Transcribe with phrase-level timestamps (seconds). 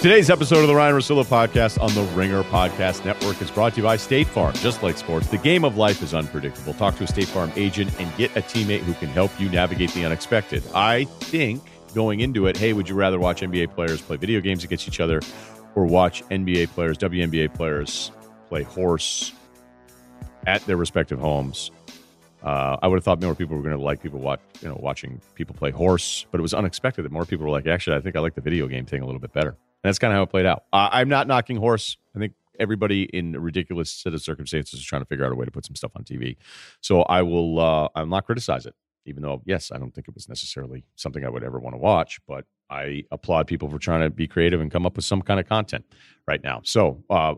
[0.00, 3.78] Today's episode of the Ryen Russillo podcast on the Ringer Podcast Network is brought to
[3.78, 4.54] you by State Farm.
[4.54, 6.72] Just like sports, the game of life is unpredictable.
[6.74, 9.90] Talk to a State Farm agent and get a teammate who can help you navigate
[9.94, 10.62] the unexpected.
[10.72, 11.64] I think
[11.96, 15.00] going into it, hey, would you rather watch NBA players play video games against each
[15.00, 15.20] other
[15.74, 18.12] or watch NBA players, WNBA players
[18.48, 19.32] play horse
[20.46, 21.72] at their respective homes?
[22.40, 24.78] Uh, I would have thought more people were going to like people watch, you know,
[24.80, 28.00] watching people play horse, but it was unexpected that more people were like, actually, I
[28.00, 29.56] think I like the video game thing a little bit better.
[29.82, 30.64] And that's kind of how it played out.
[30.72, 31.96] Uh, I'm not knocking horse.
[32.14, 35.34] I think everybody in a ridiculous set of circumstances is trying to figure out a
[35.34, 36.36] way to put some stuff on TV.
[36.80, 37.60] So I will.
[37.60, 38.74] Uh, I'll not criticize it,
[39.06, 41.78] even though yes, I don't think it was necessarily something I would ever want to
[41.78, 42.20] watch.
[42.26, 45.40] But I applaud people for trying to be creative and come up with some kind
[45.40, 45.84] of content
[46.26, 46.60] right now.
[46.64, 47.34] So uh,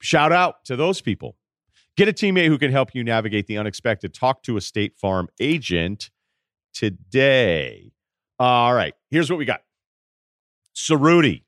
[0.00, 1.36] shout out to those people.
[1.96, 4.14] Get a teammate who can help you navigate the unexpected.
[4.14, 6.10] Talk to a State Farm agent
[6.72, 7.92] today.
[8.38, 9.62] All right, here's what we got.
[10.76, 11.42] Ceruti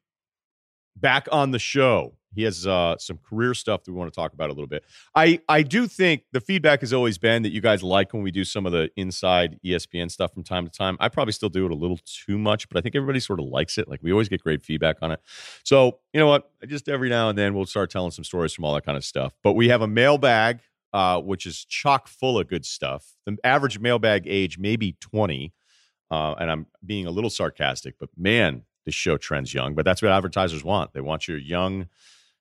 [1.01, 2.15] back on the show.
[2.33, 4.85] He has uh, some career stuff that we want to talk about a little bit.
[5.17, 8.31] I I do think the feedback has always been that you guys like when we
[8.31, 10.97] do some of the inside ESPN stuff from time to time.
[11.01, 13.47] I probably still do it a little too much, but I think everybody sort of
[13.47, 13.89] likes it.
[13.89, 15.21] Like we always get great feedback on it.
[15.65, 16.51] So you know what?
[16.69, 19.05] Just every now and then we'll start telling some stories from all that kind of
[19.05, 19.33] stuff.
[19.43, 20.61] But we have a mailbag,
[20.93, 23.17] uh, which is chock full of good stuff.
[23.27, 25.53] The average mailbag age maybe twenty,
[26.13, 30.03] uh, and I'm being a little sarcastic, but man, the show trends young, but that's
[30.03, 30.93] what advertisers want.
[30.93, 31.89] They want your young,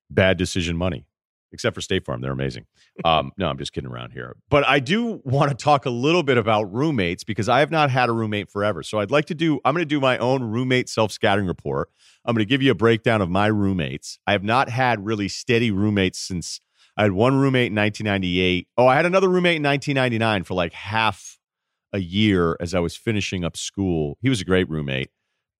[0.09, 1.05] bad decision money.
[1.51, 2.65] Except for State Farm, they're amazing.
[3.05, 4.35] Um, no, I'm just kidding around here.
[4.49, 7.89] But I do want to talk a little bit about roommates because I have not
[7.89, 8.83] had a roommate forever.
[8.83, 9.61] So I'd like to do.
[9.63, 11.87] I'm going to do my own roommate self scouting report.
[12.25, 14.19] I'm going to give you a breakdown of my roommates.
[14.27, 16.59] I have not had really steady roommates since
[16.97, 18.67] I had one roommate in 1998.
[18.77, 21.39] Oh, I had another roommate in 1999 for like half
[21.93, 24.17] a year as I was finishing up school.
[24.21, 25.09] He was a great roommate.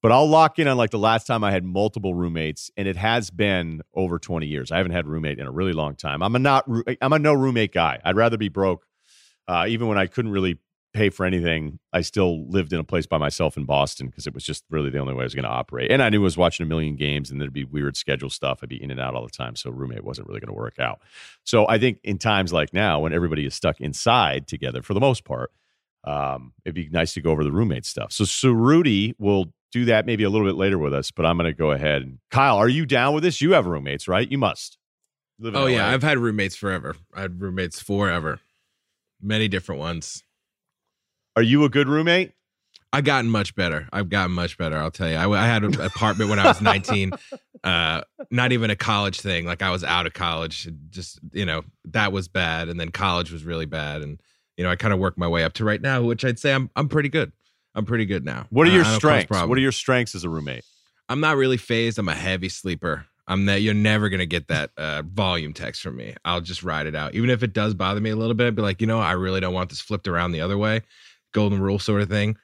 [0.02, 2.96] But I'll lock in on like the last time I had multiple roommates, and it
[2.96, 4.72] has been over 20 years.
[4.72, 6.24] I haven't had roommate in a really long time.
[6.24, 6.66] I'm a not
[7.02, 8.00] I'm a no roommate guy.
[8.04, 8.86] I'd rather be broke.
[9.48, 10.60] Uh, even when I couldn't really
[10.94, 14.34] pay for anything, I still lived in a place by myself in Boston because it
[14.34, 15.92] was just really the only way I was going to operate.
[15.92, 18.60] And I knew I was watching a million games, and there'd be weird schedule stuff.
[18.64, 20.80] I'd be in and out all the time, so roommate wasn't really going to work
[20.80, 21.02] out.
[21.44, 25.00] So I think in times like now, when everybody is stuck inside together for the
[25.00, 25.52] most part,
[26.06, 28.12] um, it'd be nice to go over the roommate stuff.
[28.14, 31.50] So, Rudy will do that maybe a little bit later with us, but I'm going
[31.50, 32.18] to go ahead.
[32.31, 33.41] Kyle, are you down with this?
[33.41, 34.30] You have roommates, right?
[34.30, 34.78] You must.
[35.44, 35.88] Oh, yeah.
[35.90, 36.96] I've had roommates forever.
[37.13, 38.40] I had roommates forever,
[39.22, 40.24] many different ones.
[41.35, 42.34] Are you a good roommate?
[42.91, 43.88] I've gotten much better.
[43.94, 44.75] I've gotten much better.
[44.78, 45.16] I'll tell you.
[45.16, 47.12] I, I had an apartment when I was 19.
[47.62, 48.01] Uh,
[48.31, 49.46] not even a college thing.
[49.46, 50.69] Like I was out of college.
[50.90, 54.22] Just you know that was bad, and then college was really bad, and
[54.56, 56.53] you know I kind of worked my way up to right now, which I'd say
[56.53, 57.34] I'm I'm pretty good.
[57.79, 58.45] I'm pretty good now.
[58.50, 59.31] What are your strengths?
[59.31, 60.63] What are your strengths as a roommate?
[61.07, 61.97] I'm not really phased.
[61.97, 63.06] I'm a heavy sleeper.
[63.28, 66.16] I'm that you're never gonna get that uh, volume text from me.
[66.25, 68.47] I'll just ride it out, even if it does bother me a little bit.
[68.47, 70.81] I'd be like, you know, I really don't want this flipped around the other way,
[71.31, 72.38] golden rule sort of thing.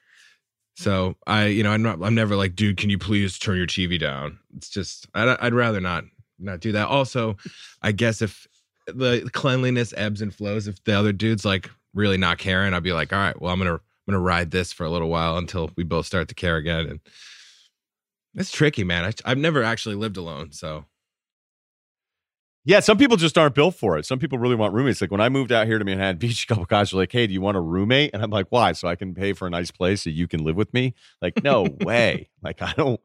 [0.76, 2.02] So I, you know, I'm not.
[2.02, 4.38] I'm never like, dude, can you please turn your TV down?
[4.56, 6.04] It's just, I'd, I'd rather not
[6.38, 6.88] not do that.
[6.88, 7.36] Also,
[7.82, 8.46] I guess if
[8.86, 12.92] the cleanliness ebbs and flows, if the other dude's like really not caring, I'd be
[12.92, 15.70] like, all right, well, I'm gonna I'm gonna ride this for a little while until
[15.76, 16.86] we both start to care again.
[16.86, 17.00] And
[18.34, 19.04] it's tricky, man.
[19.04, 20.84] I, I've never actually lived alone, so
[22.66, 24.06] yeah, some people just aren't built for it.
[24.06, 25.00] Some people really want roommates.
[25.00, 27.28] Like when I moved out here to Manhattan Beach, a couple guys were like, "Hey,
[27.28, 28.72] do you want a roommate?" And I'm like, "Why?
[28.72, 31.42] So I can pay for a nice place so you can live with me?" Like,
[31.44, 32.28] no way.
[32.42, 33.00] Like I don't,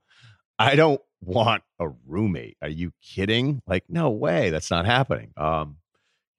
[0.58, 2.58] I don't want a roommate.
[2.64, 3.62] Are you kidding?
[3.68, 4.50] Like, no way.
[4.50, 5.32] That's not happening.
[5.38, 5.78] Um,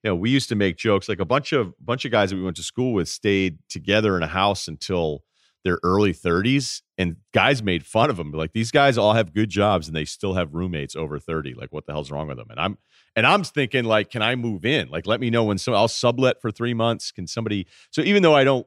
[0.03, 2.37] you know, we used to make jokes like a bunch of bunch of guys that
[2.37, 5.23] we went to school with stayed together in a house until
[5.65, 9.49] their early 30s and guys made fun of them like these guys all have good
[9.49, 12.49] jobs and they still have roommates over 30 like what the hell's wrong with them
[12.51, 12.79] and i'm
[13.15, 14.89] and i'm thinking like can i move in?
[14.89, 17.13] Like let me know when so i'll sublet for three months.
[17.13, 18.67] Can somebody so even though i don't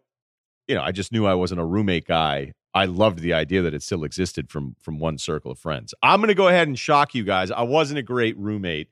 [0.68, 3.74] you know i just knew i wasn't a roommate guy i loved the idea that
[3.74, 5.94] it still existed from from one circle of friends.
[6.02, 7.52] I'm going to go ahead and shock you guys.
[7.52, 8.88] I wasn't a great roommate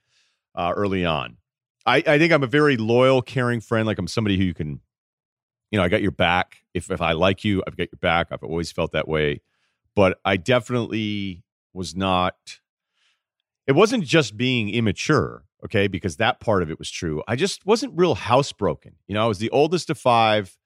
[0.55, 1.37] uh, early on
[1.85, 3.85] I, I think I'm a very loyal, caring friend.
[3.85, 4.79] Like I'm somebody who you can,
[5.71, 6.57] you know, I got your back.
[6.73, 8.27] If if I like you, I've got your back.
[8.31, 9.41] I've always felt that way.
[9.95, 11.43] But I definitely
[11.73, 12.59] was not.
[13.67, 17.23] It wasn't just being immature, okay, because that part of it was true.
[17.27, 18.93] I just wasn't real housebroken.
[19.07, 20.57] You know, I was the oldest of five,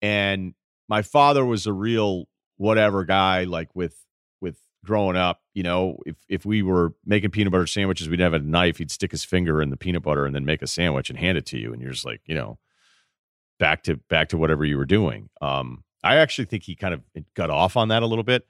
[0.00, 0.54] and
[0.88, 3.96] my father was a real whatever guy, like with
[4.84, 8.38] growing up, you know, if if we were making peanut butter sandwiches, we'd have a
[8.38, 8.78] knife.
[8.78, 11.38] He'd stick his finger in the peanut butter and then make a sandwich and hand
[11.38, 12.58] it to you, and you're just like, you know,
[13.58, 15.28] back to back to whatever you were doing.
[15.40, 17.02] Um, I actually think he kind of
[17.34, 18.46] got off on that a little bit,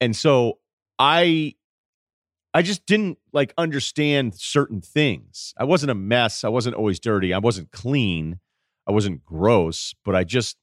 [0.00, 0.58] and so
[0.98, 1.54] I
[2.52, 5.54] I just didn't like understand certain things.
[5.56, 6.44] I wasn't a mess.
[6.44, 7.32] I wasn't always dirty.
[7.32, 8.40] I wasn't clean.
[8.86, 10.56] I wasn't gross, but I just,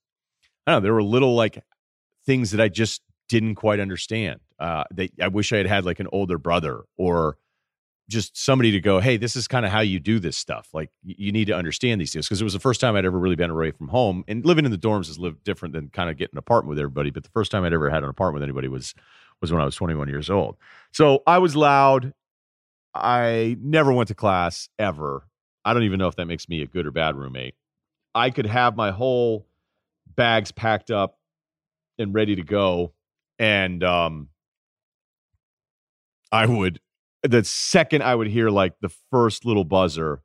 [0.66, 1.64] I don't know, there were little like
[2.26, 4.40] things that I just didn't quite understand.
[4.60, 7.38] Uh, that I wish I had had like an older brother or
[8.10, 10.70] just somebody to go, hey, this is kind of how you do this stuff.
[10.74, 13.20] Like you need to understand these things because it was the first time I'd ever
[13.20, 14.24] really been away from home.
[14.28, 16.80] And living in the dorms is live different than kind of getting an apartment with
[16.80, 17.10] everybody.
[17.10, 18.94] But the first time I'd ever had an apartment with anybody was
[19.42, 20.58] was when I was 21 years old.
[20.92, 22.14] So I was loud.
[22.96, 25.28] I never went to class ever.
[25.64, 27.56] I don't even know if that makes me a good or bad roommate.
[28.16, 29.46] I could have my whole
[30.16, 31.20] bags packed up
[32.00, 32.94] and ready to go.
[33.40, 34.30] And um
[36.32, 36.80] I would
[37.24, 40.22] the second I would hear like the first little buzzer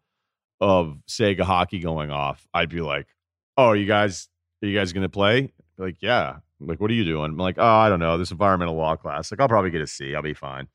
[0.61, 3.09] of Sega hockey going off, I'd be like,
[3.57, 4.29] "Oh, you guys,
[4.63, 6.37] are you guys gonna play?" Like, yeah.
[6.61, 7.33] like, what are you doing?
[7.33, 8.17] I'm like, "Oh, I don't know.
[8.19, 9.31] This environmental law class.
[9.33, 10.15] Like, I'll probably get a C.
[10.15, 10.69] I'll be fine."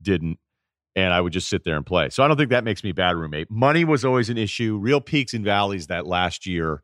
[0.00, 0.38] Didn't,
[0.96, 2.08] and I would just sit there and play.
[2.10, 3.50] So I don't think that makes me bad roommate.
[3.50, 4.78] Money was always an issue.
[4.78, 6.82] Real peaks and valleys that last year.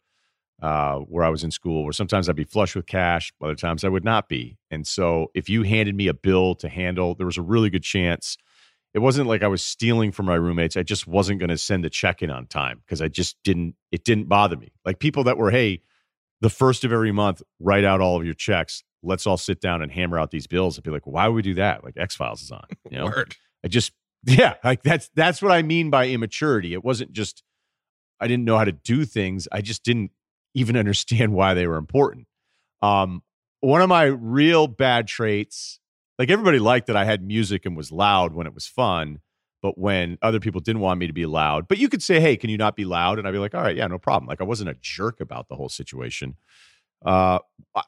[0.61, 3.83] Uh, where I was in school, where sometimes I'd be flush with cash, other times
[3.83, 4.59] I would not be.
[4.71, 7.83] And so, if you handed me a bill to handle, there was a really good
[7.83, 8.37] chance
[8.93, 10.77] it wasn't like I was stealing from my roommates.
[10.77, 13.77] I just wasn't going to send the check in on time because I just didn't,
[13.93, 14.73] it didn't bother me.
[14.85, 15.83] Like people that were, hey,
[16.41, 18.83] the first of every month, write out all of your checks.
[19.03, 20.77] Let's all sit down and hammer out these bills.
[20.77, 21.85] I'd be like, why would we do that?
[21.85, 22.65] Like X Files is on.
[22.91, 23.05] You know?
[23.05, 23.37] Word.
[23.65, 23.93] I just,
[24.25, 26.75] yeah, like that's that's what I mean by immaturity.
[26.75, 27.43] It wasn't just
[28.21, 29.49] I didn't know how to do things.
[29.51, 30.11] I just didn't
[30.55, 32.27] even understand why they were important.
[32.83, 33.23] Um,
[33.61, 35.81] one of my real bad traits
[36.21, 39.21] like everybody liked that I had music and was loud when it was fun,
[39.63, 42.37] but when other people didn't want me to be loud, but you could say, "Hey,
[42.37, 44.43] can you not be loud?" And I'd be like, "All right, yeah, no problem." Like
[44.43, 46.37] I wasn't a jerk about the whole situation.
[47.07, 47.39] Uh,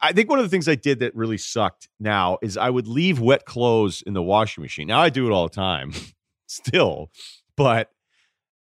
[0.00, 2.88] I think one of the things I did that really sucked now is I would
[2.88, 4.88] leave wet clothes in the washing machine.
[4.88, 5.92] Now I do it all the time,
[6.46, 7.10] still,
[7.54, 7.90] but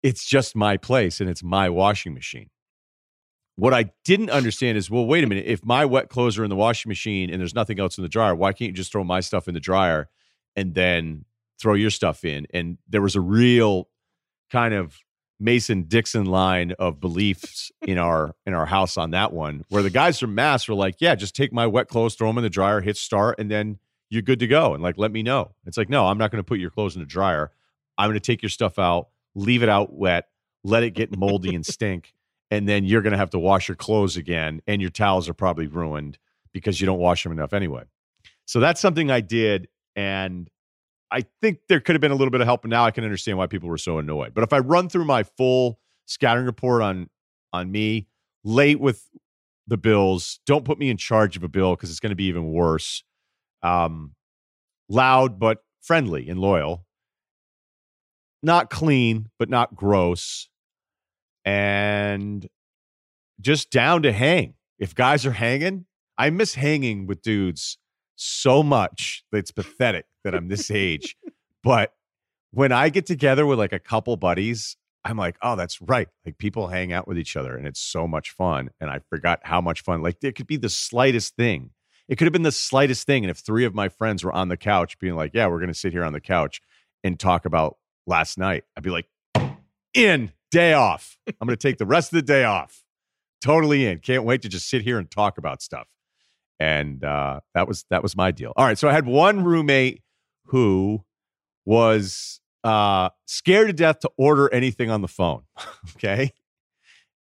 [0.03, 2.49] it's just my place and it's my washing machine.
[3.59, 5.45] What I didn't understand is, well, wait a minute.
[5.45, 8.09] If my wet clothes are in the washing machine and there's nothing else in the
[8.09, 10.09] dryer, why can't you just throw my stuff in the dryer
[10.55, 11.25] and then
[11.59, 12.47] throw your stuff in?
[12.53, 13.89] And there was a real
[14.49, 14.97] kind of
[15.39, 19.89] Mason Dixon line of beliefs in our in our house on that one, where the
[19.89, 22.49] guys from Mass were like, "Yeah, just take my wet clothes, throw them in the
[22.49, 23.79] dryer, hit start, and then
[24.09, 25.55] you're good to go." And like, let me know.
[25.65, 27.51] It's like, no, I'm not going to put your clothes in the dryer.
[27.97, 30.27] I'm going to take your stuff out, leave it out wet,
[30.63, 32.13] let it get moldy and stink,
[32.51, 35.33] and then you're going to have to wash your clothes again and your towels are
[35.33, 36.17] probably ruined
[36.51, 37.83] because you don't wash them enough anyway.
[38.45, 40.49] So that's something i did and
[41.11, 43.03] i think there could have been a little bit of help and now i can
[43.03, 44.33] understand why people were so annoyed.
[44.33, 47.09] But if i run through my full scouting report on
[47.53, 48.07] on me
[48.43, 49.07] late with
[49.67, 52.25] the bills don't put me in charge of a bill because it's going to be
[52.25, 53.03] even worse
[53.61, 54.15] um
[54.89, 56.85] loud but friendly and loyal
[58.41, 60.48] not clean but not gross
[61.45, 62.47] and
[63.41, 64.55] just down to hang.
[64.77, 65.85] If guys are hanging,
[66.17, 67.77] I miss hanging with dudes
[68.15, 71.15] so much that it's pathetic that I'm this age.
[71.61, 71.91] But
[72.51, 76.07] when I get together with like a couple buddies, I'm like, oh, that's right.
[76.25, 78.69] Like people hang out with each other and it's so much fun.
[78.79, 80.01] And I forgot how much fun.
[80.01, 81.71] Like it could be the slightest thing.
[82.07, 83.23] It could have been the slightest thing.
[83.23, 85.67] And if three of my friends were on the couch being like, yeah, we're going
[85.67, 86.61] to sit here on the couch
[87.03, 87.77] and talk about
[88.07, 89.07] last night, I'd be like,
[89.93, 91.17] in day off.
[91.27, 92.83] I'm going to take the rest of the day off.
[93.43, 93.99] Totally in.
[93.99, 95.87] Can't wait to just sit here and talk about stuff.
[96.59, 98.51] And uh, that was that was my deal.
[98.57, 100.01] All right, so I had one roommate
[100.47, 101.05] who
[101.65, 105.43] was uh, scared to death to order anything on the phone.
[105.95, 106.31] okay.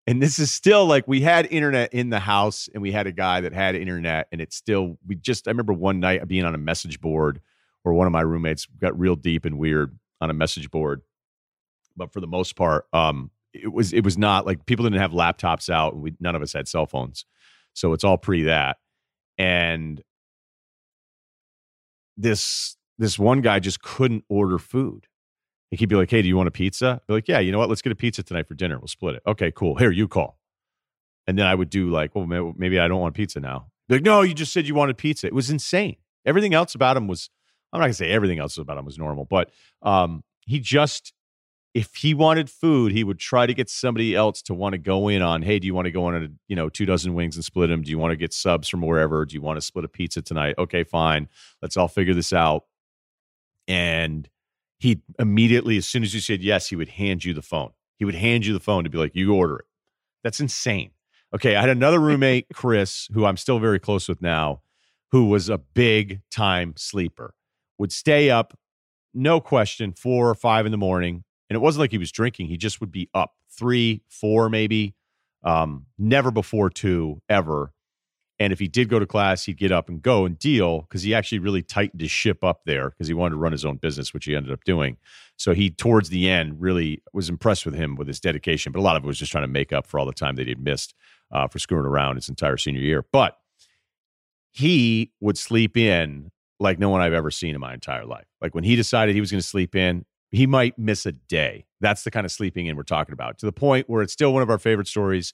[0.07, 3.11] And this is still like we had internet in the house and we had a
[3.11, 6.55] guy that had internet and it's still, we just, I remember one night being on
[6.55, 7.39] a message board
[7.83, 11.03] where one of my roommates got real deep and weird on a message board
[11.99, 15.11] but for the most part, um, it was it was not like people didn't have
[15.11, 17.25] laptops out, and we none of us had cell phones,
[17.73, 18.77] so it's all pre that.
[19.37, 20.01] And
[22.17, 25.07] this this one guy just couldn't order food.
[25.71, 27.69] He'd be like, "Hey, do you want a pizza?" Be like, "Yeah, you know what?
[27.69, 28.77] Let's get a pizza tonight for dinner.
[28.79, 29.75] We'll split it." Okay, cool.
[29.75, 30.39] Here, you call.
[31.27, 32.25] And then I would do like, "Well,
[32.57, 35.27] maybe I don't want pizza now." Be like, "No, you just said you wanted pizza."
[35.27, 35.97] It was insane.
[36.25, 37.29] Everything else about him was.
[37.71, 39.51] I'm not gonna say everything else about him was normal, but
[39.83, 41.13] um, he just
[41.73, 45.07] if he wanted food, he would try to get somebody else to want to go
[45.07, 47.35] in on, hey, do you want to go on a, you know, two dozen wings
[47.35, 47.83] and split them?
[47.83, 49.23] Do you want to get subs from wherever?
[49.25, 50.55] Do you want to split a pizza tonight?
[50.57, 51.27] Okay, fine.
[51.61, 52.63] Let's all figure this out.
[53.67, 54.27] And
[54.79, 57.71] he immediately, as soon as you said yes, he would hand you the phone.
[57.97, 59.65] He would hand you the phone to be like, you order it.
[60.23, 60.91] That's insane.
[61.35, 61.55] Okay.
[61.55, 64.61] I had another roommate, Chris, who I'm still very close with now,
[65.11, 67.35] who was a big time sleeper,
[67.77, 68.57] would stay up
[69.13, 71.23] no question, four or five in the morning.
[71.49, 72.47] And it wasn't like he was drinking.
[72.47, 74.95] He just would be up three, four, maybe.
[75.43, 77.73] Um, never before two, ever.
[78.41, 81.03] And if he did go to class, he'd get up and go and deal because
[81.03, 83.77] he actually really tightened his ship up there because he wanted to run his own
[83.77, 84.95] business, which he ended up doing.
[85.35, 88.71] So he, towards the end, really was impressed with him with his dedication.
[88.71, 90.37] But a lot of it was just trying to make up for all the time
[90.37, 90.93] that he'd missed
[91.31, 93.05] uh, for screwing around his entire senior year.
[93.11, 93.37] But
[94.51, 98.25] he would sleep in like no one I've ever seen in my entire life.
[98.41, 101.65] Like when he decided he was going to sleep in, he might miss a day.
[101.81, 104.33] That's the kind of sleeping in we're talking about to the point where it's still
[104.33, 105.33] one of our favorite stories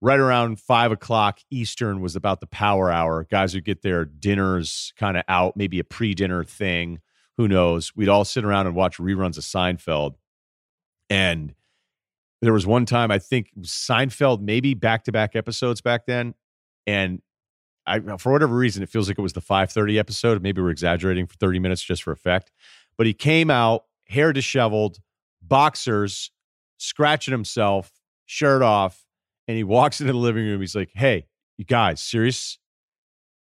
[0.00, 3.26] right around five o'clock Eastern was about the power hour.
[3.30, 7.00] Guys would get their dinners kind of out, maybe a pre dinner thing.
[7.38, 7.94] Who knows?
[7.94, 10.14] We'd all sit around and watch reruns of Seinfeld.
[11.08, 11.54] And
[12.42, 16.34] there was one time, I think Seinfeld, maybe back to back episodes back then.
[16.86, 17.22] And
[17.86, 20.42] I, for whatever reason, it feels like it was the 5:30 episode.
[20.42, 22.50] Maybe we're exaggerating for 30 minutes just for effect.
[22.98, 24.98] But he came out, hair disheveled,
[25.42, 26.30] boxers,
[26.78, 27.92] scratching himself,
[28.24, 29.04] shirt off,
[29.48, 30.60] and he walks into the living room.
[30.60, 32.58] He's like, "Hey, you guys, serious?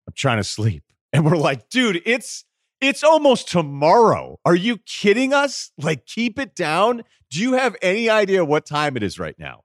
[0.06, 2.44] I'm trying to sleep." And we're like, "Dude, it's
[2.82, 4.38] it's almost tomorrow.
[4.44, 5.72] Are you kidding us?
[5.78, 7.02] Like, keep it down.
[7.30, 9.62] Do you have any idea what time it is right now?"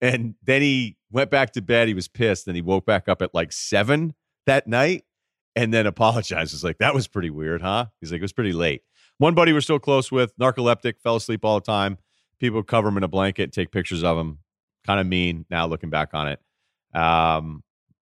[0.00, 1.88] And then he went back to bed.
[1.88, 2.46] He was pissed.
[2.46, 4.14] Then he woke back up at like seven
[4.46, 5.04] that night
[5.54, 6.52] and then apologized.
[6.52, 7.86] Was like, that was pretty weird, huh?
[8.00, 8.82] He's like, it was pretty late.
[9.18, 11.98] One buddy we're still close with, narcoleptic, fell asleep all the time.
[12.40, 14.38] People cover him in a blanket, take pictures of him
[14.84, 16.40] kind of mean now looking back on it.
[16.94, 17.62] Um,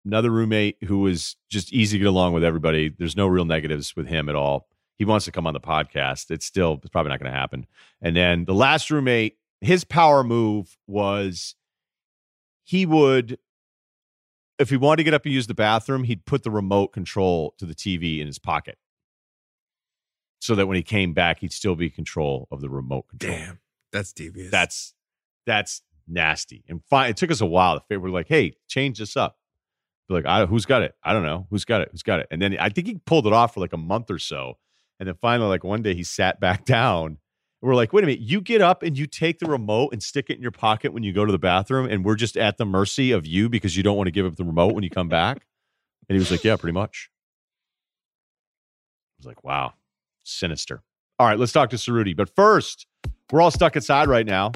[0.05, 2.89] another roommate who was just easy to get along with everybody.
[2.97, 4.69] There's no real negatives with him at all.
[4.97, 6.31] He wants to come on the podcast.
[6.31, 7.67] It's still it's probably not going to happen.
[8.01, 11.55] And then the last roommate, his power move was
[12.65, 13.39] he would
[14.59, 17.55] if he wanted to get up and use the bathroom, he'd put the remote control
[17.59, 18.79] to the TV in his pocket.
[20.39, 23.33] So that when he came back, he'd still be in control of the remote control.
[23.33, 23.59] Damn,
[23.93, 24.51] that's devious.
[24.51, 24.95] That's
[25.47, 26.65] that's nasty.
[26.69, 27.81] And fine, it took us a while.
[27.81, 29.39] To we're like, hey, change this up.
[30.09, 30.95] Be like, I, who's got it?
[31.03, 31.47] I don't know.
[31.51, 31.89] Who's got it?
[31.91, 32.29] Who's got it?
[32.31, 34.59] And then I think he pulled it off for like a month or so.
[35.01, 37.19] And then finally, like one day, he sat back down.
[37.61, 40.31] we're like, wait a minute, you get up and you take the remote and stick
[40.31, 42.65] it in your pocket when you go to the bathroom, and we're just at the
[42.65, 45.09] mercy of you because you don't want to give up the remote when you come
[45.09, 45.47] back.
[46.09, 47.11] And he was like, yeah, pretty much.
[49.19, 49.73] I was like, wow,
[50.27, 50.83] sinister.
[51.19, 52.17] All right, let's talk to Ceruti.
[52.17, 52.87] But first,
[53.33, 54.53] we're all stuck inside right now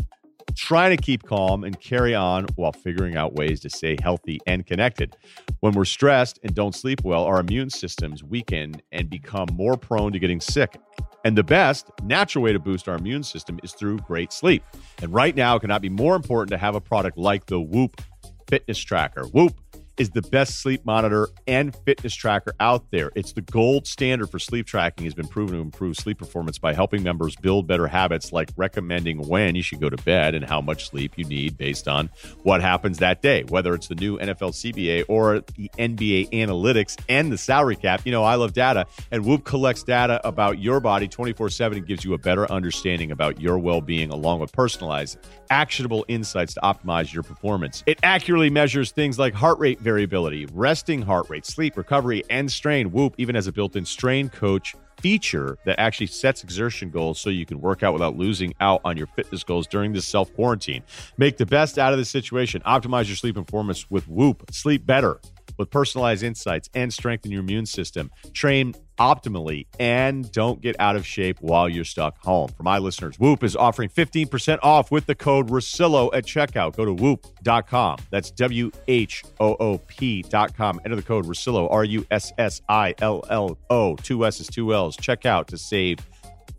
[0.57, 4.67] trying to keep calm and carry on while figuring out ways to stay healthy and
[4.67, 5.17] connected.
[5.61, 10.13] When we're stressed and don't sleep well, our immune systems weaken and become more prone
[10.13, 10.79] to getting sick.
[11.25, 14.63] And the best natural way to boost our immune system is through great sleep.
[15.03, 18.01] And right now, it cannot be more important to have a product like the Whoop
[18.49, 19.25] fitness tracker.
[19.27, 19.55] Whoop
[20.01, 23.13] is the best sleep monitor and fitness tracker out there.
[23.15, 26.73] It's the gold standard for sleep tracking, has been proven to improve sleep performance by
[26.73, 30.63] helping members build better habits like recommending when you should go to bed and how
[30.63, 32.09] much sleep you need based on
[32.45, 37.31] what happens that day, whether it's the new NFL CBA or the NBA analytics and
[37.31, 38.01] the salary cap.
[38.07, 41.87] You know, I love data, and Whoop collects data about your body 24 7 and
[41.87, 45.19] gives you a better understanding about your well being, along with personalized,
[45.51, 47.85] actionable insights to optimize your performance.
[47.85, 52.93] It accurately measures things like heart rate variability, resting heart rate, sleep, recovery, and strain.
[52.93, 57.29] Whoop even has a built in strain coach feature that actually sets exertion goals so
[57.29, 60.85] you can work out without losing out on your fitness goals during this self quarantine.
[61.19, 62.63] Make the best out of the situation.
[62.63, 64.45] Optimize your sleep performance with Whoop.
[64.53, 65.21] Sleep better
[65.61, 68.11] with personalized insights and strengthen your immune system.
[68.33, 72.49] Train optimally and don't get out of shape while you're stuck home.
[72.57, 76.77] For my listeners, Whoop is offering 15% off with the code Russillo at checkout.
[76.77, 77.99] Go to whoop.com.
[78.11, 80.81] That's W H O O P.com.
[80.85, 84.75] Enter the code Russillo, R U S S I L L O, two S's, two
[84.75, 84.97] L's.
[84.97, 85.99] Check out to save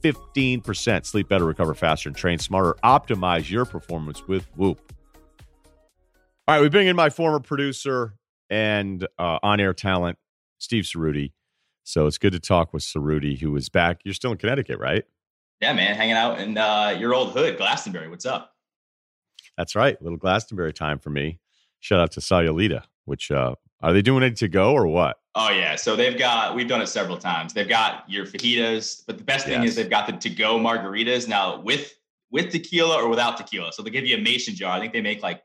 [0.02, 1.06] 15%.
[1.06, 2.76] Sleep better, recover faster, and train smarter.
[2.84, 4.80] Optimize your performance with Whoop.
[6.48, 8.16] All right, we bring in my former producer,
[8.52, 10.20] and uh, on air talent,
[10.60, 11.32] Steve Ceruti.
[11.84, 14.02] So it's good to talk with Ceruti, who is back.
[14.04, 15.04] You're still in Connecticut, right?
[15.62, 18.10] Yeah, man, hanging out in uh, your old hood, Glastonbury.
[18.10, 18.54] What's up?
[19.58, 21.40] That's right, little Glastonbury time for me.
[21.80, 22.84] Shout out to Sayulita.
[23.06, 25.18] Which uh, are they doing it to go or what?
[25.34, 27.54] Oh yeah, so they've got we've done it several times.
[27.54, 29.72] They've got your fajitas, but the best thing yes.
[29.72, 31.94] is they've got the to go margaritas now with
[32.32, 33.74] with tequila or without tequila.
[33.74, 34.72] So they give you a mason jar.
[34.72, 35.44] I think they make like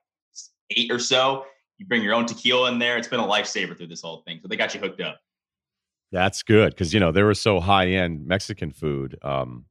[0.77, 1.47] eight or so
[1.79, 2.97] you bring your own tequila in there.
[2.97, 4.41] It's been a lifesaver through this whole thing.
[4.43, 5.21] So they got you hooked up.
[6.13, 9.67] That's good because you know they were so high end Mexican food um,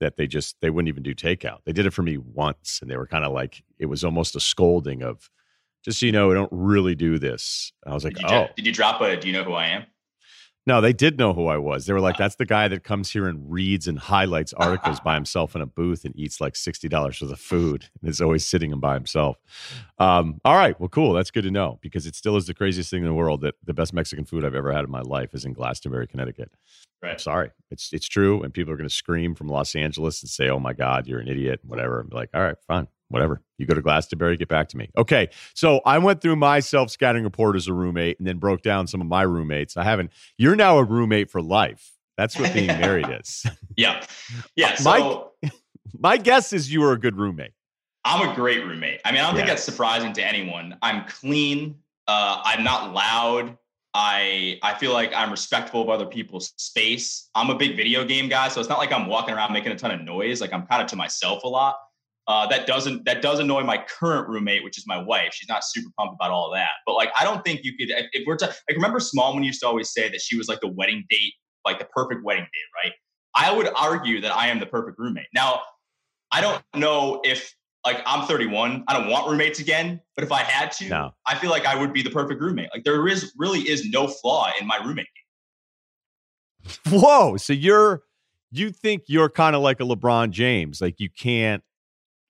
[0.00, 1.58] that they just they wouldn't even do takeout.
[1.64, 4.36] They did it for me once, and they were kind of like it was almost
[4.36, 5.30] a scolding of
[5.84, 7.72] just so you know, we don't really do this.
[7.86, 9.16] I was like, did you, oh, did you drop a?
[9.16, 9.84] Do you know who I am?
[10.68, 11.86] No, they did know who I was.
[11.86, 15.14] They were like, "That's the guy that comes here and reads and highlights articles by
[15.14, 18.44] himself in a booth and eats like sixty dollars worth of food and is always
[18.44, 19.38] sitting and by himself."
[19.98, 21.14] Um, all right, well, cool.
[21.14, 23.54] That's good to know because it still is the craziest thing in the world that
[23.64, 26.50] the best Mexican food I've ever had in my life is in Glastonbury, Connecticut.
[27.02, 27.12] Right.
[27.12, 30.28] I'm sorry, it's it's true, and people are going to scream from Los Angeles and
[30.28, 32.00] say, "Oh my God, you're an idiot," whatever.
[32.00, 33.42] I'm like, all right, fine, whatever.
[33.58, 34.90] You go to Glastonbury, get back to me.
[34.96, 35.28] Okay.
[35.54, 38.86] So I went through my self scouting report as a roommate and then broke down
[38.86, 39.76] some of my roommates.
[39.76, 41.92] I haven't, you're now a roommate for life.
[42.16, 43.46] That's what being married is.
[43.76, 44.04] Yeah.
[44.56, 44.74] Yeah.
[44.76, 45.50] So my,
[45.98, 47.52] my guess is you were a good roommate.
[48.04, 49.00] I'm a great roommate.
[49.04, 49.40] I mean, I don't yeah.
[49.40, 50.78] think that's surprising to anyone.
[50.82, 51.76] I'm clean.
[52.06, 53.58] Uh, I'm not loud.
[53.94, 57.28] I I feel like I'm respectful of other people's space.
[57.34, 59.76] I'm a big video game guy, so it's not like I'm walking around making a
[59.76, 60.40] ton of noise.
[60.40, 61.76] Like I'm kind of to myself a lot.
[62.28, 65.30] Uh, that doesn't that does annoy my current roommate, which is my wife.
[65.32, 66.68] She's not super pumped about all of that.
[66.86, 67.88] But like, I don't think you could.
[68.12, 70.68] If we're to, like, remember Smallman used to always say that she was like the
[70.68, 71.32] wedding date,
[71.64, 72.92] like the perfect wedding date, right?
[73.34, 75.28] I would argue that I am the perfect roommate.
[75.32, 75.62] Now,
[76.30, 77.54] I don't know if
[77.86, 79.98] like I'm 31, I don't want roommates again.
[80.14, 81.10] But if I had to, no.
[81.26, 82.68] I feel like I would be the perfect roommate.
[82.74, 85.06] Like there is really is no flaw in my roommate.
[86.90, 87.38] Whoa!
[87.38, 88.02] So you're
[88.50, 91.62] you think you're kind of like a LeBron James, like you can't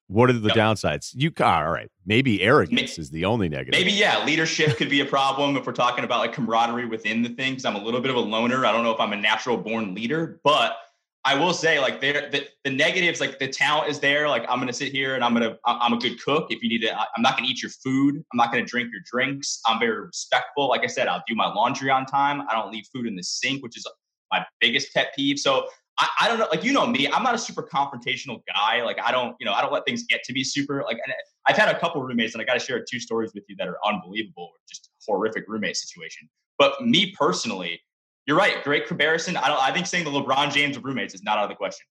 [0.09, 1.13] what are the downsides?
[1.15, 1.91] You all right?
[2.07, 3.79] Maybe arrogance maybe, is the only negative.
[3.79, 7.29] Maybe yeah, leadership could be a problem if we're talking about like camaraderie within the
[7.29, 7.53] thing.
[7.53, 8.65] Because I'm a little bit of a loner.
[8.65, 10.79] I don't know if I'm a natural born leader, but
[11.25, 14.31] I will say like there the, the negatives like the talent is there.
[14.31, 16.47] Like I'm gonna sit here and I'm gonna I'm a good cook.
[16.49, 18.17] If you need to, I'm not gonna eat your food.
[18.17, 19.61] I'm not gonna drink your drinks.
[19.67, 20.69] I'm very respectful.
[20.69, 22.43] Like I said, I'll do my laundry on time.
[22.49, 23.87] I don't leave food in the sink, which is
[24.33, 25.39] my biggest pet peeve.
[25.39, 28.83] So I, I, don't know, like you know me, I'm not a super confrontational guy.
[28.83, 30.85] Like I don't, you know, I don't let things get to be super.
[30.87, 30.99] Like
[31.47, 33.67] I've had a couple roommates, and I got to share two stories with you that
[33.67, 36.29] are unbelievable, just horrific roommate situation.
[36.59, 37.81] But me personally,
[38.27, 39.37] you're right, great comparison.
[39.37, 39.61] I don't.
[39.61, 41.87] I think saying the LeBron James of roommates is not out of the question.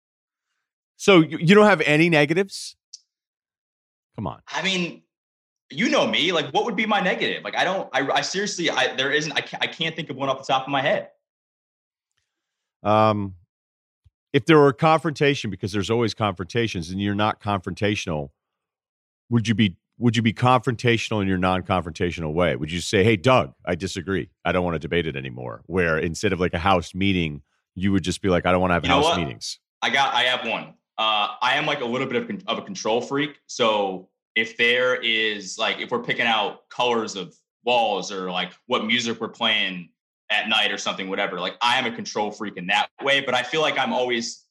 [0.98, 2.76] So you don't have any negatives?
[4.16, 4.42] Come on.
[4.48, 5.04] I mean,
[5.70, 6.32] you know me.
[6.32, 7.44] Like, what would be my negative?
[7.44, 7.90] Like, I don't.
[7.94, 8.70] I, I seriously.
[8.70, 9.32] I there isn't.
[9.34, 11.10] I can't, I can't think of one off the top of my head.
[12.84, 13.36] Um,
[14.34, 18.30] if there were a confrontation, because there's always confrontations, and you're not confrontational,
[19.30, 22.56] would you be would you be confrontational in your non-confrontational way?
[22.56, 24.30] Would you say, "Hey, Doug, I disagree.
[24.44, 25.62] I don't want to debate it anymore"?
[25.68, 27.44] Where instead of like a house meeting,
[27.76, 30.14] you would just be like, "I don't want to have you house meetings." I got.
[30.14, 30.74] I have one.
[30.98, 33.40] Uh, I am like a little bit of, of a control freak.
[33.48, 38.86] So if there is like if we're picking out colors of walls or like what
[38.86, 39.90] music we're playing
[40.34, 41.40] at night or something, whatever.
[41.40, 44.44] Like I am a control freak in that way, but I feel like I'm always,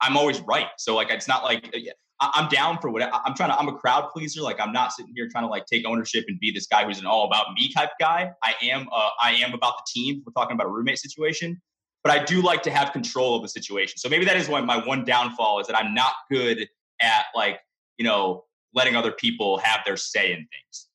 [0.00, 0.66] I'm always right.
[0.76, 1.72] So like, it's not like
[2.20, 4.42] uh, I'm down for what I'm trying to, I'm a crowd pleaser.
[4.42, 6.98] Like I'm not sitting here trying to like take ownership and be this guy who's
[6.98, 8.32] an all about me type guy.
[8.42, 10.22] I am, uh, I am about the team.
[10.26, 11.60] We're talking about a roommate situation,
[12.02, 13.98] but I do like to have control of the situation.
[13.98, 16.68] So maybe that is one, my one downfall is that I'm not good
[17.00, 17.60] at like,
[17.96, 20.87] you know, letting other people have their say in things.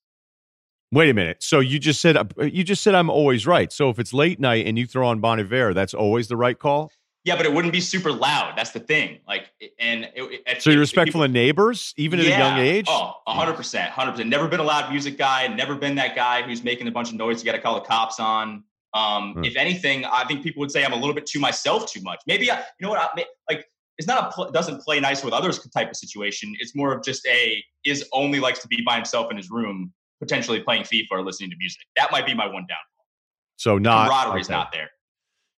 [0.94, 1.42] Wait a minute.
[1.42, 3.74] So you just said you just said I'm always right.
[3.74, 6.58] So if it's late night and you throw on Bon Iver, that's always the right
[6.58, 6.92] call.
[7.24, 8.54] Yeah, but it wouldn't be super loud.
[8.56, 9.20] That's the thing.
[9.28, 12.60] Like, and it, it, so you're respectful people, of neighbors, even yeah, at a young
[12.60, 12.86] age.
[12.90, 14.30] Oh, hundred percent, hundred percent.
[14.30, 15.48] Never been a loud music guy.
[15.48, 17.42] Never been that guy who's making a bunch of noise.
[17.42, 18.64] You got to call the cops on.
[18.94, 19.46] Um, hmm.
[19.46, 22.22] If anything, I think people would say I'm a little bit to myself too much.
[22.28, 23.00] Maybe I, you know what?
[23.00, 23.66] I, like,
[23.98, 26.54] it's not a pl- doesn't play nice with others type of situation.
[26.60, 29.92] It's more of just a is only likes to be by himself in his room
[30.20, 31.84] potentially playing FIFA or listening to music.
[31.96, 33.06] That might be my one downfall.
[33.58, 34.54] So not camaraderie's okay.
[34.54, 34.90] not there.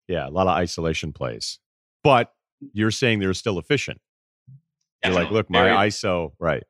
[0.07, 1.59] Yeah, a lot of isolation plays,
[2.03, 2.31] but
[2.73, 3.99] you're saying they're still efficient.
[5.01, 5.21] Definitely.
[5.21, 6.63] You're like, look, my very, ISO, right?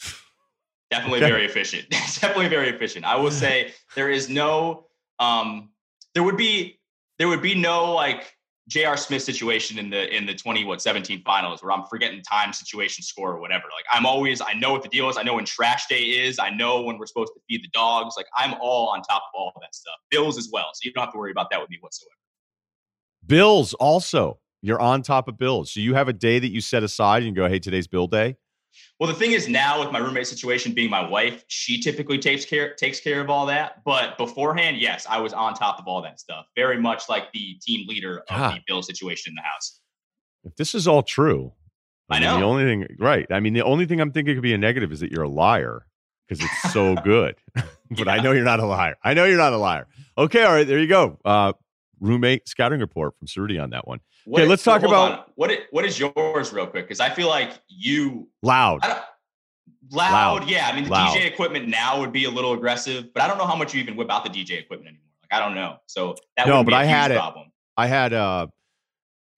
[0.90, 1.30] Definitely okay.
[1.30, 1.88] very efficient.
[1.90, 3.04] definitely very efficient.
[3.04, 4.86] I will say there is no,
[5.18, 5.70] um,
[6.14, 6.78] there would be,
[7.18, 8.34] there would be no like
[8.72, 8.96] J.R.
[8.96, 13.04] Smith situation in the in the 20 what 17 finals where I'm forgetting time, situation,
[13.04, 13.64] score, or whatever.
[13.64, 15.18] Like I'm always I know what the deal is.
[15.18, 16.38] I know when trash day is.
[16.38, 18.14] I know when we're supposed to feed the dogs.
[18.16, 19.94] Like I'm all on top of all of that stuff.
[20.10, 20.70] Bills as well.
[20.72, 22.14] So you don't have to worry about that with me whatsoever.
[23.26, 24.38] Bills also.
[24.64, 25.72] You're on top of bills.
[25.72, 28.36] So you have a day that you set aside and go, hey, today's bill day.
[28.98, 32.44] Well, the thing is now with my roommate situation being my wife, she typically takes
[32.44, 33.82] care takes care of all that.
[33.84, 36.46] But beforehand, yes, I was on top of all that stuff.
[36.56, 39.80] Very much like the team leader of the bill situation in the house.
[40.44, 41.52] If this is all true,
[42.10, 43.26] I, I mean, know the only thing right.
[43.30, 45.28] I mean, the only thing I'm thinking could be a negative is that you're a
[45.28, 45.86] liar
[46.28, 47.36] because it's so good.
[47.54, 48.12] but yeah.
[48.12, 48.96] I know you're not a liar.
[49.02, 49.86] I know you're not a liar.
[50.16, 51.18] Okay, all right, there you go.
[51.24, 51.52] Uh,
[52.02, 54.00] roommate scouting report from Ceruti on that one.
[54.26, 55.24] What okay, let's talk about on.
[55.36, 58.80] what it, what is yours real quick because I feel like you loud.
[59.90, 60.68] Loud, loud, yeah.
[60.68, 61.16] I mean, the loud.
[61.16, 63.80] DJ equipment now would be a little aggressive, but I don't know how much you
[63.80, 65.10] even whip out the DJ equipment anymore.
[65.22, 65.76] Like I don't know.
[65.86, 67.46] So that no, but I had problem.
[67.46, 67.52] it.
[67.76, 68.46] I had uh,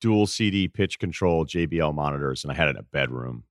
[0.00, 3.44] dual CD pitch control JBL monitors, and I had it in a bedroom.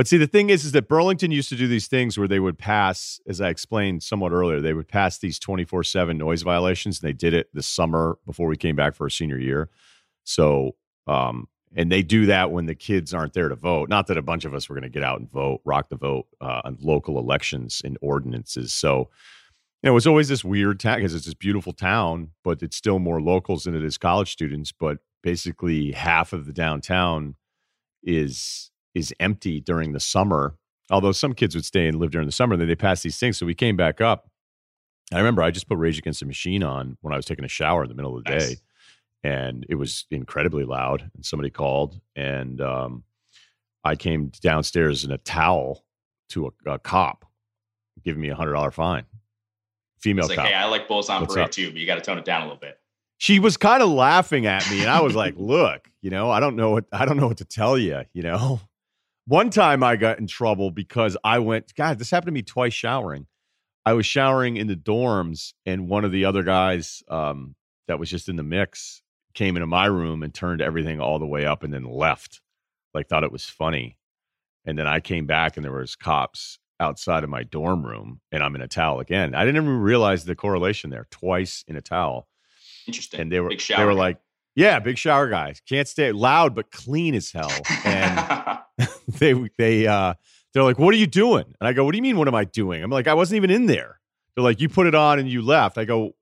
[0.00, 2.40] But see, the thing is, is that Burlington used to do these things where they
[2.40, 6.98] would pass, as I explained somewhat earlier, they would pass these 24 7 noise violations.
[6.98, 9.68] And they did it this summer before we came back for our senior year.
[10.24, 13.90] So, um, and they do that when the kids aren't there to vote.
[13.90, 15.96] Not that a bunch of us were going to get out and vote, rock the
[15.96, 18.72] vote uh, on local elections and ordinances.
[18.72, 19.10] So,
[19.82, 23.00] you know, it's always this weird town because it's this beautiful town, but it's still
[23.00, 24.72] more locals than it is college students.
[24.72, 27.34] But basically, half of the downtown
[28.02, 30.56] is is empty during the summer.
[30.90, 33.38] Although some kids would stay and live during the summer, then they pass these things.
[33.38, 34.28] So we came back up.
[35.12, 37.48] I remember I just put Rage Against the Machine on when I was taking a
[37.48, 38.48] shower in the middle of the nice.
[38.48, 38.56] day,
[39.24, 41.10] and it was incredibly loud.
[41.14, 43.04] And somebody called, and um,
[43.84, 45.84] I came downstairs in a towel
[46.30, 47.24] to a, a cop,
[48.04, 49.04] giving me a hundred dollar fine.
[49.98, 50.46] Female like, cop.
[50.46, 51.50] Hey, I like Bulls on What's Parade up?
[51.50, 52.78] too, but you got to tone it down a little bit.
[53.18, 56.40] She was kind of laughing at me, and I was like, "Look, you know, I
[56.40, 58.02] don't know what I don't know what to tell you.
[58.12, 58.60] You know,
[59.30, 62.72] one time I got in trouble because I went, God, this happened to me twice
[62.72, 63.26] showering.
[63.86, 67.54] I was showering in the dorms, and one of the other guys um,
[67.86, 69.02] that was just in the mix
[69.34, 72.40] came into my room and turned everything all the way up and then left.
[72.92, 73.96] Like, thought it was funny.
[74.64, 78.42] And then I came back and there was cops outside of my dorm room and
[78.42, 79.36] I'm in a towel again.
[79.36, 81.06] I didn't even realize the correlation there.
[81.10, 82.26] Twice in a towel.
[82.88, 83.20] Interesting.
[83.20, 84.18] And they were they were like,
[84.56, 85.60] yeah, big shower guys.
[85.68, 87.52] Can't stay loud but clean as hell.
[87.84, 88.58] And
[89.20, 90.14] they they uh
[90.52, 92.16] they're like, "What are you doing?" And I go, "What do you mean?
[92.16, 94.00] What am I doing?" I'm like, "I wasn't even in there."
[94.34, 96.16] They're like, "You put it on and you left." I go,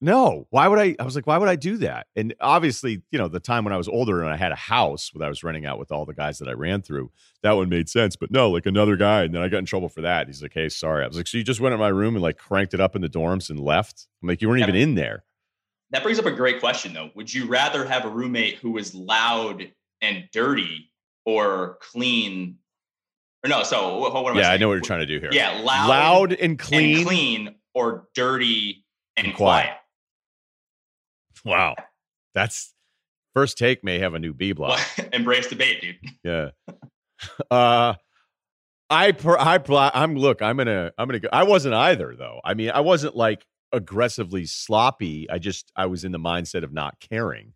[0.00, 0.46] "No.
[0.50, 3.26] Why would I?" I was like, "Why would I do that?" And obviously, you know,
[3.26, 5.66] the time when I was older and I had a house that I was renting
[5.66, 7.10] out with all the guys that I ran through,
[7.42, 8.14] that one made sense.
[8.14, 10.28] But no, like another guy, and then I got in trouble for that.
[10.28, 12.22] He's like, "Hey, sorry." I was like, "So you just went in my room and
[12.22, 14.94] like cranked it up in the dorms and left?" I'm like, "You weren't even in
[14.94, 15.24] there."
[15.90, 17.10] That brings up a great question, though.
[17.16, 20.89] Would you rather have a roommate who was loud and dirty
[21.24, 22.58] or clean
[23.44, 25.18] or no, so what, what am yeah, I, I know what you're trying to do
[25.18, 25.30] here.
[25.32, 28.84] Yeah, loud, loud and clean, and clean, or dirty
[29.16, 29.70] and, and quiet.
[31.42, 31.56] quiet.
[31.56, 31.76] Wow,
[32.34, 32.74] that's
[33.34, 34.80] first take may have a new B block.
[35.12, 35.96] Embrace debate, dude.
[36.22, 36.50] Yeah.
[37.50, 37.94] Uh,
[38.88, 39.60] I per, I
[39.94, 40.42] I'm look.
[40.42, 41.28] I'm gonna I'm gonna go.
[41.32, 42.40] I wasn't either though.
[42.44, 45.28] I mean, I wasn't like aggressively sloppy.
[45.30, 47.52] I just I was in the mindset of not caring,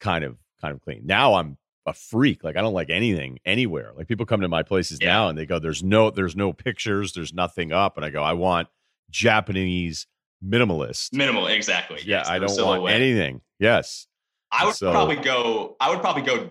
[0.00, 1.02] kind of kind of clean.
[1.04, 2.44] Now I'm a freak.
[2.44, 3.92] Like I don't like anything anywhere.
[3.96, 5.08] Like people come to my places yeah.
[5.08, 8.22] now and they go, "There's no, there's no pictures, there's nothing up," and I go,
[8.22, 8.68] "I want
[9.10, 10.06] Japanese
[10.44, 12.00] minimalist." Minimal, exactly.
[12.04, 13.40] Yeah, yes, I don't want anything.
[13.58, 14.06] Yes,
[14.50, 15.76] I would so, probably go.
[15.80, 16.50] I would probably go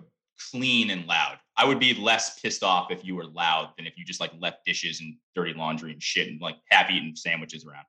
[0.51, 1.37] clean and loud.
[1.55, 4.31] I would be less pissed off if you were loud than if you just like
[4.39, 7.85] left dishes and dirty laundry and shit and like half eaten sandwiches around.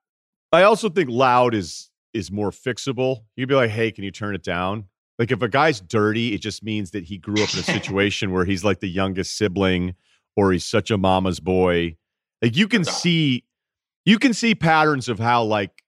[0.51, 3.25] I also think loud is is more fixable.
[3.35, 4.85] You'd be like, "Hey, can you turn it down?"
[5.17, 8.31] Like if a guy's dirty, it just means that he grew up in a situation
[8.31, 9.95] where he's like the youngest sibling
[10.35, 11.95] or he's such a mama's boy.
[12.41, 13.45] Like you can see
[14.05, 15.83] you can see patterns of how like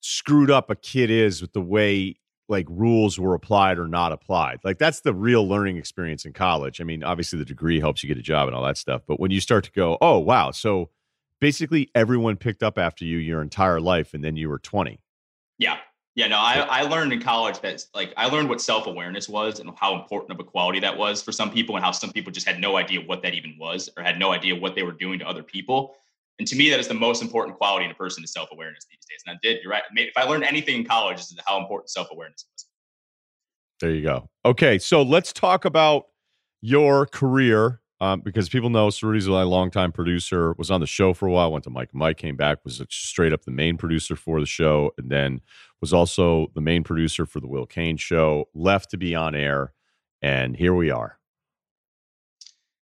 [0.00, 2.16] screwed up a kid is with the way
[2.48, 4.58] like rules were applied or not applied.
[4.64, 6.80] Like that's the real learning experience in college.
[6.80, 9.20] I mean, obviously the degree helps you get a job and all that stuff, but
[9.20, 10.90] when you start to go, "Oh, wow, so
[11.40, 15.00] basically everyone picked up after you your entire life and then you were 20."
[15.58, 15.78] Yeah.
[16.16, 19.60] Yeah, no, I, I learned in college that like I learned what self awareness was
[19.60, 22.32] and how important of a quality that was for some people, and how some people
[22.32, 24.92] just had no idea what that even was or had no idea what they were
[24.92, 25.94] doing to other people.
[26.40, 28.86] And to me, that is the most important quality in a person is self awareness
[28.90, 29.22] these days.
[29.26, 29.62] And I did.
[29.62, 29.82] You're right.
[29.94, 32.66] If I learned anything in college, is how important self awareness was.
[33.80, 34.28] There you go.
[34.44, 36.06] Okay, so let's talk about
[36.60, 41.26] your career um, because people know Ceruti's a longtime producer, was on the show for
[41.26, 41.90] a while, went to Mike.
[41.92, 45.40] Mike came back, was straight up the main producer for the show, and then
[45.80, 49.74] was also the main producer for the Will Cain show, left to be on air,
[50.22, 51.18] and here we are.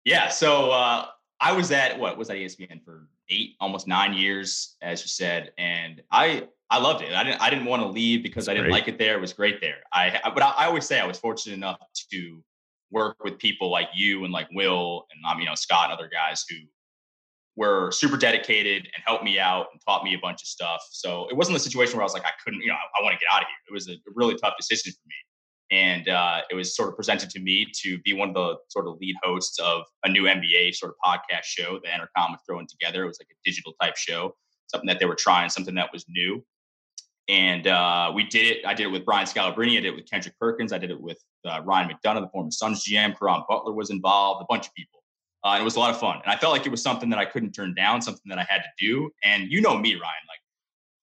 [0.06, 1.08] Yeah, so uh,
[1.40, 5.54] I was at what was that ESPN for eight, almost nine years, as you said,
[5.58, 7.14] and I I loved it.
[7.14, 8.80] I didn't I didn't want to leave because That's I didn't great.
[8.80, 9.16] like it there.
[9.16, 9.78] It was great there.
[9.92, 11.80] I but I, I always say I was fortunate enough
[12.12, 12.44] to
[12.92, 16.10] work with people like you and like Will and um, you know Scott and other
[16.12, 16.58] guys who
[17.60, 20.82] were super dedicated and helped me out and taught me a bunch of stuff.
[20.92, 23.04] So it wasn't a situation where I was like, I couldn't, you know, I, I
[23.04, 23.58] want to get out of here.
[23.70, 25.16] It was a really tough decision for me.
[25.72, 28.88] And uh, it was sort of presented to me to be one of the sort
[28.88, 32.66] of lead hosts of a new NBA sort of podcast show that Entercom was throwing
[32.66, 33.04] together.
[33.04, 34.36] It was like a digital type show,
[34.68, 36.44] something that they were trying, something that was new.
[37.30, 38.66] And uh, we did it.
[38.66, 39.78] I did it with Brian Scalabrine.
[39.78, 40.74] I did it with Kendrick Perkins.
[40.74, 43.18] I did it with uh, Ryan McDonough, the former Suns GM.
[43.18, 44.42] Caron Butler was involved.
[44.42, 45.04] A bunch of people.
[45.44, 46.20] Uh, and it was a lot of fun.
[46.24, 48.46] And I felt like it was something that I couldn't turn down, something that I
[48.50, 49.12] had to do.
[49.24, 50.02] And you know me, Ryen.
[50.02, 50.40] Like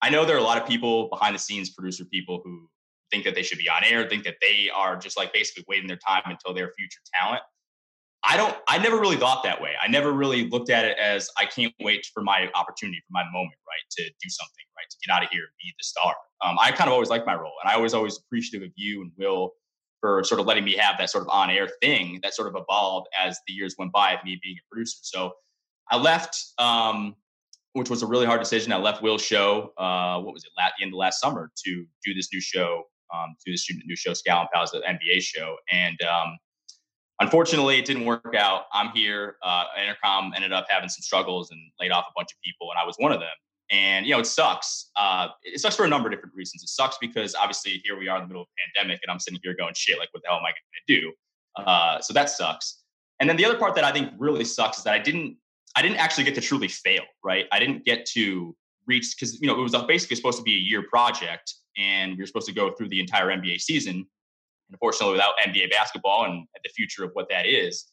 [0.03, 2.69] I know there are a lot of people behind the scenes, producer people who
[3.11, 5.87] think that they should be on air, think that they are just like basically waiting
[5.87, 7.43] their time until they're future talent.
[8.29, 9.73] I don't, I never really thought that way.
[9.81, 13.25] I never really looked at it as I can't wait for my opportunity, for my
[13.33, 13.91] moment, right?
[13.99, 14.87] To do something, right?
[14.91, 16.15] To get out of here and be the star.
[16.45, 17.53] Um, I kind of always liked my role.
[17.63, 19.53] And I was always appreciative of you and Will
[20.01, 22.61] for sort of letting me have that sort of on air thing that sort of
[22.61, 24.99] evolved as the years went by of me being a producer.
[25.03, 25.33] So
[25.91, 27.15] I left, um,
[27.75, 28.73] which was a really hard decision.
[28.73, 31.87] I left Will's show, uh, what was it, at the end of last summer to
[32.05, 32.83] do this new show,
[33.15, 35.57] um, do this new show, Scal and Pals, the NBA show.
[35.71, 36.37] And um,
[37.21, 38.65] unfortunately, it didn't work out.
[38.73, 39.37] I'm here.
[39.43, 42.79] Uh, Entercom ended up having some struggles and laid off a bunch of people, and
[42.79, 43.29] I was one of them.
[43.71, 44.91] And you know, it sucks.
[44.97, 46.63] Uh, it sucks for a number of different reasons.
[46.63, 49.19] It sucks because obviously here we are in the middle of a pandemic, and I'm
[49.19, 49.99] sitting here going, "Shit!
[49.99, 51.13] Like, what the hell am I going to do?"
[51.57, 52.83] Uh, so that sucks.
[53.19, 55.37] And then the other part that I think really sucks is that I didn't,
[55.75, 57.03] I didn't actually get to truly fail.
[57.25, 57.47] Right?
[57.51, 58.55] I didn't get to
[58.87, 62.19] reach because you know it was basically supposed to be a year project, and we
[62.19, 64.07] were supposed to go through the entire NBA season.
[64.71, 67.87] Unfortunately, without NBA basketball and the future of what that is,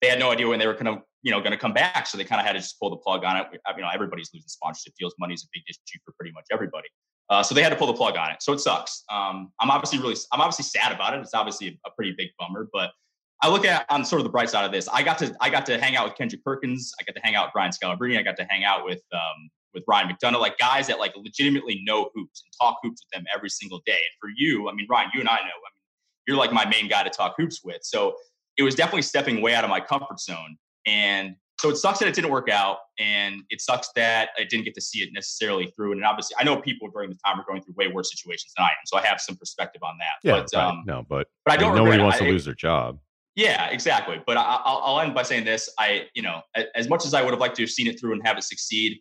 [0.00, 2.06] they had no idea when they were going to, you know, going to come back.
[2.06, 3.46] So they kind of had to just pull the plug on it.
[3.52, 5.14] You know, everybody's losing sponsorship deals.
[5.18, 6.88] Money is a big issue for pretty much everybody.
[7.30, 8.42] Uh, so they had to pull the plug on it.
[8.42, 9.04] So it sucks.
[9.08, 11.20] Um, I'm obviously really, I'm obviously sad about it.
[11.20, 12.90] It's obviously a, a, pretty big bummer, but
[13.40, 14.88] I look at on sort of the bright side of this.
[14.88, 16.92] I got to, I got to hang out with Kendrick Perkins.
[17.00, 18.18] I got to hang out with Brian Scalabrine.
[18.18, 21.82] I got to hang out with, um, with Ryan McDonough, like guys that like legitimately
[21.84, 23.92] know hoops and talk hoops with them every single day.
[23.92, 25.79] And for you, I mean, Ryen, you and I know, I mean,
[26.26, 27.78] you're like my main guy to talk hoops with.
[27.82, 28.14] So
[28.56, 30.56] it was definitely stepping way out of my comfort zone.
[30.86, 32.78] And so it sucks that it didn't work out.
[32.98, 35.92] And it sucks that I didn't get to see it necessarily through.
[35.92, 38.64] And obviously, I know people during the time are going through way worse situations than
[38.64, 38.86] I am.
[38.86, 40.26] So I have some perspective on that.
[40.26, 40.68] Yeah, but, right.
[40.68, 41.74] um, no, but, but I don't.
[41.74, 42.98] nobody wants to lose their job.
[43.36, 44.20] Yeah, exactly.
[44.26, 46.40] But I, will end by saying this: I, you know,
[46.74, 48.42] as much as I would have liked to have seen it through and have it
[48.42, 49.00] succeed,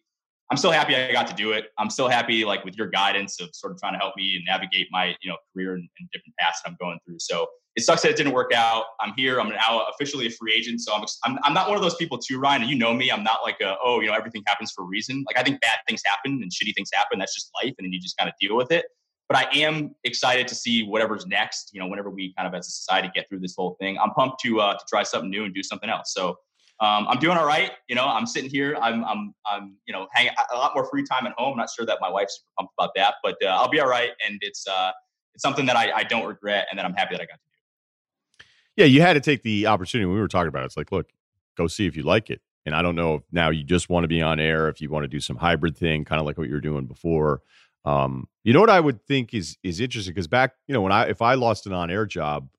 [0.52, 1.68] I'm still happy I got to do it.
[1.78, 4.88] I'm still happy, like with your guidance of sort of trying to help me navigate
[4.92, 7.20] my, you know, career and, and different paths that I'm going through.
[7.20, 8.86] So it sucks that it didn't work out.
[9.00, 9.40] I'm here.
[9.40, 10.82] I'm now officially a free agent.
[10.82, 12.62] So I'm, I'm, I'm not one of those people too, Ryen.
[12.62, 13.12] And you know me.
[13.12, 15.24] I'm not like a, oh, you know, everything happens for a reason.
[15.28, 17.20] Like I think bad things happen and shitty things happen.
[17.20, 17.76] That's just life.
[17.78, 18.86] And then you just kind of deal with it.
[19.28, 21.70] But I am excited to see whatever's next.
[21.72, 24.10] You know, whenever we kind of as a society get through this whole thing, I'm
[24.12, 26.12] pumped to uh, to try something new and do something else.
[26.16, 26.36] So
[26.82, 27.72] um, I'm doing all right.
[27.88, 28.78] You know, I'm sitting here.
[28.82, 31.54] I'm, I'm, I'm, you know, hanging a lot more free time at home.
[31.54, 33.90] I'm not sure that my wife's super pumped about that, but uh, I'll be all
[33.90, 34.12] right.
[34.26, 34.92] And it's, uh,
[35.34, 37.40] it's something that I, I don't regret, and that I'm happy that I got to
[37.40, 38.46] do.
[38.78, 40.06] Yeah, you had to take the opportunity.
[40.06, 41.10] We were talking about it, it's like, look,
[41.58, 42.42] go see if you like it.
[42.66, 44.90] And I don't know if now you just want to be on air, if you
[44.90, 47.42] want to do some hybrid thing, kind of like what you were doing before.
[47.86, 50.92] Um, you know what I would think is is interesting because back, you know, when
[50.92, 52.50] I if I lost an on air job,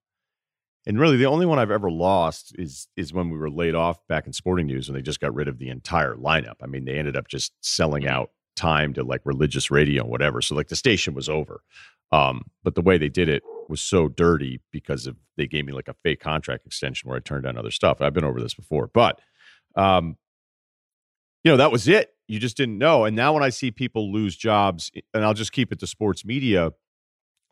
[0.87, 3.99] and really the only one I've ever lost is is when we were laid off
[4.09, 6.57] back in Sporting News when they just got rid of the entire lineup.
[6.63, 8.15] I mean, they ended up just selling mm-hmm.
[8.15, 10.41] out time to like religious radio and whatever.
[10.43, 11.63] So like the station was over.
[12.13, 15.73] Um, but the way they did it was so dirty because of they gave me
[15.73, 18.01] like a fake contract extension where I turned down other stuff.
[18.01, 19.21] I've been over this before, but
[19.77, 20.17] um,
[21.45, 22.15] you know, that was it.
[22.27, 23.05] You just didn't know.
[23.05, 26.25] And now when I see people lose jobs, and I'll just keep it to sports
[26.25, 26.73] media,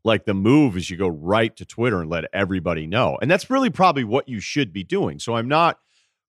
[0.08, 3.16] like the move is you go right to Twitter and let everybody know.
[3.20, 5.18] And that's really probably what you should be doing.
[5.18, 5.78] So I'm not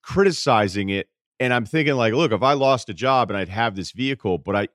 [0.03, 3.75] criticizing it and I'm thinking like, look, if I lost a job and I'd have
[3.75, 4.67] this vehicle, but I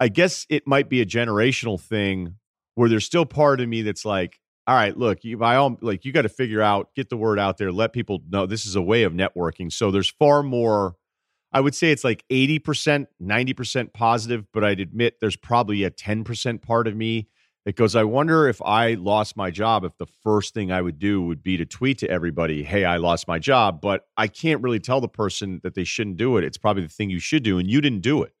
[0.00, 2.36] I guess it might be a generational thing
[2.74, 6.04] where there's still part of me that's like, all right, look, you by all like
[6.04, 8.76] you got to figure out, get the word out there, let people know this is
[8.76, 9.72] a way of networking.
[9.72, 10.96] So there's far more
[11.54, 16.62] I would say it's like 80%, 90% positive, but I'd admit there's probably a 10%
[16.62, 17.28] part of me
[17.66, 20.98] it goes, I wonder if I lost my job, if the first thing I would
[20.98, 23.80] do would be to tweet to everybody, hey, I lost my job.
[23.80, 26.44] But I can't really tell the person that they shouldn't do it.
[26.44, 28.34] It's probably the thing you should do, and you didn't do it.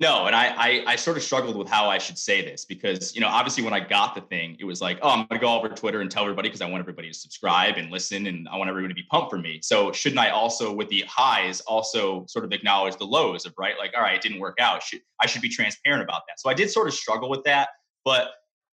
[0.00, 3.14] No, and I, I, I sort of struggled with how I should say this because
[3.14, 5.54] you know obviously when I got the thing, it was like, oh, I'm gonna go
[5.54, 8.56] over Twitter and tell everybody because I want everybody to subscribe and listen, and I
[8.56, 9.60] want everybody to be pumped for me.
[9.62, 13.74] So shouldn't I also, with the highs, also sort of acknowledge the lows of right,
[13.78, 14.82] like, all right, it didn't work out.
[14.82, 16.40] Should I should be transparent about that?
[16.40, 17.68] So I did sort of struggle with that.
[18.04, 18.30] But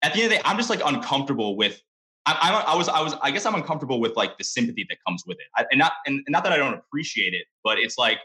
[0.02, 1.80] at the end of the day, I'm just like uncomfortable with.
[2.26, 4.98] I, I, I was, I was, I guess I'm uncomfortable with like the sympathy that
[5.06, 7.96] comes with it, I, and not, and not that I don't appreciate it, but it's
[7.96, 8.18] like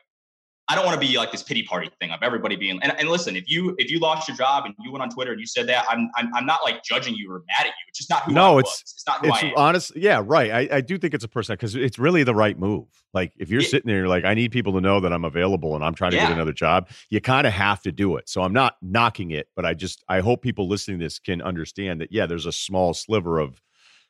[0.67, 2.79] I don't want to be like this pity party thing of everybody being.
[2.81, 5.31] And, and listen, if you if you lost your job and you went on Twitter
[5.31, 7.71] and you said that, I'm I'm, I'm not like judging you or mad at you.
[7.87, 8.81] It's just not who no, I it's, was.
[8.81, 9.53] It's not who it's I am.
[9.55, 10.51] Honest, yeah, right.
[10.51, 12.87] I, I do think it's a person because it's really the right move.
[13.13, 15.75] Like if you're sitting there, you're like, I need people to know that I'm available
[15.75, 16.27] and I'm trying to yeah.
[16.27, 16.89] get another job.
[17.09, 18.27] You kind of have to do it.
[18.27, 21.43] So I'm not knocking it, but I just I hope people listening to this can
[21.43, 22.11] understand that.
[22.11, 23.61] Yeah, there's a small sliver of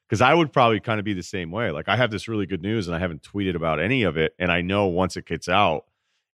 [0.08, 1.72] because I would probably kind of be the same way.
[1.72, 4.34] Like I have this really good news and I haven't tweeted about any of it,
[4.40, 5.84] and I know once it gets out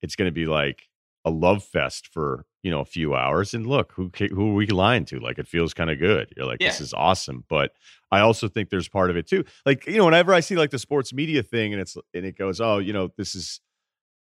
[0.02, 0.88] it's going to be like
[1.24, 4.66] a love fest for you know a few hours and look who who are we
[4.66, 5.20] lying to?
[5.20, 6.32] Like it feels kind of good.
[6.37, 6.68] You're like yeah.
[6.68, 7.44] this is awesome.
[7.48, 7.72] But
[8.11, 9.44] i also think there's part of it too.
[9.66, 12.38] Like you know whenever i see like the sports media thing and it's and it
[12.38, 13.61] goes oh you know this is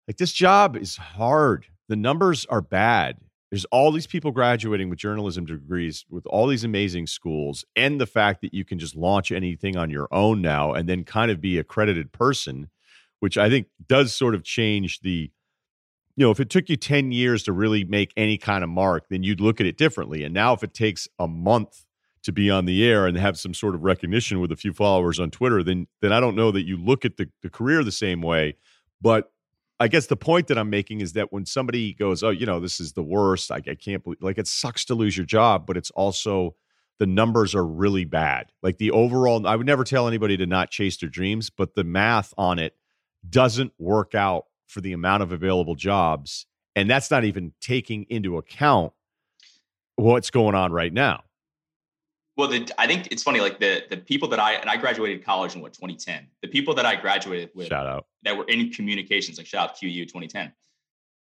[0.08, 1.66] like this job is hard.
[1.88, 3.18] The numbers are bad.
[3.52, 8.08] There's all these people graduating with journalism degrees with all these amazing schools and the
[8.08, 11.40] fact that you can just launch anything on your own now and then kind of
[11.40, 12.70] be a credited person
[13.20, 15.32] which i think does sort of change the
[16.16, 19.08] you know, if it took you 10 years to really make any kind of mark,
[19.10, 20.24] then you'd look at it differently.
[20.24, 21.86] And now if it takes a month
[22.24, 25.20] to be on the air and have some sort of recognition with a few followers
[25.20, 27.92] on Twitter, then then I don't know that you look at the, the career the
[27.92, 28.56] same way.
[29.02, 29.32] But
[29.80, 32.60] I guess the point that I'm making is that when somebody goes, Oh, you know,
[32.60, 35.68] this is the worst, I, I can't believe like it sucks to lose your job,
[35.68, 36.56] but it's also
[36.98, 38.52] the numbers are really bad.
[38.64, 41.84] Like the overall, I would never tell anybody to not chase their dreams, but the
[41.84, 42.74] math on it
[43.30, 46.46] doesn't work out for the amount of available jobs.
[46.76, 48.94] And that's not even taking into account
[49.96, 51.24] what's going on right now.
[52.38, 53.40] Well, the, I think it's funny.
[53.40, 56.28] Like the the people that I and I graduated college in what 2010.
[56.42, 59.80] The people that I graduated with, shout out that were in communications, like shout out
[59.80, 60.52] QU 2010.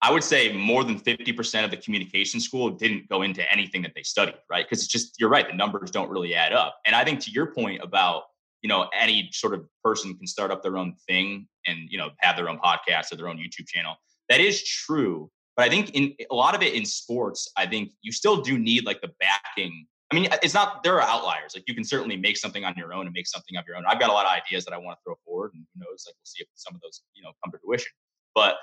[0.02, 3.92] I would say more than 50% of the communication school didn't go into anything that
[3.96, 4.66] they studied, right?
[4.66, 6.80] Because it's just you're right, the numbers don't really add up.
[6.86, 8.24] And I think to your point about
[8.62, 12.10] you know any sort of person can start up their own thing and you know
[12.20, 13.96] have their own podcast or their own youtube channel.
[14.30, 15.30] That is true
[15.60, 18.58] but i think in a lot of it in sports i think you still do
[18.58, 19.86] need like the backing.
[20.12, 21.52] I mean it's not there are outliers.
[21.54, 23.84] Like you can certainly make something on your own and make something of your own.
[23.88, 26.06] I've got a lot of ideas that i want to throw forward and who knows
[26.08, 27.92] like we'll see if some of those you know come to fruition.
[28.34, 28.56] But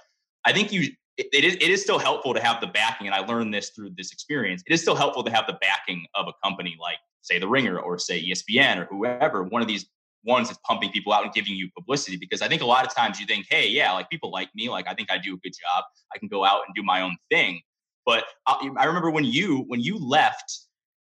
[0.45, 0.81] i think you
[1.19, 3.71] it, it is it is still helpful to have the backing and i learned this
[3.71, 4.63] through this experience.
[4.67, 7.79] It is still helpful to have the backing of a company like say the ringer
[7.79, 9.87] or say espn or whoever one of these
[10.27, 12.95] ones that's pumping people out and giving you publicity because i think a lot of
[12.95, 15.39] times you think hey yeah like people like me like i think i do a
[15.39, 15.85] good job.
[16.15, 17.61] I can go out and do my own thing.
[18.05, 20.61] But i, I remember when you when you left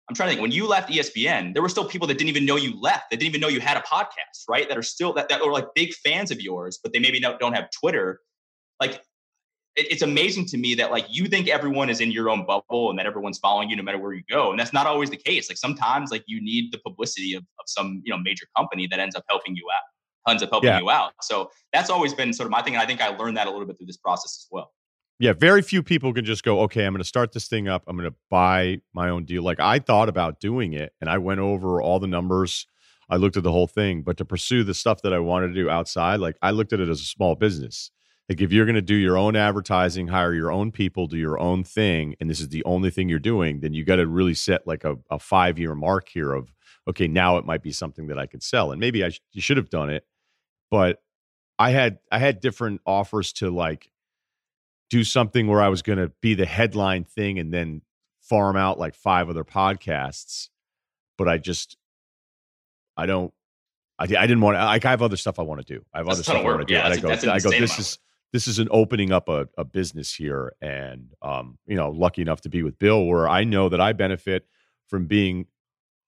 [0.10, 2.46] i'm trying to think when you left espn there were still people that didn't even
[2.46, 4.68] know you left that didn't even know you had a podcast right?
[4.68, 7.40] That are still that, that were like big fans of yours but they maybe don't,
[7.40, 8.20] don't have twitter.
[8.80, 9.02] Like
[9.76, 13.00] it's amazing to me that like you think everyone is in your own bubble and
[13.00, 15.50] that everyone's following you no matter where you go and that's not always the case.
[15.50, 19.00] Like sometimes like you need the publicity of, of some you know major company that
[19.00, 20.80] ends up helping you out ends up helping yeah.
[20.80, 21.14] you out.
[21.22, 23.52] So that's always been sort of my thing and i think i learned that a
[23.52, 24.72] little bit through this process as well.
[25.20, 27.84] Yeah very few people can just go okay i'm going to start this thing up
[27.88, 29.44] i'm going to buy my own deal.
[29.44, 32.68] Like i thought about doing it and i went over all the numbers
[33.10, 35.54] i looked at the whole thing but to pursue the stuff that i wanted to
[35.54, 37.92] do outside like i looked at it as a small business
[38.30, 41.40] like if you're going to do your own advertising, hire your own people, do your
[41.40, 44.34] own thing, and this is the only thing you're doing, then you got to really
[44.34, 46.54] set like a, a five year mark here of
[46.88, 49.42] okay, now it might be something that I could sell, and maybe I sh- you
[49.42, 50.06] should have done it,
[50.70, 51.02] but
[51.60, 53.92] I had I had different offers to like
[54.90, 57.82] do something where I was going to be the headline thing and then
[58.22, 60.50] farm out like five other podcasts,
[61.18, 61.78] but I just
[62.96, 63.34] I don't
[64.00, 65.86] I, I didn't want to, like I have other stuff I want to do.
[65.94, 66.74] I have that's other stuff I want to do.
[66.74, 68.00] Yeah, I go, I go, this is
[68.34, 72.42] this is an opening up a, a business here and um, you know lucky enough
[72.42, 74.46] to be with bill where i know that i benefit
[74.88, 75.46] from being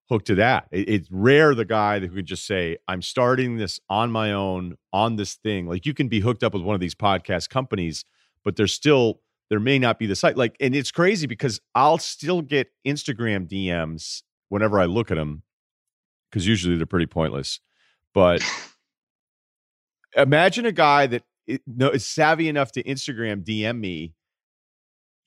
[0.10, 0.68] hooked to that.
[0.72, 4.76] It, it's rare the guy that could just say i'm starting this on my own
[4.92, 5.68] on this thing.
[5.68, 8.06] Like you can be hooked up with one of these podcast companies
[8.44, 10.38] but there's still there may not be the site.
[10.38, 15.44] Like and it's crazy because i'll still get instagram dms whenever i look at them
[16.30, 17.60] because usually they're pretty pointless
[18.14, 18.42] but
[20.18, 24.14] imagine a guy that it, no, is savvy enough to Instagram DM me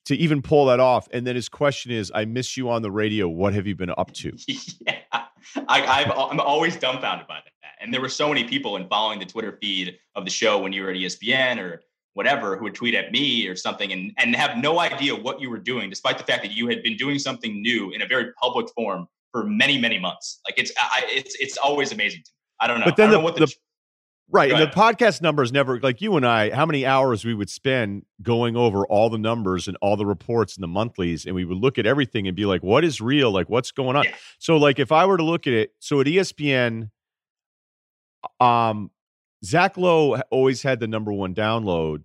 [0.05, 1.07] to even pull that off.
[1.11, 3.27] And then his question is, I miss you on the radio.
[3.27, 4.31] What have you been up to?
[4.47, 4.99] yeah.
[5.67, 7.51] I, am always dumbfounded by that.
[7.81, 10.73] And there were so many people in following the Twitter feed of the show when
[10.73, 11.81] you were at ESPN or
[12.13, 15.49] whatever who would tweet at me or something and, and have no idea what you
[15.49, 18.31] were doing, despite the fact that you had been doing something new in a very
[18.41, 20.39] public form for many, many months.
[20.47, 22.33] Like it's, I, it's, it's always amazing to me.
[22.59, 22.85] I don't know.
[22.85, 23.55] But then the, the, the,
[24.29, 24.51] Right.
[24.51, 28.03] and the podcast numbers never like you and I, how many hours we would spend
[28.21, 31.57] going over all the numbers and all the reports and the monthlies, and we would
[31.57, 33.31] look at everything and be like, what is real?
[33.31, 34.03] Like, what's going on?
[34.03, 34.15] Yeah.
[34.37, 36.89] So, like, if I were to look at it, so at ESPN,
[38.39, 38.91] um,
[39.45, 42.03] Zach Lowe always had the number one download,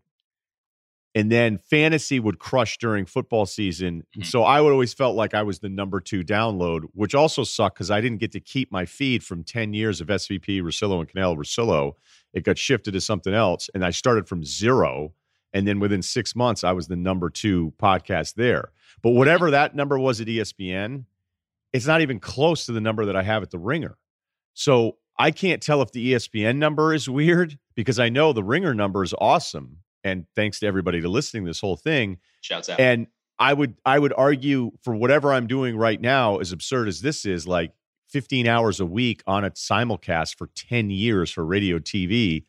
[1.14, 4.02] and then fantasy would crush during football season.
[4.16, 4.22] Mm-hmm.
[4.22, 7.76] So I would always felt like I was the number two download, which also sucked
[7.76, 11.08] because I didn't get to keep my feed from 10 years of SVP, Russillo, and
[11.08, 11.92] Kanell Russillo.
[12.32, 13.68] It got shifted to something else.
[13.74, 15.12] And I started from zero.
[15.52, 18.70] And then within six months, I was the number two podcast there.
[19.02, 21.04] But whatever that number was at ESPN,
[21.74, 23.98] it's not even close to the number that I have at the ringer.
[24.54, 28.74] So I can't tell if the ESPN number is weird because I know the ringer
[28.74, 32.18] number is awesome and thanks to everybody to listening this whole thing.
[32.40, 32.80] Shouts out.
[32.80, 33.06] And
[33.38, 37.24] I would I would argue for whatever I'm doing right now, as absurd as this
[37.24, 37.72] is, like
[38.10, 42.44] 15 hours a week on a simulcast for 10 years for radio TV.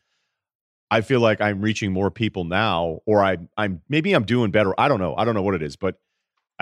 [0.92, 4.80] I feel like I'm reaching more people now, or I, I'm maybe I'm doing better.
[4.80, 5.16] I don't know.
[5.16, 5.96] I don't know what it is, but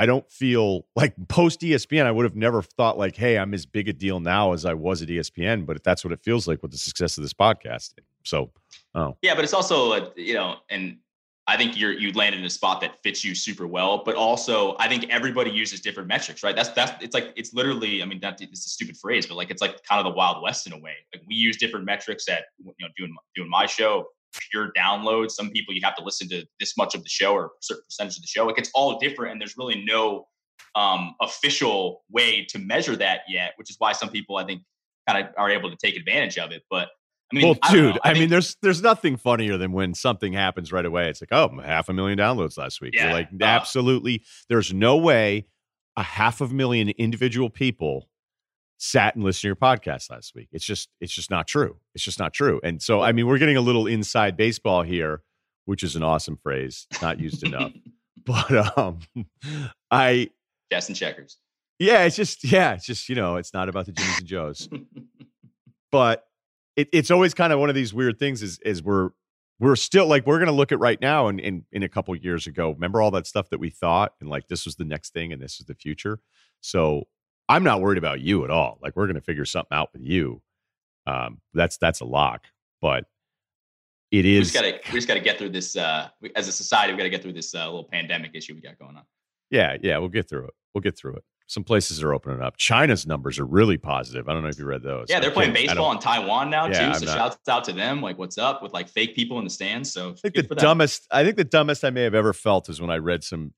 [0.02, 2.08] I don't feel like post ESPN.
[2.08, 4.74] I would have never thought like, hey, I'm as big a deal now as I
[4.74, 5.64] was at ESPN.
[5.68, 7.94] But that's what it feels like with the success of this podcast.
[8.24, 8.50] So,
[8.96, 10.98] oh yeah, but it's also a, you know, and
[11.46, 14.02] I think you're you landed in a spot that fits you super well.
[14.04, 16.56] But also, I think everybody uses different metrics, right?
[16.56, 18.02] That's that's it's like it's literally.
[18.02, 20.42] I mean, that it's a stupid phrase, but like it's like kind of the wild
[20.42, 20.96] west in a way.
[21.14, 24.08] Like we use different metrics at you know doing doing my show,
[24.52, 25.32] pure downloads.
[25.32, 27.84] Some people you have to listen to this much of the show or a certain
[27.86, 28.46] percentage of the show.
[28.46, 30.28] Like it's all different, and there's really no
[30.76, 34.62] um, official way to measure that yet, which is why some people I think
[35.08, 36.64] kind of are able to take advantage of it.
[36.70, 36.90] But
[37.32, 40.34] I mean, well, I dude, I, I mean, there's there's nothing funnier than when something
[40.34, 41.10] happens right away.
[41.10, 42.94] It's like, oh, half a million downloads last week.
[42.96, 43.06] Yeah.
[43.06, 44.24] You're like, Uh, absolutely.
[44.50, 45.48] There's no way
[45.98, 48.08] a half of a million individual people
[48.84, 50.50] sat and listened to your podcast last week.
[50.52, 51.78] It's just it's just not true.
[51.94, 52.60] It's just not true.
[52.64, 55.22] And so, I mean, we're getting a little inside baseball here,
[55.66, 57.72] which is an awesome phrase, not used enough.
[58.24, 59.00] But um,
[59.92, 60.30] I
[60.72, 61.38] Jets and checkers.
[61.80, 64.70] yeah, it's just yeah, it's just you know, it's not about the Jimmys and Joes
[65.92, 66.26] but
[66.76, 69.10] it, it's always kind of one of these weird things is is we're
[69.60, 72.48] we're still like we're gonna look at right now and in, in a couple years
[72.48, 75.32] ago remember all that stuff that we thought and like this was the next thing
[75.32, 76.20] and this is the future
[76.62, 77.08] so
[77.52, 80.42] i'm not worried about you at all like we're gonna figure something out with you
[81.08, 82.46] um that's that's a lock
[82.82, 83.06] but
[84.12, 84.40] it is.
[84.40, 85.74] we just gotta we just gotta get through this.
[85.76, 88.60] Uh, we, as a society, we gotta get through this uh, little pandemic issue we
[88.60, 89.04] got going on.
[89.50, 92.56] yeah yeah we'll get through it we'll get through it some places are opening up
[92.58, 95.54] china's numbers are really positive i don't know if you read those Yeah, they're playing
[95.54, 97.00] can't- I don't- baseball in Taiwan now Yeah, too.
[97.00, 98.02] So not- shouts out to them.
[98.02, 99.92] Like, what's up with like fake people in the stands?
[99.94, 102.68] So I think good the dumbest I think the dumbest I may have ever felt
[102.70, 103.54] is when I read some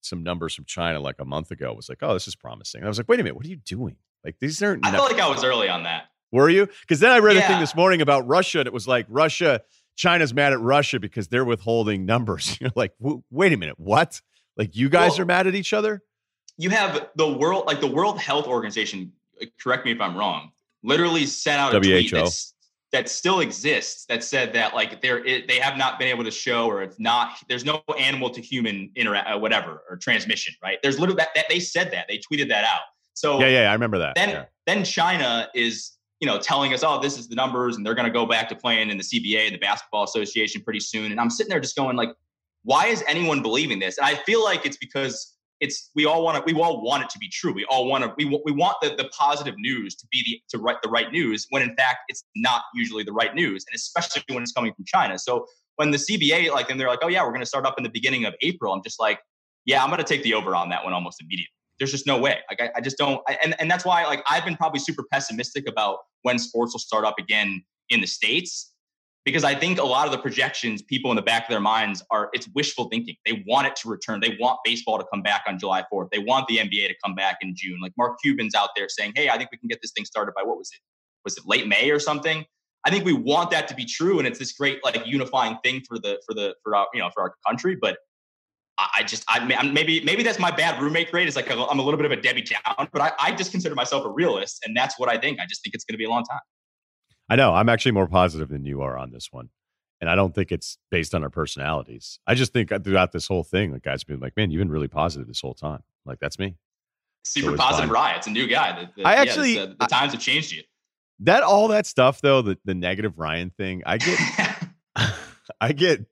[0.00, 1.70] some numbers from China like a month ago.
[1.70, 2.80] It was like, oh, this is promising.
[2.80, 3.96] And I was like, wait a minute, what are you doing?
[4.24, 6.04] Like these aren't I felt like I was early on that.
[6.32, 6.68] were you?
[6.82, 9.62] Because then I read a thing this morning about Russia, and it was like Russia,
[9.96, 12.58] China's mad at Russia because they're withholding numbers.
[12.60, 12.92] You're like,
[13.30, 14.20] wait a minute, what?
[14.56, 16.02] Like you guys Well- are mad at each other?
[16.60, 19.12] You have the world, like the World Health Organization.
[19.40, 20.50] uh, Correct me if I'm wrong.
[20.82, 22.16] Literally sent out a tweet WHO.
[22.16, 22.52] that's,
[22.90, 26.30] that still exists that said that like there it, they have not been able to
[26.30, 30.78] show or it's not there's no animal to human interact uh, whatever or transmission right
[30.82, 32.80] there's literally that, that they said that they tweeted that out
[33.18, 34.14] so Yeah, yeah, I remember that.
[34.14, 34.44] then yeah.
[34.66, 38.06] then China is you know telling us, oh, this is the numbers, and they're going
[38.06, 41.10] to go back to playing in the CBA, and the Basketball Association, pretty soon.
[41.10, 42.10] And I'm sitting there just going like,
[42.62, 43.98] why is anyone believing this?
[43.98, 47.10] And I feel like it's because it's we all want to we all want it
[47.10, 47.52] to be true.
[47.52, 50.62] We all want to we we want the the positive news to be the to
[50.62, 54.22] write the right news when in fact it's not usually the right news, and especially
[54.28, 55.18] when it's coming from China.
[55.18, 55.46] So
[55.76, 57.84] when the CBA like and they're like, oh yeah, we're going to start up in
[57.84, 58.72] the beginning of April.
[58.72, 59.20] I'm just like,
[59.64, 62.18] yeah, I'm going to take the over on that one almost immediately there's just no
[62.18, 62.38] way.
[62.50, 65.04] Like I, I just don't, I, and and that's why like I've been probably super
[65.12, 68.72] pessimistic about when sports will start up again in the states
[69.28, 72.02] because I think a lot of the projections people in the back of their minds
[72.10, 73.14] are it's wishful thinking.
[73.26, 74.20] They want it to return.
[74.20, 76.08] They want baseball to come back on July 4th.
[76.10, 77.78] They want the NBA to come back in June.
[77.82, 80.32] Like Mark Cuban's out there saying, "Hey, I think we can get this thing started
[80.34, 80.80] by what was it?
[81.24, 82.44] Was it late May or something?"
[82.86, 85.82] I think we want that to be true, and it's this great like unifying thing
[85.86, 87.76] for the for the for our you know for our country.
[87.80, 87.98] But
[88.78, 91.26] I, just I maybe maybe that's my bad roommate grade.
[91.26, 93.74] Is like I'm a little bit of a Debbie Down, but I, I just consider
[93.74, 95.40] myself a realist, and that's what I think.
[95.40, 96.40] I just think it's going to be a long time.
[97.28, 97.54] I know.
[97.54, 99.50] I'm actually more positive than you are on this one.
[100.00, 102.20] And I don't think it's based on our personalities.
[102.26, 104.88] I just think throughout this whole thing, the guys been like, man, you've been really
[104.88, 105.82] positive this whole time.
[106.06, 106.56] Like, that's me.
[107.24, 107.90] Super positive.
[107.90, 108.16] Ryen.
[108.16, 108.80] It's a new guy.
[108.80, 110.62] The- the- I yeah, actually- this, uh, the times have changed you.
[111.20, 114.20] That, all that stuff, though, the, the negative Ryen thing, I get,
[115.60, 116.06] I get,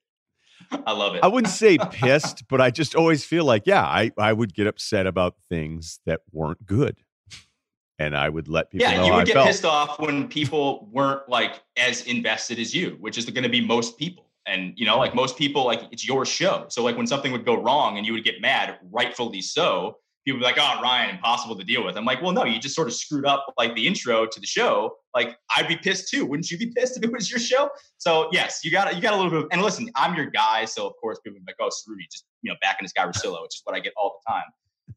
[0.85, 1.23] I love it.
[1.23, 4.67] I wouldn't say pissed, but I just always feel like, yeah, I, I would get
[4.67, 6.99] upset about things that weren't good.
[7.99, 9.47] And I would let people yeah, know you would I get felt.
[9.47, 13.61] pissed off when people weren't like as invested as you, which is going to be
[13.61, 14.27] most people.
[14.47, 16.67] And you know, like most people, like it's your show.
[16.69, 19.97] So like when something would go wrong and you would get mad, rightfully so.
[20.25, 22.59] People would be like, "Oh, Ryen, impossible to deal with." I'm like, "Well, no, you
[22.59, 24.97] just sort of screwed up like the intro to the show.
[25.15, 26.27] Like, I'd be pissed too.
[26.27, 29.15] Wouldn't you be pissed if it was your show?" So yes, you got you got
[29.15, 29.45] a little bit.
[29.45, 32.11] Of, and listen, I'm your guy, so of course people would be like, "Oh, Ceruti,
[32.11, 34.45] just you know, backing this guy Russillo," which is what I get all the time.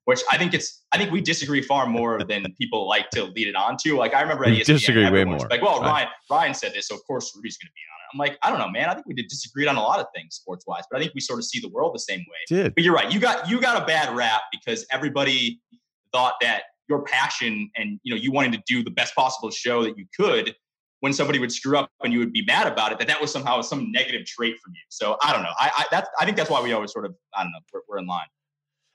[0.05, 3.47] Which I think it's I think we disagree far more than people like to lead
[3.47, 3.97] it on to.
[3.97, 5.47] Like I remember at ESPN, disagree way more.
[5.49, 8.07] Like, well, Ryen Ryen said this, so of course Ceruti's going to be on it.
[8.13, 8.89] I'm like, I don't know, man.
[8.89, 11.13] I think we did disagreed on a lot of things sports wise, but I think
[11.13, 12.57] we sort of see the world the same way.
[12.63, 12.75] Did.
[12.75, 13.11] But you're right.
[13.11, 15.61] You got you got a bad rap because everybody
[16.11, 19.83] thought that your passion and you know you wanting to do the best possible show
[19.83, 20.55] that you could
[21.01, 23.31] when somebody would screw up and you would be mad about it that that was
[23.31, 26.35] somehow some negative trait from you so i don't know i, I that's i think
[26.35, 28.25] that's why we always sort of i don't know we're, we're in line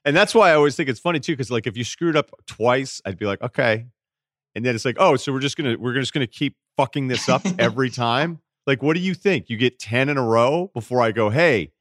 [0.05, 2.31] and that's why I always think it's funny too, because like if you screwed up
[2.45, 3.87] twice, I'd be like, okay.
[4.55, 7.27] And then it's like, oh, so we're just gonna we're just gonna keep fucking this
[7.27, 8.39] up every time.
[8.67, 9.49] Like, what do you think?
[9.49, 11.71] You get 10 in a row before I go, hey,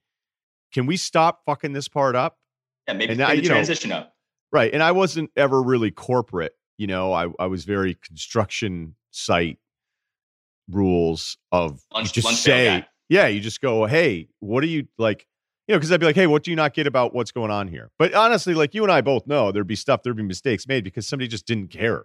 [0.73, 2.39] can we stop fucking this part up?
[2.87, 4.15] Yeah, maybe, maybe I, transition know, up.
[4.53, 4.73] Right.
[4.73, 6.53] And I wasn't ever really corporate.
[6.77, 9.59] You know, I, I was very construction site
[10.69, 15.27] rules of lunch, just lunch say, yeah, you just go, hey, what are you like?
[15.67, 17.51] You know, because I'd be like, hey, what do you not get about what's going
[17.51, 17.91] on here?
[17.99, 20.85] But honestly, like you and I both know there'd be stuff, there'd be mistakes made
[20.85, 22.05] because somebody just didn't care.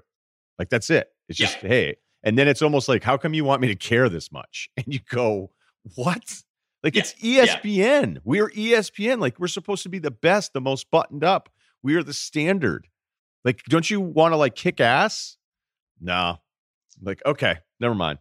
[0.57, 1.09] Like that's it.
[1.27, 1.69] It's just, yeah.
[1.69, 4.69] hey, and then it's almost like, how come you want me to care this much?
[4.77, 5.51] And you go,
[5.95, 6.41] what?
[6.83, 7.01] Like yeah.
[7.01, 8.15] it's ESPN.
[8.15, 8.19] Yeah.
[8.23, 9.19] We're ESPN.
[9.19, 11.49] Like we're supposed to be the best, the most buttoned up.
[11.83, 12.87] We are the standard.
[13.43, 15.37] Like, don't you want to like kick ass?
[16.01, 16.37] No.
[17.01, 18.19] Like, okay, never mind.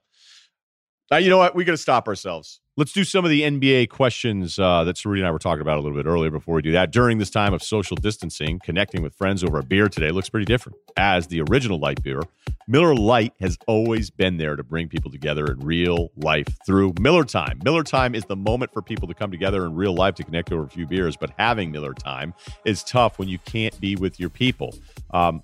[1.10, 1.54] Uh, you know what?
[1.54, 2.60] We got to stop ourselves.
[2.76, 5.78] Let's do some of the NBA questions uh, that Ceruti and I were talking about
[5.78, 6.92] a little bit earlier before we do that.
[6.92, 10.44] During this time of social distancing, connecting with friends over a beer today looks pretty
[10.44, 10.78] different.
[10.96, 12.22] As the original light beer,
[12.68, 17.24] Miller Lite has always been there to bring people together in real life through Miller
[17.24, 17.58] Time.
[17.64, 20.52] Miller Time is the moment for people to come together in real life to connect
[20.52, 22.34] over a few beers, but having Miller Time
[22.66, 24.74] is tough when you can't be with your people.
[25.12, 25.42] Um,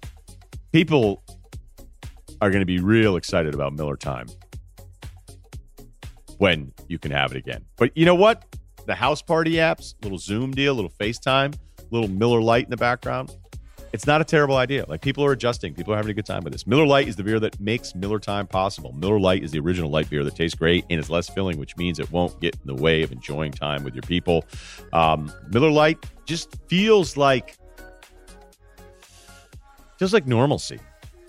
[0.73, 1.23] people
[2.43, 4.27] are going to be real excited about Miller Time
[6.39, 7.65] when you can have it again.
[7.77, 8.45] But you know what?
[8.87, 11.57] The house party apps, little Zoom deal, little FaceTime,
[11.91, 13.35] little Miller Lite in the background.
[13.93, 14.85] It's not a terrible idea.
[14.89, 16.67] Like people are adjusting, people are having a good time with this.
[16.67, 18.93] Miller Lite is the beer that makes Miller time possible.
[18.93, 21.77] Miller Lite is the original light beer that tastes great and is less filling, which
[21.77, 24.45] means it won't get in the way of enjoying time with your people.
[24.93, 27.57] Um, Miller Lite just feels like
[29.97, 30.81] feels like normalcy.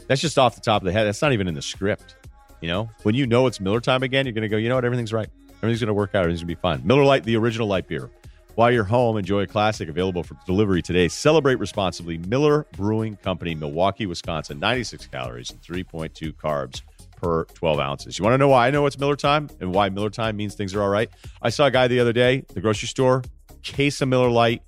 [0.08, 1.06] That's just off the top of the head.
[1.06, 2.16] That's not even in the script.
[2.62, 4.76] You know, when you know it's Miller time again, you're going to go, you know
[4.76, 4.86] what?
[4.86, 5.30] Everything's right.
[5.58, 6.24] Everything's going to work out.
[6.24, 6.86] Everything's going to be fine.
[6.86, 8.10] Miller Lite, the original light beer.
[8.56, 11.10] While you're home, enjoy a classic available for delivery today.
[11.10, 12.18] Celebrate responsibly.
[12.18, 14.60] Miller Brewing Company, Milwaukee, Wisconsin.
[14.60, 16.82] 96 calories and 3.2 carbs
[17.18, 18.18] per 12 ounces.
[18.18, 20.56] You want to know why I know it's Miller time and why Miller time means
[20.56, 21.10] things are all right?
[21.42, 23.24] I saw a guy the other day, the grocery store,
[23.62, 24.62] case of Miller Lite,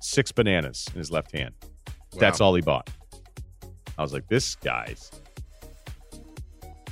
[0.00, 1.54] six bananas in his left hand.
[1.86, 2.20] Wow.
[2.20, 2.90] That's all he bought.
[3.96, 5.10] I was like, this guy's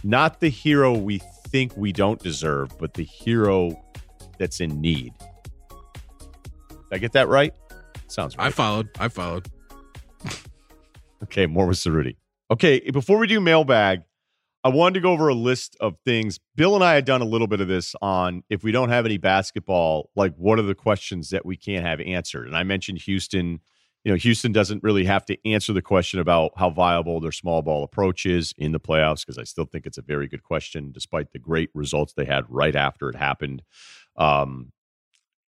[0.05, 1.19] not the hero we
[1.49, 3.83] think we don't deserve, but the hero
[4.39, 5.13] that's in need.
[6.69, 7.53] Did I get that right?
[8.09, 8.47] Sounds right.
[8.47, 8.89] I followed.
[8.99, 9.49] I followed.
[11.25, 12.17] okay, more with Ceruti.
[12.51, 14.03] Okay, before we do mailbag,
[14.63, 16.41] I wanted to go over a list of things.
[16.57, 19.07] Bill and I had done a little bit of this on if we don't have
[19.07, 22.47] any basketball, like what are the questions that we can't have answered?
[22.47, 23.61] And I mentioned Houston
[24.07, 27.61] you know, Houston doesn't really have to answer the question about how viable their small
[27.61, 30.93] ball approach is in the playoffs because I still think it's a very good question,
[30.93, 33.65] despite the great results they had right after it happened.
[34.15, 34.71] Um,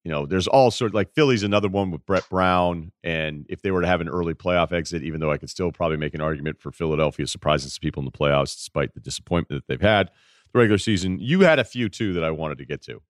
[0.03, 3.71] you know, there's all sort like Philly's another one with Brett Brown, and if they
[3.71, 6.21] were to have an early playoff exit, even though I could still probably make an
[6.21, 10.11] argument for Philadelphia surprising some people in the playoffs despite the disappointment that they've had
[10.53, 11.17] the regular season.
[11.19, 13.01] You had a few too that I wanted to get to.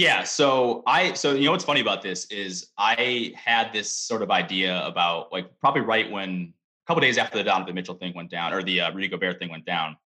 [0.00, 0.22] Yeah.
[0.24, 4.30] So I, so you know what's funny about this is I had this sort of
[4.30, 8.30] idea about like probably right when a couple days after the Donovan Mitchell thing went
[8.30, 9.98] down or the uh, Rudy Gobert thing went down,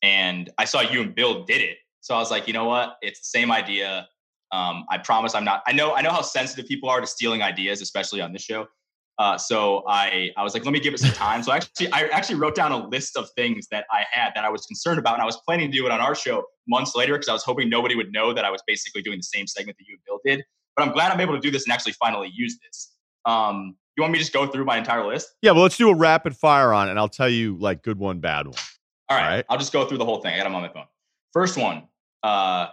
[0.00, 1.76] and I saw you and Bill did it.
[2.00, 2.96] So I was like, you know what?
[3.02, 4.08] It's the same idea.
[4.52, 5.62] Um, I promise I'm not.
[5.66, 5.92] I know.
[5.92, 8.68] I know how sensitive people are to stealing ideas, especially on this show.
[9.18, 11.42] Uh, so I, I was like, let me give it some time.
[11.42, 14.44] So I actually, I actually wrote down a list of things that I had that
[14.44, 16.94] I was concerned about, and I was planning to do it on our show months
[16.96, 19.46] later because I was hoping nobody would know that I was basically doing the same
[19.46, 20.44] segment that you and Bill did.
[20.76, 22.94] But I'm glad I'm able to do this and actually finally use this.
[23.26, 25.28] Um, you want me to just go through my entire list?
[25.42, 27.98] Yeah, well, let's do a rapid fire on it, and I'll tell you like good
[27.98, 28.56] one, bad one.
[29.08, 29.44] All right, All right.
[29.50, 30.32] I'll just go through the whole thing.
[30.34, 30.86] I got them on my phone.
[31.32, 31.82] First one,
[32.22, 32.68] uh,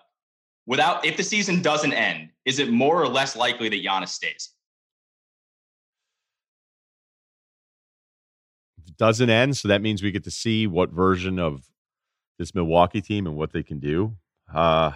[0.65, 4.51] without if the season doesn't end, is it more or less likely that Giannis stays?
[8.99, 11.63] Doesn't end, so that means we get to see what version of
[12.37, 14.15] this Milwaukee team and what they can do.
[14.53, 14.91] Uh,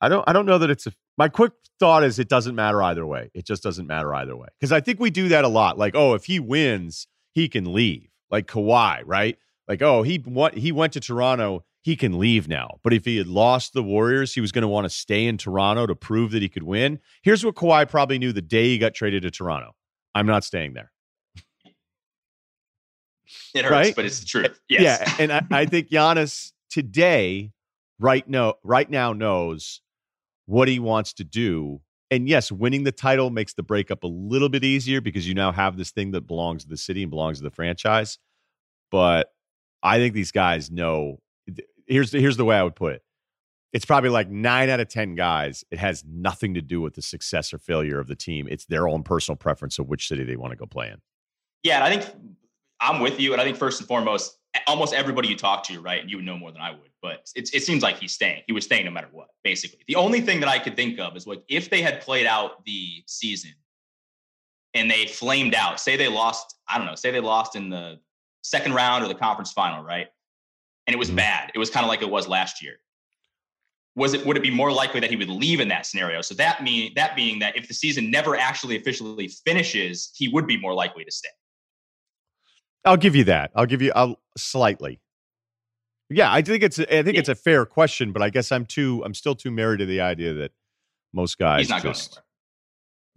[0.00, 2.82] I don't I don't know that it's a my quick thought is it doesn't matter
[2.82, 3.30] either way.
[3.34, 4.48] It just doesn't matter either way.
[4.58, 5.78] Because I think we do that a lot.
[5.78, 8.08] Like, oh, if he wins, he can leave.
[8.30, 9.36] Like Kawhi, right?
[9.68, 12.78] Like, oh, he what he went to Toronto, he can leave now.
[12.82, 15.36] But if he had lost the Warriors, he was going to want to stay in
[15.36, 17.00] Toronto to prove that he could win.
[17.22, 19.74] Here's what Kawhi probably knew the day he got traded to Toronto.
[20.14, 20.90] I'm not staying there.
[23.54, 23.96] It hurts, right?
[23.96, 24.60] but it's the eh, truth.
[24.68, 24.82] Yes.
[24.82, 27.52] Yeah, and I, I think Giannis today,
[27.98, 29.80] right now, right now knows
[30.46, 31.80] what he wants to do.
[32.10, 35.52] And yes, winning the title makes the breakup a little bit easier because you now
[35.52, 38.18] have this thing that belongs to the city and belongs to the franchise.
[38.90, 39.32] But
[39.82, 41.20] I think these guys know.
[41.86, 43.02] Here's the, here's the way I would put it:
[43.72, 45.64] it's probably like nine out of 10 guys.
[45.70, 48.48] It has nothing to do with the success or failure of the team.
[48.50, 51.00] It's their own personal preference of which city they want to go play in.
[51.62, 51.76] Yeah.
[51.76, 52.16] And I think
[52.80, 53.32] I'm with you.
[53.32, 56.00] And I think first and foremost, almost everybody you talk to, right?
[56.00, 58.42] And you would know more than I would, but it, it seems like he's staying.
[58.46, 59.80] He was staying no matter what, basically.
[59.86, 62.64] The only thing that I could think of is like if they had played out
[62.64, 63.52] the season
[64.74, 68.00] and they flamed out, say they lost, I don't know, say they lost in the
[68.42, 70.08] second round or the conference final, right?
[70.86, 71.16] And it was mm-hmm.
[71.16, 71.52] bad.
[71.54, 72.78] It was kind of like it was last year
[73.96, 76.22] was it would it be more likely that he would leave in that scenario?
[76.22, 80.46] So that mean that being that if the season never actually officially finishes, he would
[80.46, 81.28] be more likely to stay.
[82.84, 83.50] I'll give you that.
[83.54, 85.00] I'll give you a slightly.
[86.08, 87.20] Yeah, I think it's I think yeah.
[87.20, 90.00] it's a fair question, but I guess I'm too I'm still too married to the
[90.00, 90.52] idea that
[91.12, 92.22] most guys He's not just, going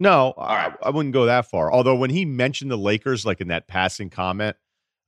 [0.00, 1.72] No, I, I wouldn't go that far.
[1.72, 4.56] Although when he mentioned the Lakers, like in that passing comment,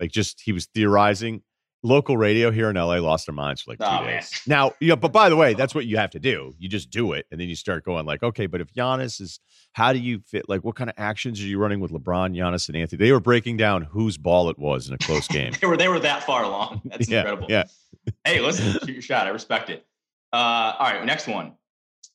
[0.01, 1.43] like just he was theorizing
[1.87, 4.43] local radio here in LA lost their minds for like two oh, days.
[4.47, 4.59] Man.
[4.59, 6.53] Now, yeah, but by the way, that's what you have to do.
[6.59, 9.41] You just do it, and then you start going like, okay, but if Giannis is,
[9.73, 10.49] how do you fit?
[10.49, 13.05] Like, what kind of actions are you running with LeBron, Giannis, and Anthony?
[13.05, 15.53] They were breaking down whose ball it was in a close game.
[15.61, 16.83] they were they were that far along.
[16.85, 17.47] That's yeah, incredible.
[17.49, 17.65] Yeah.
[18.25, 19.27] hey, listen, shoot your shot.
[19.27, 19.87] I respect it.
[20.33, 21.55] Uh, all right, next one.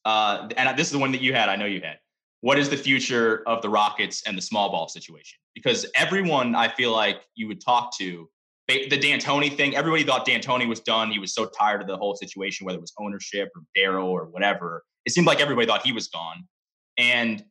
[0.03, 1.47] Uh, and this is the one that you had.
[1.47, 1.99] I know you had.
[2.41, 5.37] What is the future of the Rockets and the small ball situation?
[5.53, 8.27] Because everyone I feel like you would talk to
[8.67, 11.11] the D'Antoni thing, everybody thought D'Antoni was done.
[11.11, 14.25] He was so tired of the whole situation, whether it was ownership or Daryl or
[14.25, 14.83] whatever.
[15.05, 16.47] It seemed like everybody thought he was gone.
[16.97, 17.43] And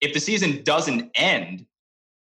[0.00, 1.66] if the season doesn't end,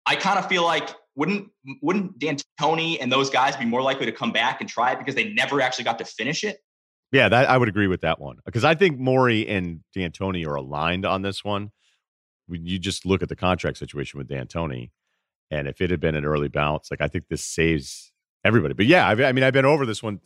[0.05, 1.47] I kind of feel like wouldn't
[1.81, 5.15] wouldn't D'Antoni and those guys be more likely to come back and try it because
[5.15, 6.59] they never actually got to finish it?
[7.11, 10.55] Yeah, that I would agree with that one because I think Morey and D'Antoni are
[10.55, 11.71] aligned on this one.
[12.47, 14.91] When you just look at the contract situation with D'Antoni,
[15.49, 18.11] and if it had been an early bounce, like I think this saves
[18.45, 18.73] everybody.
[18.73, 20.21] But yeah, I've, i mean, I've been over this one.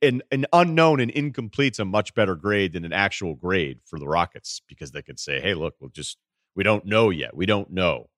[0.00, 4.08] An, an unknown and incomplete's a much better grade than an actual grade for the
[4.08, 6.16] Rockets because they could say, "Hey, look, we'll just
[6.54, 7.36] we don't know yet.
[7.36, 8.08] We don't know."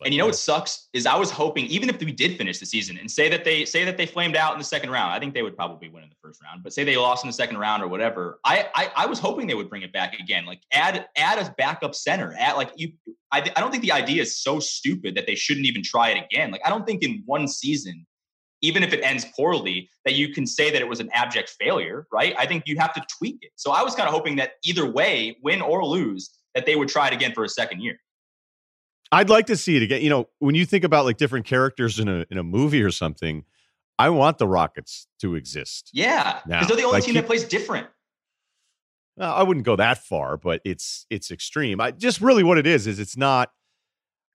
[0.00, 2.58] Like, and you know what sucks is I was hoping even if we did finish
[2.58, 5.12] the season and say that they say that they flamed out in the second round,
[5.12, 6.62] I think they would probably win in the first round.
[6.62, 9.46] But say they lost in the second round or whatever, I I, I was hoping
[9.46, 10.46] they would bring it back again.
[10.46, 12.34] Like add add a backup center.
[12.38, 12.92] Add like you.
[13.32, 16.24] I I don't think the idea is so stupid that they shouldn't even try it
[16.24, 16.50] again.
[16.50, 18.06] Like I don't think in one season,
[18.62, 22.06] even if it ends poorly, that you can say that it was an abject failure.
[22.10, 22.34] Right?
[22.38, 23.50] I think you have to tweak it.
[23.56, 26.88] So I was kind of hoping that either way, win or lose, that they would
[26.88, 27.98] try it again for a second year.
[29.12, 30.00] I'd like to see it again.
[30.00, 32.90] You know, when you think about like different characters in a in a movie or
[32.90, 33.44] something,
[33.98, 35.90] I want the Rockets to exist.
[35.92, 37.86] Yeah, because they're the only like, team that plays different.
[39.20, 41.80] Uh, I wouldn't go that far, but it's it's extreme.
[41.80, 43.50] I just really what it is is it's not.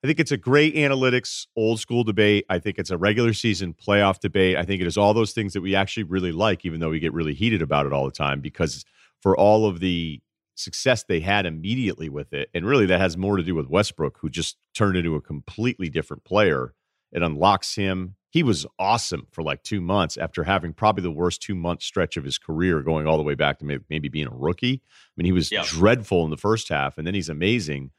[0.04, 2.46] I think it's a great analytics old school debate.
[2.48, 4.56] I think it's a regular season playoff debate.
[4.56, 7.00] I think it is all those things that we actually really like, even though we
[7.00, 8.40] get really heated about it all the time.
[8.40, 8.86] Because
[9.22, 10.22] for all of the
[10.58, 12.50] success they had immediately with it.
[12.54, 15.90] And really, that has more to do with Westbrook, who just turned into a completely
[15.90, 16.74] different player.
[17.12, 18.16] It unlocks him.
[18.30, 22.18] He was awesome for like two months after having probably the worst two month stretch
[22.18, 24.82] of his career, going all the way back to maybe being a rookie.
[24.84, 25.66] I mean, he was yep.
[25.66, 27.92] dreadful in the first half, and then he's amazing.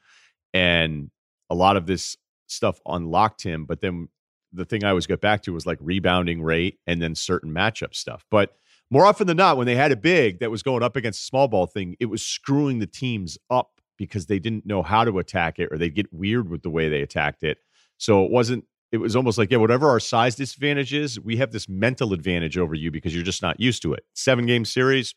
[0.52, 1.10] And
[1.48, 3.64] a lot of this stuff unlocked him.
[3.64, 4.08] But then
[4.52, 7.94] the thing I always get back to was like rebounding rate and then certain matchup
[7.94, 8.24] stuff.
[8.30, 8.56] But
[8.90, 11.24] more often than not, when they had a big that was going up against a
[11.24, 15.18] small ball thing, it was screwing the teams up because they didn't know how to
[15.18, 17.58] attack it or they'd get weird with the way they attacked it.
[17.98, 21.50] So it wasn't, it was almost like, yeah, whatever our size disadvantage is, we have
[21.50, 24.04] this mental advantage over you because you're just not used to it.
[24.14, 25.14] Seven game series,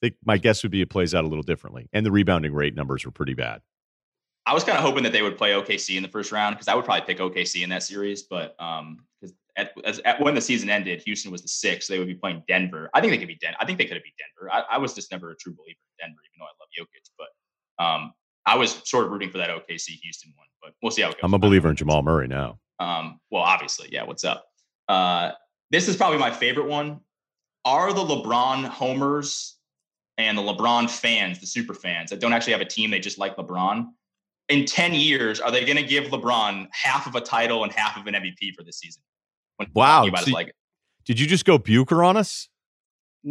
[0.00, 1.88] I think my guess would be it plays out a little differently.
[1.92, 3.62] And the rebounding rate numbers were pretty bad.
[4.46, 6.68] I was kind of hoping that they would play OKC in the first round because
[6.68, 10.34] I would probably pick OKC in that series, but um, because at, as, at, when
[10.34, 11.88] the season ended, Houston was the sixth.
[11.88, 12.88] They would be playing Denver.
[12.94, 13.54] I think they could be Den.
[13.60, 14.50] I think they could have beat Denver.
[14.50, 17.10] I, I, was just never a true believer in Denver, even though I love Jokic.
[17.18, 18.12] But um,
[18.46, 20.46] I was sort of rooting for that OKC Houston one.
[20.62, 21.20] But we'll see how it goes.
[21.24, 22.58] I'm a believer in Jamal Murray now.
[22.78, 24.04] Um, well, obviously, yeah.
[24.04, 24.46] What's up?
[24.88, 25.32] Uh,
[25.70, 27.00] this is probably my favorite one.
[27.64, 29.58] Are the LeBron homers
[30.16, 33.18] and the LeBron fans, the super fans that don't actually have a team, they just
[33.18, 33.86] like LeBron.
[34.48, 37.98] In 10 years, are they going to give LeBron half of a title and half
[37.98, 39.02] of an MVP for this season?
[39.74, 40.06] Wow.
[40.16, 40.52] So, like,
[41.04, 42.48] did you just go Bucher on us?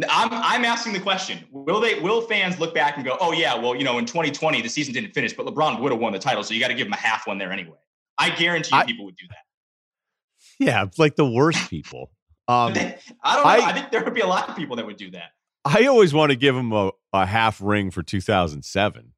[0.08, 1.98] I'm I'm asking the question: Will they?
[1.98, 4.94] Will fans look back and go, "Oh yeah, well, you know, in 2020 the season
[4.94, 6.92] didn't finish, but LeBron would have won the title, so you got to give him
[6.92, 7.78] a half one there anyway."
[8.18, 10.64] I guarantee you, I, people would do that.
[10.64, 12.10] Yeah, like the worst people.
[12.50, 13.50] Um, I don't know.
[13.50, 15.32] I, I, think there would be a lot of people that would do that.
[15.66, 19.12] I always want to give him a, a half ring for 2007.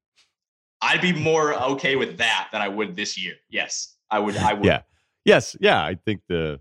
[0.82, 3.34] I'd be more okay with that than I would this year.
[3.48, 4.36] Yes, I would.
[4.36, 4.64] I would.
[4.64, 4.82] Yeah.
[5.24, 5.54] Yes.
[5.60, 5.80] Yeah.
[5.80, 6.58] I think the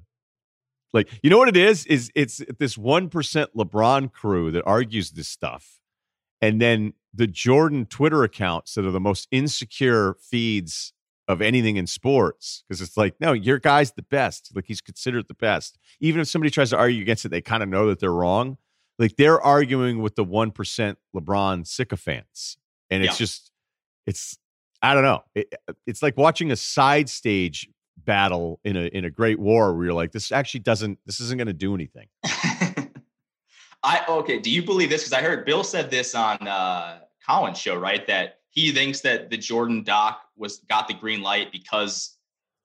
[0.94, 1.86] Like, you know what it is?
[1.86, 3.10] Is it's this 1%
[3.56, 5.80] LeBron crew that argues this stuff.
[6.42, 10.94] And then the Jordan Twitter accounts that are the most insecure feeds
[11.28, 12.64] of anything in sports.
[12.68, 14.52] Because it's like, no, your guy's the best.
[14.56, 15.78] Like he's considered the best.
[16.00, 18.58] Even if somebody tries to argue against it, they kind of know that they're wrong.
[18.98, 22.58] Like they're arguing with the 1% LeBron sycophants.
[22.90, 23.18] And it's yeah.
[23.18, 23.52] just,
[24.08, 24.38] it's,
[24.82, 25.24] I don't know.
[25.36, 25.54] It,
[25.86, 27.70] it's like watching a side stage
[28.06, 31.38] battle in a in a great war where you're like, this actually doesn't this isn't
[31.38, 32.08] going to do anything.
[33.84, 34.40] I okay.
[34.40, 35.04] Do you believe this?
[35.04, 38.06] Because I heard Bill said this on uh, Colin's show, right?
[38.08, 42.18] That he thinks that the Jordan doc was got the green light because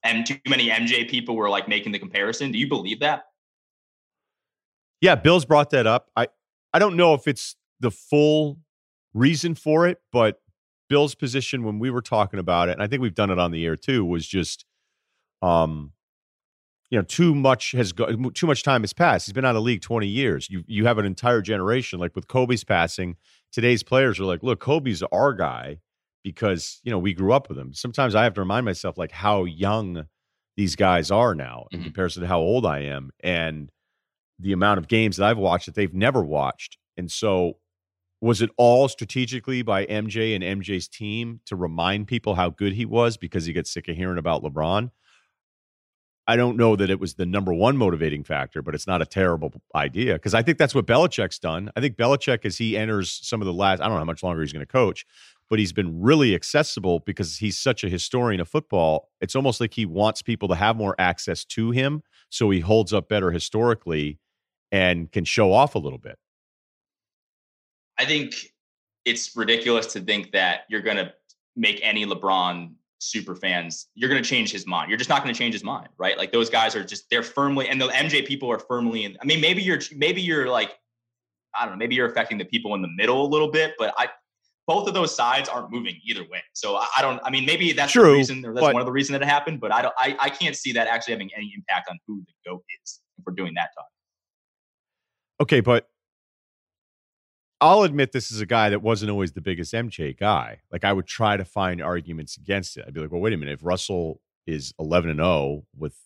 [0.02, 2.52] and too many MJ people were like making the comparison.
[2.52, 3.26] Do you believe that?
[5.00, 6.10] Yeah, Bill's brought that up.
[6.16, 6.28] I
[6.72, 8.58] I don't know if it's the full
[9.12, 10.40] reason for it, but
[10.88, 13.50] Bill's position when we were talking about it, and I think we've done it on
[13.50, 14.64] the air too, was just
[15.44, 15.92] um,
[16.90, 19.26] you know, too much has go- too much time has passed.
[19.26, 20.48] He's been out of the league 20 years.
[20.48, 21.98] You you have an entire generation.
[21.98, 23.16] Like with Kobe's passing,
[23.52, 25.78] today's players are like, look, Kobe's our guy
[26.22, 27.74] because you know we grew up with him.
[27.74, 30.06] Sometimes I have to remind myself like how young
[30.56, 31.86] these guys are now in mm-hmm.
[31.86, 33.70] comparison to how old I am and
[34.38, 36.78] the amount of games that I've watched that they've never watched.
[36.96, 37.54] And so
[38.20, 42.84] was it all strategically by MJ and MJ's team to remind people how good he
[42.84, 44.90] was because he gets sick of hearing about LeBron?
[46.26, 49.06] I don't know that it was the number one motivating factor, but it's not a
[49.06, 51.70] terrible idea because I think that's what Belichick's done.
[51.76, 54.22] I think Belichick, as he enters some of the last, I don't know how much
[54.22, 55.04] longer he's going to coach,
[55.50, 59.10] but he's been really accessible because he's such a historian of football.
[59.20, 62.02] It's almost like he wants people to have more access to him.
[62.30, 64.18] So he holds up better historically
[64.72, 66.18] and can show off a little bit.
[67.98, 68.34] I think
[69.04, 71.12] it's ridiculous to think that you're going to
[71.54, 74.88] make any LeBron super fans, you're going to change his mind.
[74.88, 76.16] You're just not going to change his mind, right?
[76.16, 79.16] Like those guys are just they're firmly, and the MJ people are firmly in.
[79.20, 80.72] I mean, maybe you're maybe you're like,
[81.54, 83.94] I don't know, maybe you're affecting the people in the middle a little bit, but
[83.96, 84.08] I
[84.66, 86.42] both of those sides aren't moving either way.
[86.54, 87.20] So I, I don't.
[87.24, 89.28] I mean, maybe that's True, the reason, or that's one of the reasons that it
[89.28, 89.60] happened.
[89.60, 89.94] But I don't.
[89.98, 93.24] I, I can't see that actually having any impact on who the goat is if
[93.26, 93.86] we're doing that talk.
[95.40, 95.88] Okay, but
[97.64, 100.60] I'll admit this is a guy that wasn't always the biggest MJ guy.
[100.70, 102.84] Like I would try to find arguments against it.
[102.86, 103.54] I'd be like, well, wait a minute.
[103.54, 105.96] If Russell is 11 and 0 with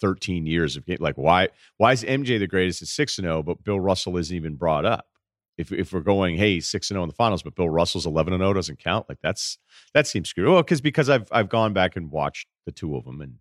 [0.00, 3.42] 13 years of game, like why why is MJ the greatest at 6 and 0,
[3.42, 5.08] but Bill Russell isn't even brought up?
[5.56, 8.32] If if we're going, hey, 6 and 0 in the finals, but Bill Russell's 11
[8.32, 9.58] and 0 doesn't count, like that's
[9.94, 10.46] that seems screwed.
[10.46, 13.38] Well, because because I've I've gone back and watched the two of them, and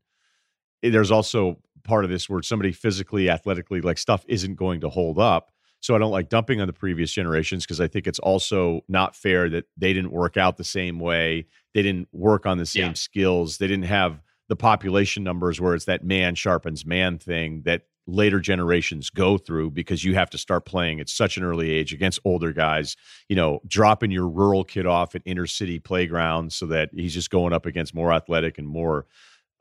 [0.82, 5.20] there's also part of this where somebody physically, athletically, like stuff isn't going to hold
[5.20, 5.52] up
[5.88, 9.16] so I don't like dumping on the previous generations because I think it's also not
[9.16, 11.48] fair that they didn't work out the same way.
[11.74, 12.94] They didn't work on the same yeah.
[12.94, 13.58] skills.
[13.58, 18.42] They didn't have the population numbers where it's that man sharpens man thing that later
[18.42, 22.20] generations go through because you have to start playing at such an early age against
[22.26, 22.98] older guys,
[23.30, 27.30] you know, dropping your rural kid off at inner city playgrounds so that he's just
[27.30, 29.06] going up against more athletic and more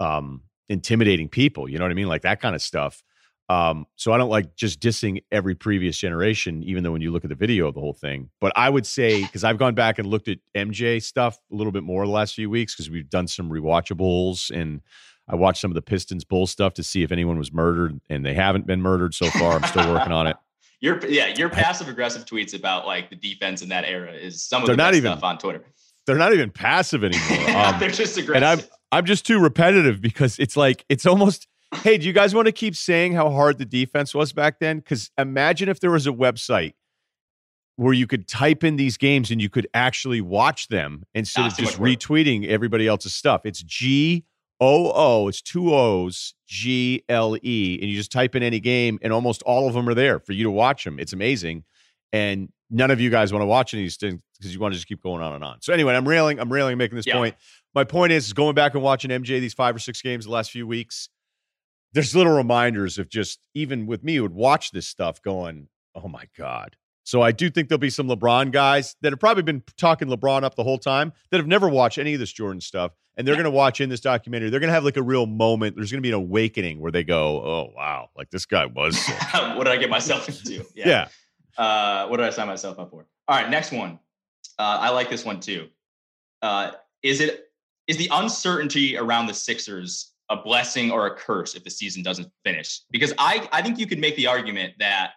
[0.00, 1.68] um, intimidating people.
[1.68, 2.08] You know what I mean?
[2.08, 3.04] Like that kind of stuff.
[3.48, 7.24] Um, so I don't like just dissing every previous generation, even though when you look
[7.24, 8.30] at the video of the whole thing.
[8.40, 11.72] But I would say because I've gone back and looked at MJ stuff a little
[11.72, 14.80] bit more the last few weeks because we've done some rewatchables and
[15.28, 18.24] I watched some of the Pistons Bull stuff to see if anyone was murdered, and
[18.24, 19.54] they haven't been murdered so far.
[19.54, 20.36] I'm still working on it.
[20.78, 24.60] Your yeah, your passive aggressive tweets about like the defense in that era is some
[24.60, 25.64] of they're the not even, stuff on Twitter.
[26.04, 27.56] They're not even passive anymore.
[27.56, 28.34] Um, they're just aggressive.
[28.34, 28.60] And I'm
[28.92, 32.52] I'm just too repetitive because it's like it's almost hey, do you guys want to
[32.52, 34.78] keep saying how hard the defense was back then?
[34.78, 36.74] Because imagine if there was a website
[37.76, 41.56] where you could type in these games and you could actually watch them instead of
[41.56, 43.42] just retweeting everybody else's stuff.
[43.44, 44.24] It's G
[44.60, 48.98] O O, it's two O's, G L E, and you just type in any game,
[49.02, 50.98] and almost all of them are there for you to watch them.
[50.98, 51.64] It's amazing.
[52.12, 54.72] And none of you guys want to watch any of these things because you want
[54.72, 55.60] to just keep going on and on.
[55.60, 57.14] So anyway, I'm railing, I'm railing, making this yeah.
[57.14, 57.34] point.
[57.74, 60.30] My point is, is going back and watching MJ these five or six games the
[60.30, 61.10] last few weeks
[61.92, 66.08] there's little reminders of just even with me who would watch this stuff going, oh
[66.08, 66.76] my God.
[67.04, 70.42] So I do think there'll be some LeBron guys that have probably been talking LeBron
[70.42, 72.92] up the whole time that have never watched any of this Jordan stuff.
[73.16, 73.42] And they're yeah.
[73.42, 74.50] going to watch in this documentary.
[74.50, 75.76] They're going to have like a real moment.
[75.76, 78.98] There's going to be an awakening where they go, oh, wow, like this guy was.
[79.30, 80.66] what did I get myself into?
[80.74, 81.08] Yeah.
[81.56, 81.62] yeah.
[81.64, 83.06] Uh, what did I sign myself up for?
[83.28, 83.98] All right, next one.
[84.58, 85.68] Uh, I like this one too.
[86.42, 86.72] Uh,
[87.02, 87.50] is it
[87.86, 92.28] is the uncertainty around the Sixers a blessing or a curse if the season doesn't
[92.44, 92.80] finish.
[92.90, 95.12] Because I, I think you could make the argument that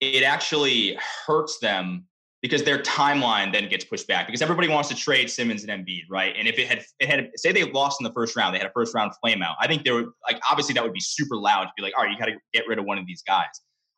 [0.00, 2.06] it actually hurts them
[2.40, 6.02] because their timeline then gets pushed back because everybody wants to trade Simmons and Embiid,
[6.08, 6.34] right?
[6.38, 8.68] And if it had it had say they lost in the first round, they had
[8.68, 9.56] a first round flame out.
[9.60, 12.04] I think there would like obviously that would be super loud to be like, all
[12.04, 13.46] right, you got to get rid of one of these guys.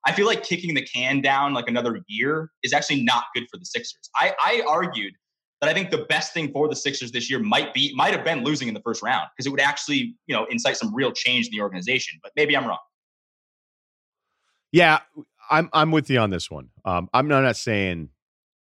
[0.07, 3.59] I feel like kicking the can down like another year is actually not good for
[3.59, 4.09] the Sixers.
[4.17, 5.13] I, I argued
[5.61, 8.25] that I think the best thing for the Sixers this year might be might have
[8.25, 11.13] been losing in the first round because it would actually you know incite some real
[11.13, 12.19] change in the organization.
[12.23, 12.79] But maybe I'm wrong.
[14.73, 15.01] Yeah,
[15.51, 16.69] I'm I'm with you on this one.
[16.85, 18.11] Um, I'm not saying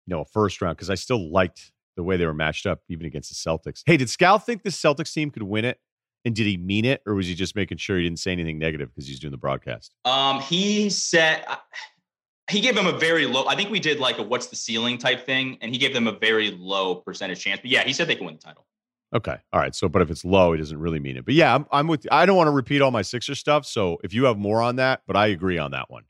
[0.07, 2.81] you know, a first round because I still liked the way they were matched up
[2.89, 3.83] even against the Celtics.
[3.85, 5.79] Hey, did Scal think the Celtics team could win it?
[6.25, 8.59] And did he mean it, or was he just making sure he didn't say anything
[8.59, 9.95] negative because he's doing the broadcast?
[10.05, 11.45] Um, he said
[12.51, 13.47] he gave them a very low.
[13.47, 16.07] I think we did like a what's the ceiling type thing, and he gave them
[16.07, 17.61] a very low percentage chance.
[17.61, 18.67] But yeah, he said they can win the title.
[19.15, 19.75] Okay, all right.
[19.75, 21.25] So, but if it's low, he doesn't really mean it.
[21.25, 22.07] But yeah, I'm, I'm with.
[22.11, 23.67] I don't want to repeat all my Sixer stuff.
[23.67, 26.05] So if you have more on that, but I agree on that one.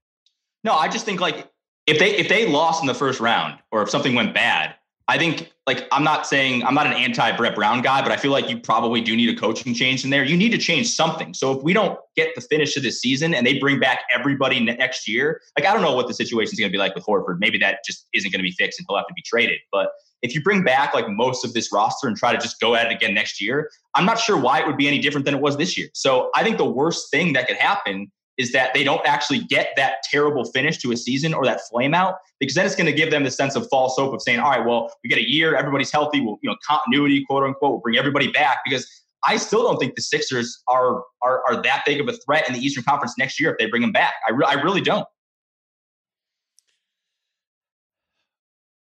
[0.64, 1.50] No, I just think like
[1.86, 4.74] if they if they lost in the first round or if something went bad,
[5.08, 8.16] I think like I'm not saying I'm not an anti Brett Brown guy, but I
[8.16, 10.24] feel like you probably do need a coaching change in there.
[10.24, 11.32] You need to change something.
[11.32, 14.58] So if we don't get the finish of this season and they bring back everybody
[14.58, 17.04] next year, like I don't know what the situation is going to be like with
[17.04, 17.38] Horford.
[17.38, 19.58] Maybe that just isn't going to be fixed and he'll have to be traded.
[19.70, 19.90] But
[20.22, 22.86] if you bring back like most of this roster and try to just go at
[22.86, 25.40] it again next year, I'm not sure why it would be any different than it
[25.40, 25.88] was this year.
[25.94, 29.68] So I think the worst thing that could happen is that they don't actually get
[29.76, 32.92] that terrible finish to a season or that flame out because then it's going to
[32.92, 35.28] give them the sense of false hope of saying, all right, well, we get a
[35.28, 38.86] year, everybody's healthy, we'll, you know, continuity, quote unquote, we'll bring everybody back because
[39.24, 42.54] I still don't think the Sixers are, are, are that big of a threat in
[42.54, 44.14] the Eastern Conference next year if they bring them back.
[44.28, 45.06] I, re- I really don't.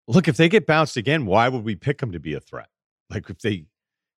[0.10, 2.70] Look, if they get bounced again, why would we pick them to be a threat?
[3.10, 3.66] Like if they, you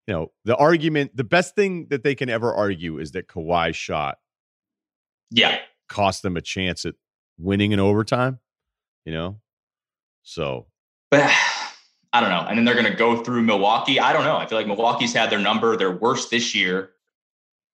[0.07, 4.17] know, the argument, the best thing that they can ever argue is that Kawhi shot
[5.31, 5.59] yeah.
[5.87, 6.95] cost them a chance at
[7.37, 8.39] winning in overtime
[9.05, 9.39] you know?
[10.23, 10.67] So
[11.09, 11.21] but
[12.13, 12.45] i don't know.
[12.47, 13.99] And then they're going to go through milwaukee.
[13.99, 14.37] I don't know.
[14.37, 15.77] I feel like milwaukee's had their number.
[15.77, 16.91] They're worse this year.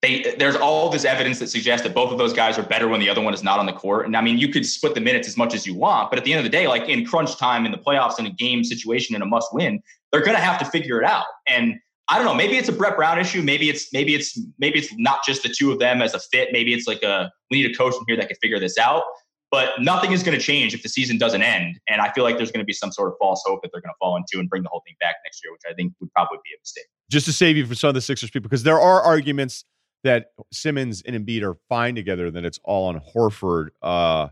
[0.02, 3.00] They, there's all this evidence that suggests that both of those guys are better when
[3.00, 4.04] the other one is not on the court.
[4.04, 6.24] And I mean, you could split the minutes as much as you want, but at
[6.24, 8.62] the end of the day, like in crunch time in the playoffs in a game
[8.62, 9.82] situation in a must win,
[10.12, 11.24] they're going to have to figure it out.
[11.48, 12.34] And I don't know.
[12.34, 13.42] Maybe it's a Brett Brown issue.
[13.42, 16.50] Maybe it's maybe it's maybe it's not just the two of them as a fit.
[16.52, 19.02] Maybe it's like a we need a coach in here that can figure this out.
[19.50, 21.78] But nothing is going to change if the season doesn't end.
[21.88, 23.80] And I feel like there's going to be some sort of false hope that they're
[23.80, 25.94] going to fall into and bring the whole thing back next year, which I think
[26.00, 26.86] would probably be a mistake.
[27.10, 29.64] Just to save you from some of the Sixers people, because there are arguments
[30.02, 33.68] that Simmons and Embiid are fine together, that it's all on Horford.
[33.80, 34.28] Uh,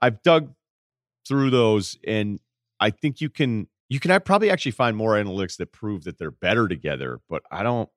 [0.00, 0.54] I've dug
[1.28, 2.40] through those, and
[2.80, 6.32] I think you can you can probably actually find more analytics that prove that they're
[6.32, 7.20] better together.
[7.30, 7.88] But I don't,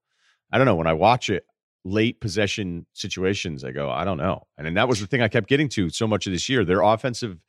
[0.52, 0.76] I don't know.
[0.76, 1.44] When I watch it,
[1.84, 4.46] late possession situations, I go, I don't know.
[4.60, 6.64] And, and that was the thing I kept getting to so much of this year.
[6.64, 7.40] Their offensive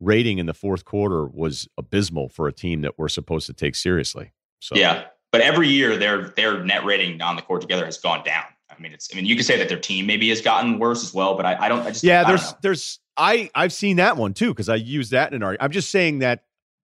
[0.00, 3.74] rating in the fourth quarter was abysmal for a team that we're supposed to take
[3.74, 4.32] seriously.
[4.60, 8.22] So yeah, but every year their their net rating on the court together has gone
[8.22, 8.44] down.
[8.70, 9.08] I mean, it's.
[9.12, 11.46] I mean, you could say that their team maybe has gotten worse as well, but
[11.46, 11.80] I, I don't.
[11.80, 12.24] I just yeah.
[12.24, 15.64] There's there's I I've seen that one too because I use that in an argument.
[15.64, 16.42] I'm just saying that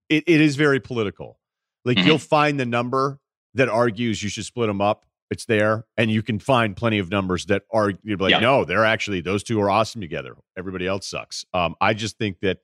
[0.09, 1.39] it, it is very political.
[1.85, 2.07] Like mm-hmm.
[2.07, 3.21] you'll find the number
[3.55, 5.07] that argues you should split them up.
[5.31, 8.85] It's there, and you can find plenty of numbers that are you're like, no, they're
[8.85, 10.37] actually those two are awesome together.
[10.57, 11.47] Everybody else sucks.
[11.55, 12.59] Um, I just think that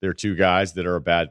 [0.00, 1.30] they're two guys that are a bad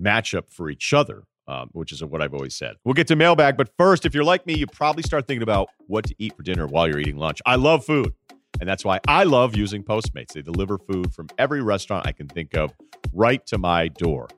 [0.00, 1.24] matchup for each other.
[1.48, 2.76] Um, which is what I've always said.
[2.84, 5.70] We'll get to mailbag, but first, if you're like me, you probably start thinking about
[5.88, 7.42] what to eat for dinner while you're eating lunch.
[7.44, 8.14] I love food,
[8.60, 10.34] and that's why I love using Postmates.
[10.34, 12.72] They deliver food from every restaurant I can think of
[13.12, 14.28] right to my door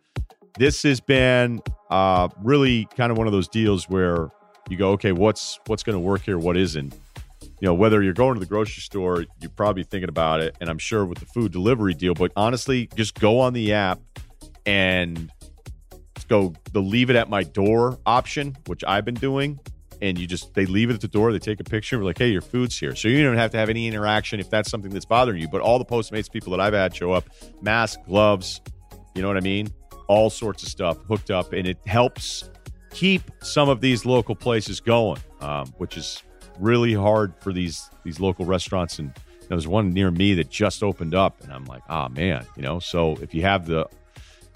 [0.59, 4.31] this has been uh, really kind of one of those deals where
[4.69, 6.39] you go, okay, what's what's going to work here?
[6.39, 6.95] What isn't?
[7.43, 10.69] You know, whether you're going to the grocery store, you're probably thinking about it, and
[10.69, 12.15] I'm sure with the food delivery deal.
[12.15, 14.01] But honestly, just go on the app
[14.67, 15.31] and
[16.29, 19.61] go the leave it at my door option, which I've been doing.
[20.03, 22.19] And you just they leave it at the door, they take a picture, we're like,
[22.19, 22.95] hey, your food's here.
[22.95, 25.49] So you don't have to have any interaction if that's something that's bothering you.
[25.49, 27.25] But all the Postmates people that I've had show up,
[27.63, 28.61] mask, gloves,
[29.15, 29.73] you know what I mean?
[30.07, 32.51] All sorts of stuff hooked up, and it helps
[32.91, 36.23] keep some of these local places going, um, which is
[36.59, 38.99] really hard for these these local restaurants.
[38.99, 39.13] And
[39.49, 42.79] there's one near me that just opened up, and I'm like, oh man, you know.
[42.79, 43.89] So if you have the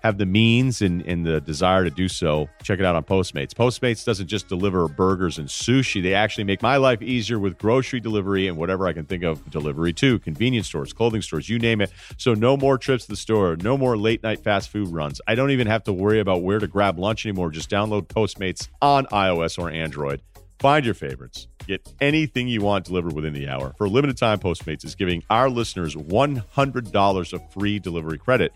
[0.02, 3.52] have the means and, and the desire to do so, check it out on Postmates.
[3.52, 8.00] Postmates doesn't just deliver burgers and sushi, they actually make my life easier with grocery
[8.00, 11.80] delivery and whatever I can think of delivery too, convenience stores, clothing stores, you name
[11.80, 11.90] it.
[12.16, 15.20] So no more trips to the store, no more late night fast food runs.
[15.26, 17.50] I don't even have to worry about where to grab lunch anymore.
[17.50, 20.22] Just download Postmates on iOS or Android.
[20.58, 21.46] Find your favorites.
[21.68, 23.74] Get anything you want delivered within the hour.
[23.78, 28.52] For a limited time, Postmates is giving our listeners $100 of free delivery credit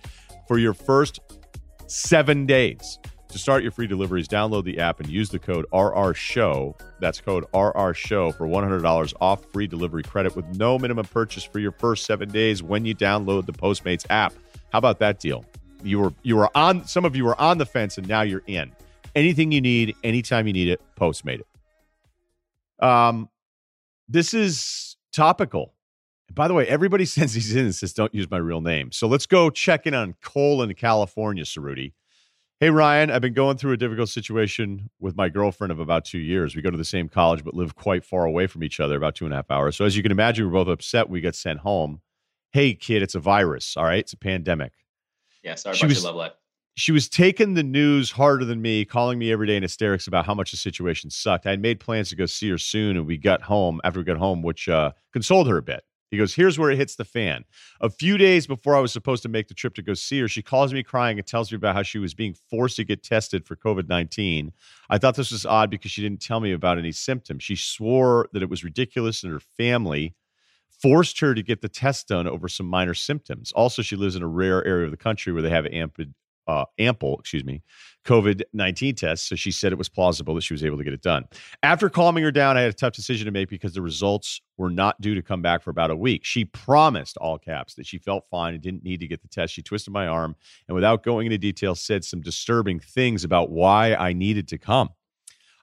[0.53, 1.19] for your first
[1.87, 2.99] Seven days.
[3.29, 6.77] To start your free deliveries, download the app and use the code RR Show.
[7.01, 11.59] That's code RR Show for $100 off free delivery credit with no minimum purchase for
[11.59, 14.35] your first seven days when you download the Postmates app.
[14.73, 15.45] How about that deal?
[15.83, 18.45] You were you were on some of you were on the fence and now you're
[18.47, 18.73] in.
[19.15, 22.87] Anything you need, anytime you need it, Postmate it.
[22.87, 23.29] Um,
[24.09, 25.73] this is topical.
[26.35, 28.93] By the way, everybody sends these in and says don't use my real name.
[28.93, 31.93] So let's go check in on Cole in California, Ceruti.
[32.61, 36.19] Hey, Ryen, I've been going through a difficult situation with my girlfriend of about two
[36.19, 36.55] years.
[36.55, 39.17] We go to the same college, but live quite far away from each other, about
[39.17, 39.75] two and a half hours.
[39.75, 42.01] So, as you can imagine, we're both upset we got sent home.
[42.53, 43.77] Hey, kid, it's a virus.
[43.77, 43.99] All right.
[43.99, 44.73] It's a pandemic.
[45.43, 45.57] Yeah.
[45.57, 46.33] Sorry she about was, your love life.
[46.75, 50.25] She was taking the news harder than me, calling me every day in hysterics about
[50.25, 51.47] how much the situation sucked.
[51.47, 54.05] I had made plans to go see her soon, and we got home after we
[54.05, 55.83] got home, which uh, consoled her a bit.
[56.13, 57.45] He goes, Here's where it hits the fan.
[57.81, 60.29] A few days before I was supposed to make the trip to go see her,
[60.29, 63.03] she calls me crying and tells me about how she was being forced to get
[63.03, 64.53] tested for COVID 19.
[64.91, 67.43] I thought this was odd because she didn't tell me about any symptoms.
[67.43, 70.15] She swore that it was ridiculous and her family
[70.83, 73.51] forced her to get the test done over some minor symptoms.
[73.53, 76.05] Also, she lives in a rare area of the country where they have ample
[76.47, 77.63] uh, ample, excuse me,
[78.05, 79.29] COVID 19 tests.
[79.29, 81.25] So she said it was plausible that she was able to get it done.
[81.63, 84.71] After calming her down, I had a tough decision to make because the results were
[84.71, 86.25] not due to come back for about a week.
[86.25, 89.55] She promised, all caps, that she felt fine and didn't need to get the test.
[89.55, 90.37] She twisted my arm
[90.69, 94.91] and, without going into detail, said some disturbing things about why I needed to come.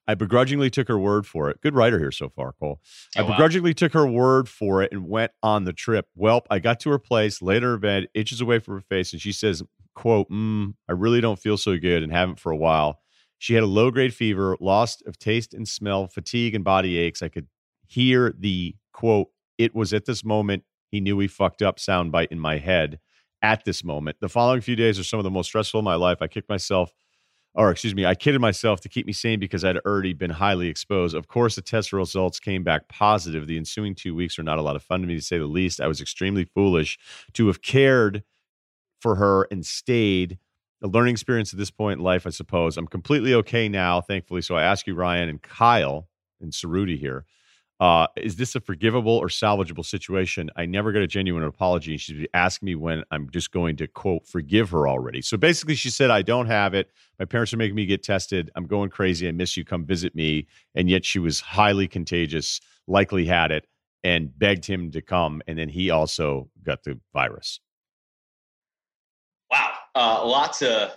[0.09, 1.61] I begrudgingly took her word for it.
[1.61, 2.81] Good writer here so far, Cole.
[3.15, 3.75] Oh, I begrudgingly wow.
[3.75, 6.07] took her word for it and went on the trip.
[6.15, 9.13] Well, I got to her place, laid her in bed, itches away from her face,
[9.13, 9.61] and she says,
[9.93, 13.01] quote, mm, I really don't feel so good and haven't for a while.
[13.37, 17.21] She had a low grade fever, loss of taste and smell, fatigue and body aches.
[17.21, 17.45] I could
[17.85, 19.27] hear the quote,
[19.59, 22.97] it was at this moment he knew he fucked up soundbite in my head
[23.43, 24.17] at this moment.
[24.21, 26.17] The following few days are some of the most stressful in my life.
[26.19, 26.91] I kicked myself,
[27.55, 30.67] or excuse me, I kidded myself to keep me sane because I'd already been highly
[30.67, 31.15] exposed.
[31.15, 33.47] Of course, the test results came back positive.
[33.47, 35.45] The ensuing two weeks were not a lot of fun to me, to say the
[35.45, 35.81] least.
[35.81, 36.99] I was extremely foolish
[37.33, 38.23] to have cared
[39.01, 40.37] for her and stayed.
[40.81, 42.77] A learning experience at this point in life, I suppose.
[42.77, 44.41] I'm completely okay now, thankfully.
[44.41, 46.07] So I ask you, Ryen and Kyle
[46.39, 47.25] and Ceruti here.
[47.79, 50.49] Uh, is this a forgivable or salvageable situation?
[50.57, 51.91] I never got a genuine apology.
[51.93, 55.21] And she's asking me when I'm just going to quote forgive her already.
[55.21, 56.91] So basically, she said, I don't have it.
[57.19, 58.51] My parents are making me get tested.
[58.55, 59.27] I'm going crazy.
[59.27, 59.63] I miss you.
[59.63, 60.47] Come visit me.
[60.75, 63.65] And yet she was highly contagious, likely had it,
[64.03, 65.41] and begged him to come.
[65.47, 67.61] And then he also got the virus.
[69.49, 70.91] Wow, uh, a lot to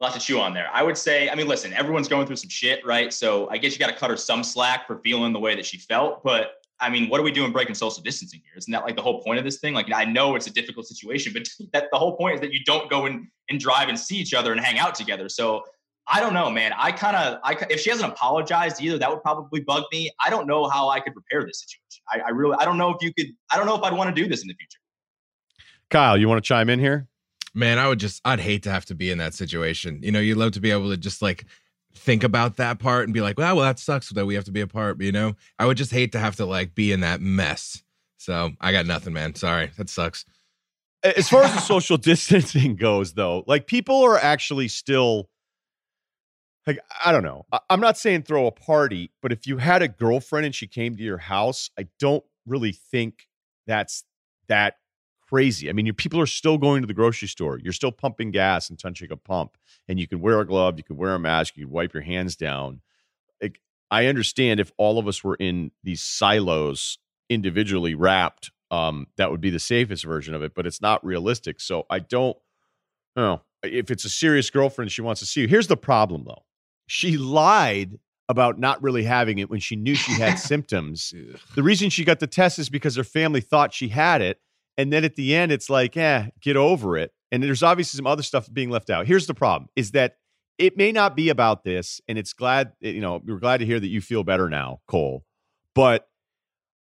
[0.00, 0.68] a lot to chew on there.
[0.72, 3.12] I would say, I mean, listen, everyone's going through some shit, right?
[3.12, 5.66] So I guess you got to cut her some slack for feeling the way that
[5.66, 6.22] she felt.
[6.22, 8.52] But I mean, what are we doing breaking social distancing here?
[8.56, 9.74] Isn't that like the whole point of this thing?
[9.74, 12.60] Like, I know it's a difficult situation, but that the whole point is that you
[12.64, 15.28] don't go and, and drive and see each other and hang out together.
[15.28, 15.64] So
[16.06, 16.72] I don't know, man.
[16.78, 20.10] I kind of, I if she hasn't apologized either, that would probably bug me.
[20.24, 22.02] I don't know how I could repair this situation.
[22.10, 23.34] I, I really, I don't know if you could.
[23.52, 24.78] I don't know if I'd want to do this in the future.
[25.90, 27.08] Kyle, you want to chime in here?
[27.58, 29.98] Man, I would just I'd hate to have to be in that situation.
[30.00, 31.44] You know, you'd love to be able to just like
[31.92, 34.52] think about that part and be like, well, well, that sucks that we have to
[34.52, 35.34] be a part, you know?
[35.58, 37.82] I would just hate to have to like be in that mess.
[38.16, 39.34] So I got nothing, man.
[39.34, 39.72] Sorry.
[39.76, 40.24] That sucks.
[41.02, 45.28] As far as the social distancing goes, though, like people are actually still
[46.64, 47.44] like, I don't know.
[47.68, 50.96] I'm not saying throw a party, but if you had a girlfriend and she came
[50.96, 53.26] to your house, I don't really think
[53.66, 54.04] that's
[54.46, 54.76] that
[55.28, 55.68] crazy.
[55.68, 57.58] I mean, your people are still going to the grocery store.
[57.58, 59.56] You're still pumping gas and touching a pump,
[59.86, 62.02] and you can wear a glove, you can wear a mask, you can wipe your
[62.02, 62.80] hands down.
[63.42, 63.60] Like,
[63.90, 66.98] I understand if all of us were in these silos
[67.28, 71.60] individually wrapped, um, that would be the safest version of it, but it's not realistic.
[71.60, 72.36] So I don't
[73.16, 75.48] know if it's a serious girlfriend she wants to see you.
[75.48, 76.44] Here's the problem though.
[76.86, 77.98] She lied
[78.30, 81.14] about not really having it when she knew she had symptoms.
[81.54, 84.38] The reason she got the test is because her family thought she had it
[84.78, 87.12] and then at the end, it's like, eh, get over it.
[87.32, 89.06] And there's obviously some other stuff being left out.
[89.06, 90.16] Here's the problem is that
[90.56, 92.00] it may not be about this.
[92.08, 94.80] And it's glad, eh, you know, we're glad to hear that you feel better now,
[94.86, 95.24] Cole.
[95.74, 96.08] But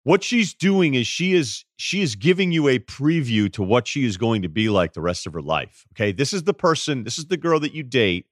[0.04, 4.04] what she's doing is she is she is giving you a preview to what she
[4.06, 5.86] is going to be like the rest of her life.
[5.94, 6.12] Okay.
[6.12, 8.28] This is the person, this is the girl that you date,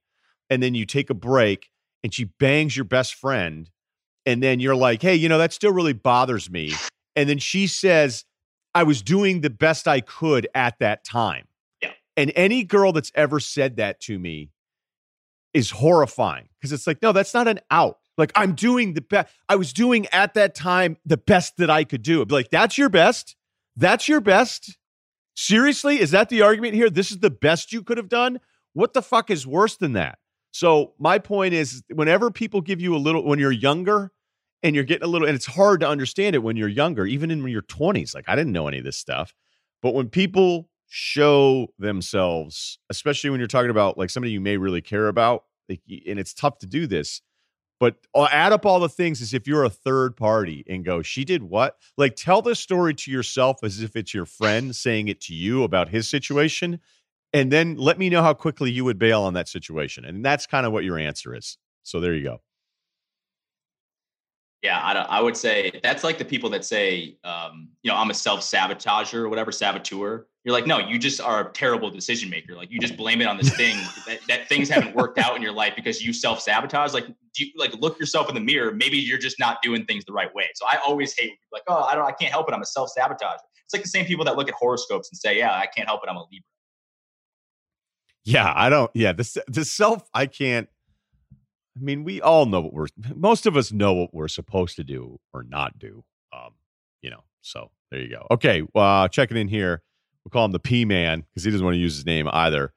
[0.50, 1.70] and then you take a break
[2.02, 3.70] and she bangs your best friend.
[4.26, 6.72] And then you're like, hey, you know, that still really bothers me.
[7.16, 8.24] And then she says,
[8.74, 11.46] I was doing the best I could at that time.
[11.80, 11.92] Yeah.
[12.16, 14.50] And any girl that's ever said that to me
[15.52, 17.98] is horrifying because it's like, no, that's not an out.
[18.18, 19.32] Like I'm doing the best.
[19.48, 22.24] I was doing at that time the best that I could do.
[22.24, 23.36] Like, that's your best.
[23.76, 24.76] That's your best.
[25.36, 26.90] Seriously, is that the argument here?
[26.90, 28.40] This is the best you could have done.
[28.72, 30.18] What the fuck is worse than that?
[30.52, 34.12] So my point is, whenever people give you a little, when you're younger
[34.64, 37.30] and you're getting a little, and it's hard to understand it when you're younger, even
[37.30, 38.16] in your 20s.
[38.16, 39.32] Like I didn't know any of this stuff,
[39.80, 44.82] but when people show themselves, especially when you're talking about like somebody you may really
[44.82, 47.22] care about, like, and it's tough to do this
[47.80, 51.24] but add up all the things as if you're a third party and go, she
[51.24, 51.76] did what?
[51.98, 55.64] Like tell the story to yourself as if it's your friend saying it to you
[55.64, 56.80] about his situation.
[57.32, 60.04] And then let me know how quickly you would bail on that situation.
[60.04, 61.58] And that's kind of what your answer is.
[61.82, 62.40] So there you go.
[64.64, 68.08] Yeah, I, I would say that's like the people that say, um, you know, I'm
[68.08, 70.26] a self sabotager or whatever, saboteur.
[70.42, 72.54] You're like, no, you just are a terrible decision maker.
[72.54, 75.42] Like you just blame it on this thing that, that things haven't worked out in
[75.42, 76.94] your life because you self sabotage.
[76.94, 78.72] Like, do you like look yourself in the mirror?
[78.72, 80.48] Maybe you're just not doing things the right way.
[80.54, 82.54] So I always hate like, oh, I don't, I can't help it.
[82.54, 83.36] I'm a self sabotager.
[83.66, 86.00] It's like the same people that look at horoscopes and say, yeah, I can't help
[86.02, 86.08] it.
[86.08, 86.40] I'm a Libra.
[88.24, 88.90] Yeah, I don't.
[88.94, 90.70] Yeah, the the self, I can't
[91.76, 94.84] I mean, we all know what we're most of us know what we're supposed to
[94.84, 96.04] do or not do.
[96.32, 96.52] Um,
[97.02, 98.26] you know, so there you go.
[98.30, 99.82] Okay, uh checking in here.
[100.24, 102.72] We'll call him the P man because he doesn't want to use his name either.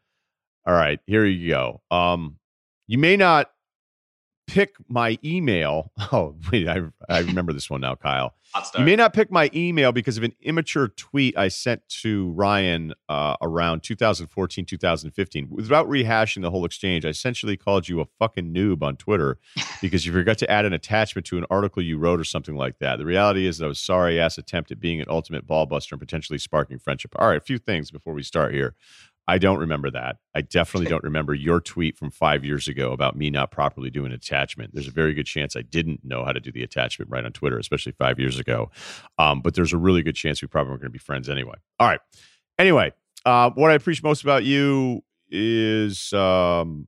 [0.66, 1.82] All right, here you go.
[1.90, 2.38] Um,
[2.88, 3.50] you may not
[4.48, 5.92] pick my email.
[6.10, 8.34] Oh, wait, I, I remember this one now, Kyle.
[8.80, 12.94] You may not pick my email because of an immature tweet I sent to Ryen
[13.10, 15.48] uh, around 2014, 2015.
[15.50, 19.38] Without rehashing the whole exchange, I essentially called you a fucking noob on Twitter
[19.82, 22.80] because you forgot to add an attachment to an article you wrote or something like
[22.80, 23.00] that.
[23.00, 25.96] The reality is that I was sorry ass attempt at being an ultimate ball buster
[25.96, 27.12] and potentially sparking friendship.
[27.18, 28.76] All right, a few things before we start here.
[29.30, 30.18] I don't remember that.
[30.34, 34.14] I definitely don't remember your tweet from five years ago about me not properly doing
[34.14, 34.74] attachment.
[34.74, 37.34] There's a very good chance I didn't know how to do the attachment right on
[37.34, 38.72] Twitter, especially five years ago.
[39.18, 41.56] Um, but there's a really good chance we probably weren't going to be friends anyway.
[41.78, 42.00] All right.
[42.58, 42.94] Anyway,
[43.26, 46.88] uh, what I appreciate most about you is um,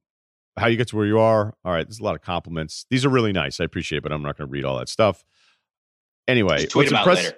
[0.58, 1.54] how you get to where you are.
[1.66, 1.86] All right.
[1.86, 2.86] There's a lot of compliments.
[2.90, 3.60] These are really nice.
[3.60, 5.26] I appreciate it, but I'm not going to read all that stuff.
[6.26, 7.34] Anyway, Just tweet what's impressive?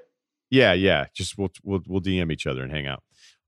[0.51, 1.05] Yeah, yeah.
[1.15, 3.01] Just we'll, we'll we'll DM each other and hang out.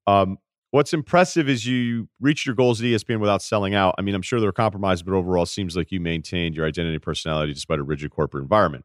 [0.08, 0.38] Um,
[0.74, 3.94] What's impressive is you reached your goals at ESPN without selling out.
[4.00, 6.96] I mean, I'm sure there were compromises, but overall, seems like you maintained your identity
[6.96, 8.84] and personality despite a rigid corporate environment.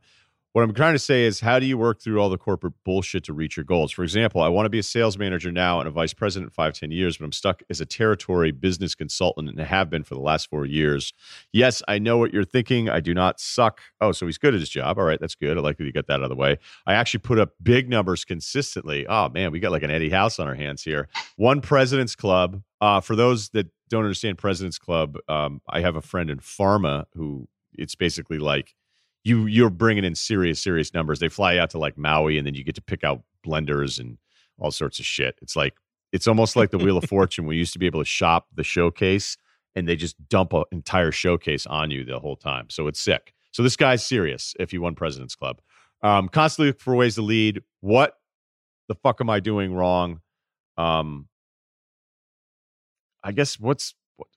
[0.54, 3.22] What I'm trying to say is, how do you work through all the corporate bullshit
[3.24, 3.92] to reach your goals?
[3.92, 6.72] For example, I want to be a sales manager now and a vice president five,
[6.72, 10.22] 10 years, but I'm stuck as a territory business consultant and have been for the
[10.22, 11.12] last four years.
[11.52, 12.88] Yes, I know what you're thinking.
[12.88, 13.82] I do not suck.
[14.00, 14.98] Oh, so he's good at his job.
[14.98, 15.58] All right, that's good.
[15.58, 16.58] I like that you got that out of the way.
[16.86, 19.06] I actually put up big numbers consistently.
[19.06, 21.08] Oh, man, we got like an Eddie House on our hands here.
[21.36, 22.62] One President's Club.
[22.80, 27.04] Uh, for those that don't understand President's Club, um, I have a friend in pharma
[27.14, 28.74] who it's basically like
[29.28, 31.20] you you're bringing in serious serious numbers.
[31.20, 34.18] They fly out to like Maui, and then you get to pick out blenders and
[34.58, 35.38] all sorts of shit.
[35.42, 35.74] It's like
[36.12, 37.46] it's almost like the Wheel of Fortune.
[37.46, 39.36] We used to be able to shop the showcase,
[39.76, 42.70] and they just dump an entire showcase on you the whole time.
[42.70, 43.34] So it's sick.
[43.52, 44.54] So this guy's serious.
[44.58, 45.60] If he won President's Club,
[46.02, 47.62] um, constantly look for ways to lead.
[47.80, 48.14] What
[48.88, 50.20] the fuck am I doing wrong?
[50.76, 51.28] Um,
[53.22, 53.94] I guess what's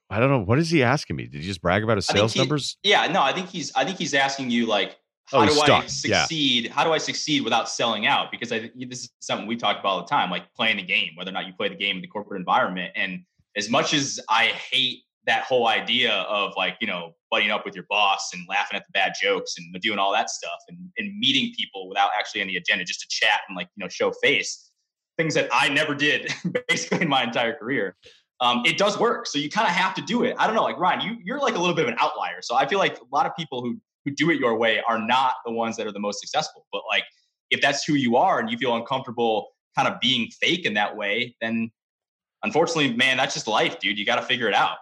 [0.10, 0.44] I don't know.
[0.44, 1.28] What is he asking me?
[1.28, 2.78] Did he just brag about his sales he, numbers?
[2.84, 4.98] Yeah, no, I think he's I think he's asking you like
[5.34, 6.66] oh, how oh, do I succeed?
[6.66, 6.74] Yeah.
[6.74, 8.32] How do I succeed without selling out?
[8.32, 10.84] Because I think this is something we talk about all the time, like playing the
[10.84, 12.92] game, whether or not you play the game in the corporate environment.
[12.96, 13.22] And
[13.56, 17.76] as much as I hate that whole idea of like, you know, buddying up with
[17.76, 21.18] your boss and laughing at the bad jokes and doing all that stuff and, and
[21.20, 24.72] meeting people without actually any agenda, just to chat and like, you know, show face,
[25.18, 26.34] things that I never did
[26.68, 27.96] basically in my entire career
[28.42, 29.28] um, it does work.
[29.28, 30.36] So you kind of have to do it.
[30.38, 32.42] I don't know, like Ryen, you you're like a little bit of an outlier.
[32.42, 35.00] So I feel like a lot of people who who do it your way are
[35.00, 36.66] not the ones that are the most successful.
[36.72, 37.04] But like
[37.52, 40.98] if that's who you are and you feel uncomfortable kind of being fake in that
[40.98, 41.72] way, then
[42.44, 44.00] unfortunately, man, that's just life, dude.
[44.00, 44.78] You got to figure it out.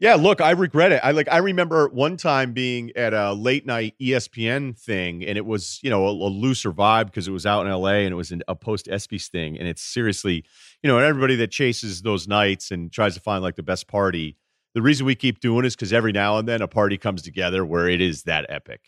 [0.00, 1.00] Yeah, look, I regret it.
[1.04, 5.44] I like I remember one time being at a late night ESPN thing and it
[5.44, 8.14] was, you know, a, a looser vibe because it was out in LA and it
[8.14, 10.42] was a post ESPYs thing and it's seriously,
[10.82, 13.88] you know, and everybody that chases those nights and tries to find like the best
[13.88, 14.38] party,
[14.74, 17.62] the reason we keep doing is cuz every now and then a party comes together
[17.62, 18.80] where it is that epic.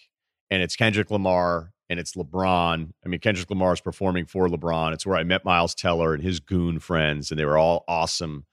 [0.50, 2.90] And it's Kendrick Lamar and it's LeBron.
[3.04, 4.94] I mean, Kendrick Lamar is performing for LeBron.
[4.94, 8.46] It's where I met Miles Teller and his goon friends and they were all awesome.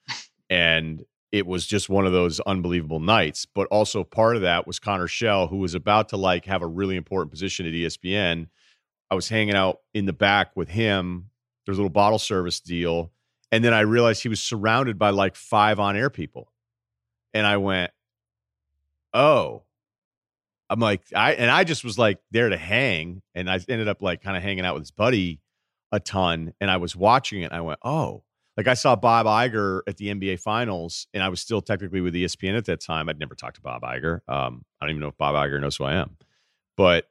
[0.49, 3.45] And it was just one of those unbelievable nights.
[3.45, 6.67] But also part of that was Connor Schell, who was about to like have a
[6.67, 8.47] really important position at ESPN.
[9.11, 11.29] I was hanging out in the back with him.
[11.65, 13.11] There's a little bottle service deal.
[13.51, 16.51] And then I realized he was surrounded by like five on air people.
[17.33, 17.91] And I went,
[19.13, 19.63] oh,
[20.69, 23.21] I'm like, I, and I just was like there to hang.
[23.33, 25.41] And I ended up like kind of hanging out with his buddy
[25.91, 26.53] a ton.
[26.61, 27.51] And I was watching it.
[27.51, 28.23] I went, oh,
[28.59, 32.13] Like I saw Bob Iger at the NBA Finals, and I was still technically with
[32.13, 33.07] ESPN at that time.
[33.07, 34.19] I'd never talked to Bob Iger.
[34.27, 36.17] Um, I don't even know if Bob Iger knows who I am,
[36.75, 37.05] but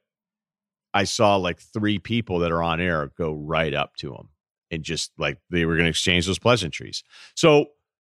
[0.93, 4.29] I saw like three people that are on air go right up to him
[4.69, 7.03] and just like they were going to exchange those pleasantries.
[7.33, 7.65] So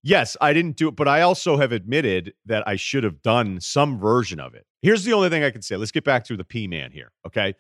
[0.01, 3.59] yes, I didn't do it, but I also have admitted that I should have done
[3.59, 4.65] some version of it.
[4.81, 5.75] Here's the only thing I can say.
[5.75, 7.11] Let's get back to the P man here.
[7.27, 7.55] Okay.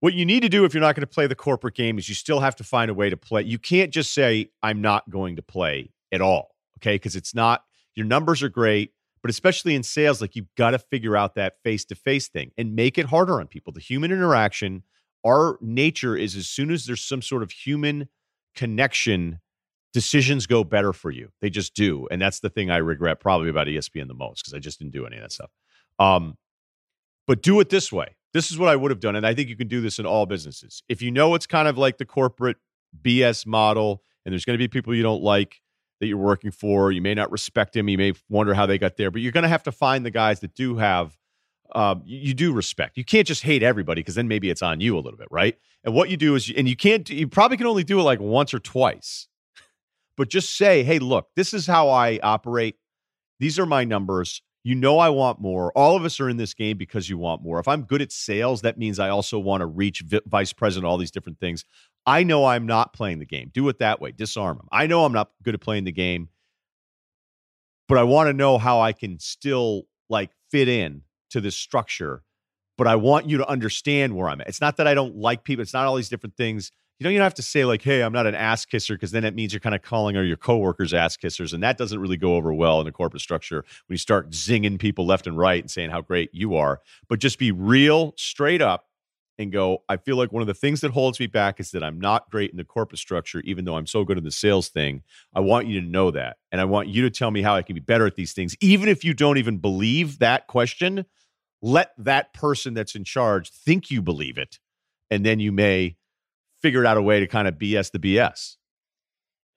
[0.00, 2.08] What you need to do if you're not going to play the corporate game is
[2.08, 3.42] you still have to find a way to play.
[3.42, 6.54] You can't just say, I'm not going to play at all.
[6.78, 6.94] Okay.
[6.94, 7.64] Because it's not,
[7.96, 8.92] your numbers are great,
[9.22, 12.52] but especially in sales, like you've got to figure out that face to face thing
[12.56, 13.72] and make it harder on people.
[13.72, 14.84] The human interaction,
[15.26, 18.08] our nature is as soon as there's some sort of human
[18.54, 19.40] connection
[19.92, 21.30] decisions go better for you.
[21.40, 22.06] They just do.
[22.10, 24.92] And that's the thing I regret probably about ESPN the most because I just didn't
[24.92, 25.50] do any of that stuff.
[25.98, 26.36] Um,
[27.26, 28.14] but do it this way.
[28.34, 29.16] This is what I would have done.
[29.16, 30.82] And I think you can do this in all businesses.
[30.88, 32.58] If you know it's kind of like the corporate
[33.02, 35.60] BS model and there's going to be people you don't like
[36.00, 38.96] that you're working for, you may not respect them, you may wonder how they got
[38.96, 41.16] there, but you're going to have to find the guys that do have.
[41.74, 42.96] Um, you, you do respect.
[42.96, 45.58] You can't just hate everybody because then maybe it's on you a little bit, right?
[45.84, 47.08] And what you do is, and you can't.
[47.10, 49.28] You probably can only do it like once or twice
[50.18, 52.74] but just say, hey, look, this is how I operate.
[53.38, 54.42] These are my numbers.
[54.64, 55.72] You know, I want more.
[55.72, 57.58] All of us are in this game because you want more.
[57.58, 60.98] If I'm good at sales, that means I also want to reach vice president, all
[60.98, 61.64] these different things.
[62.04, 63.50] I know I'm not playing the game.
[63.52, 64.12] Do it that way.
[64.12, 64.68] Disarm them.
[64.72, 66.28] I know I'm not good at playing the game,
[67.88, 72.22] but I want to know how I can still like fit in to this structure.
[72.76, 74.48] But I want you to understand where I'm at.
[74.48, 75.62] It's not that I don't like people.
[75.62, 78.26] It's not all these different things you don't have to say like, "Hey, I'm not
[78.26, 81.16] an ass kisser," because then it means you're kind of calling all your coworkers ass
[81.16, 84.30] kissers, and that doesn't really go over well in the corporate structure when you start
[84.30, 86.80] zinging people left and right and saying how great you are.
[87.08, 88.86] But just be real, straight up,
[89.38, 89.84] and go.
[89.88, 92.30] I feel like one of the things that holds me back is that I'm not
[92.30, 95.02] great in the corporate structure, even though I'm so good in the sales thing.
[95.32, 97.62] I want you to know that, and I want you to tell me how I
[97.62, 101.06] can be better at these things, even if you don't even believe that question.
[101.60, 104.58] Let that person that's in charge think you believe it,
[105.10, 105.96] and then you may
[106.62, 108.56] figured out a way to kind of BS the BS.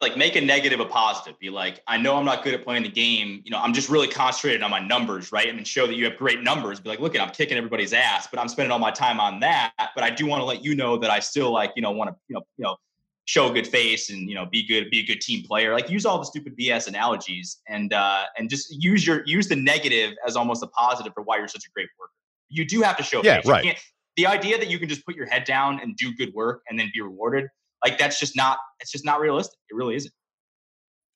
[0.02, 1.38] Like make a negative a positive.
[1.40, 3.42] Be like, I know I'm not good at playing the game.
[3.46, 5.48] You know, I'm just really concentrated on my numbers, right?
[5.48, 6.80] And then show that you have great numbers.
[6.80, 9.74] Be like, look, I'm kicking everybody's ass, but I'm spending all my time on that.
[9.94, 12.10] But I do want to let you know that I still like, you know, want
[12.10, 12.78] to, you know, you know,
[13.26, 15.90] show a good face and you know be good be a good team player like
[15.90, 20.16] use all the stupid bs analogies and uh and just use your use the negative
[20.28, 22.12] as almost a positive for why you're such a great worker
[22.50, 23.46] you do have to show yeah face.
[23.46, 23.78] right
[24.18, 26.80] the idea that you can just put your head down and do good work and
[26.80, 27.48] then be rewarded,
[27.84, 29.58] like that's just not it's just not realistic.
[29.70, 30.14] It really isn't.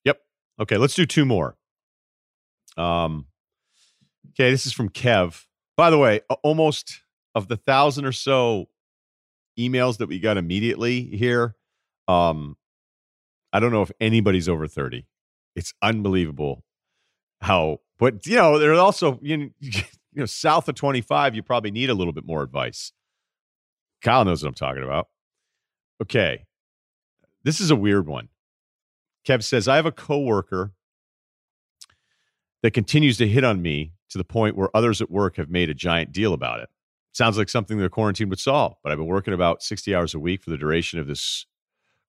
[0.04, 0.18] Yep.
[0.60, 1.56] Okay, let's do two more.
[2.76, 3.26] Um
[4.30, 5.44] okay, this is from Kev.
[5.76, 7.02] By the way, almost
[7.34, 8.68] of the thousand or so
[9.58, 11.54] emails that we got immediately here,
[12.08, 12.56] um,
[13.52, 15.06] I don't know if anybody's over 30.
[15.54, 16.64] It's unbelievable
[17.40, 19.48] how, but you know, there are also, you know,
[20.16, 22.90] you know, south of 25, you probably need a little bit more advice.
[24.02, 25.08] Kyle knows what I'm talking about.
[26.02, 26.46] Okay.
[27.44, 28.30] This is a weird one.
[29.28, 30.72] Kev says, I have a coworker
[32.62, 35.68] that continues to hit on me to the point where others at work have made
[35.68, 36.70] a giant deal about it.
[37.12, 40.18] Sounds like something the quarantine would solve, but I've been working about 60 hours a
[40.18, 41.46] week for the duration of this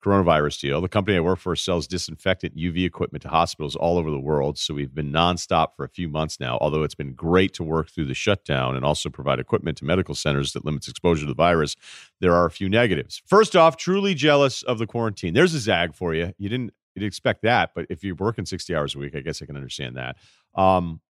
[0.04, 0.82] coronavirus deal.
[0.82, 4.58] The company I work for sells disinfectant UV equipment to hospitals all over the world.
[4.58, 7.90] So we've been nonstop for a few months now, although it's been great to work
[7.90, 11.36] through the shutdown and also provide equipment to medical centers that limits exposure to the
[11.36, 11.76] virus.
[12.22, 13.22] There are a few negatives.
[13.26, 15.34] First off, truly jealous of the quarantine.
[15.34, 16.34] There's a zag for you.
[16.38, 19.42] You didn't you'd expect that, but if you're working 60 hours a week, I guess
[19.42, 20.18] I can understand that.
[20.56, 21.02] Um,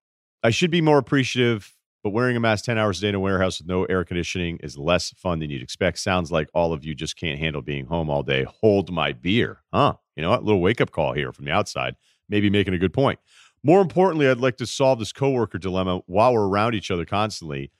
[0.43, 3.19] I should be more appreciative but wearing a mask 10 hours a day in a
[3.19, 5.99] warehouse with no air conditioning is less fun than you'd expect.
[5.99, 8.45] Sounds like all of you just can't handle being home all day.
[8.61, 9.61] Hold my beer.
[9.74, 9.95] Huh?
[10.15, 10.41] You know what?
[10.41, 11.95] A little wake up call here from the outside.
[12.30, 13.19] Maybe making a good point.
[13.64, 17.72] More importantly, I'd like to solve this coworker dilemma while we're around each other constantly.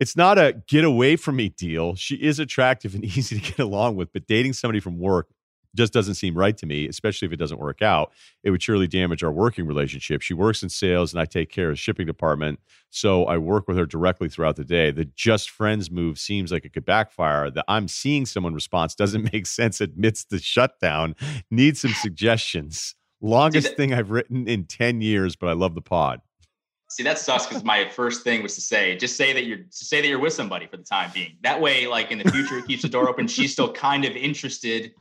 [0.00, 1.94] It's not a get away from me deal.
[1.94, 5.28] She is attractive and easy to get along with, but dating somebody from work
[5.74, 8.12] just doesn't seem right to me, especially if it doesn't work out.
[8.42, 10.22] It would surely damage our working relationship.
[10.22, 12.60] She works in sales and I take care of the shipping department.
[12.90, 14.90] So I work with her directly throughout the day.
[14.90, 17.50] The just friends move seems like it could backfire.
[17.50, 21.14] The I'm seeing someone response doesn't make sense amidst the shutdown.
[21.50, 22.94] Need some suggestions.
[23.20, 26.20] Longest that, thing I've written in 10 years, but I love the pod.
[26.92, 30.02] See, that sucks because my first thing was to say, just say that you're say
[30.02, 31.38] that you're with somebody for the time being.
[31.42, 33.26] That way, like in the future, it keeps the door open.
[33.26, 34.92] She's still kind of interested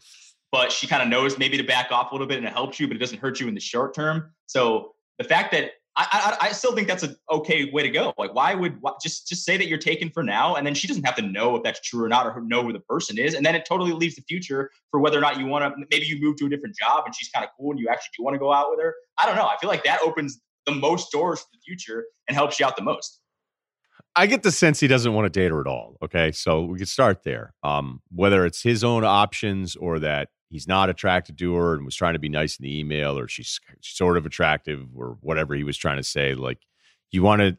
[0.51, 2.79] but she kind of knows maybe to back off a little bit and it helps
[2.79, 4.31] you, but it doesn't hurt you in the short term.
[4.47, 8.13] So the fact that I, I, I still think that's an okay way to go.
[8.17, 10.87] Like, why would why, just just say that you're taken for now, and then she
[10.87, 13.33] doesn't have to know if that's true or not, or know who the person is,
[13.33, 15.85] and then it totally leaves the future for whether or not you want to.
[15.91, 18.11] Maybe you move to a different job, and she's kind of cool, and you actually
[18.17, 18.95] do want to go out with her.
[19.21, 19.47] I don't know.
[19.47, 22.77] I feel like that opens the most doors for the future and helps you out
[22.77, 23.19] the most.
[24.15, 25.97] I get the sense he doesn't want to date her at all.
[26.03, 27.53] Okay, so we could start there.
[27.63, 31.95] Um, whether it's his own options or that he's not attracted to her and was
[31.95, 35.63] trying to be nice in the email or she's sort of attractive or whatever he
[35.63, 36.59] was trying to say like
[37.09, 37.57] you want to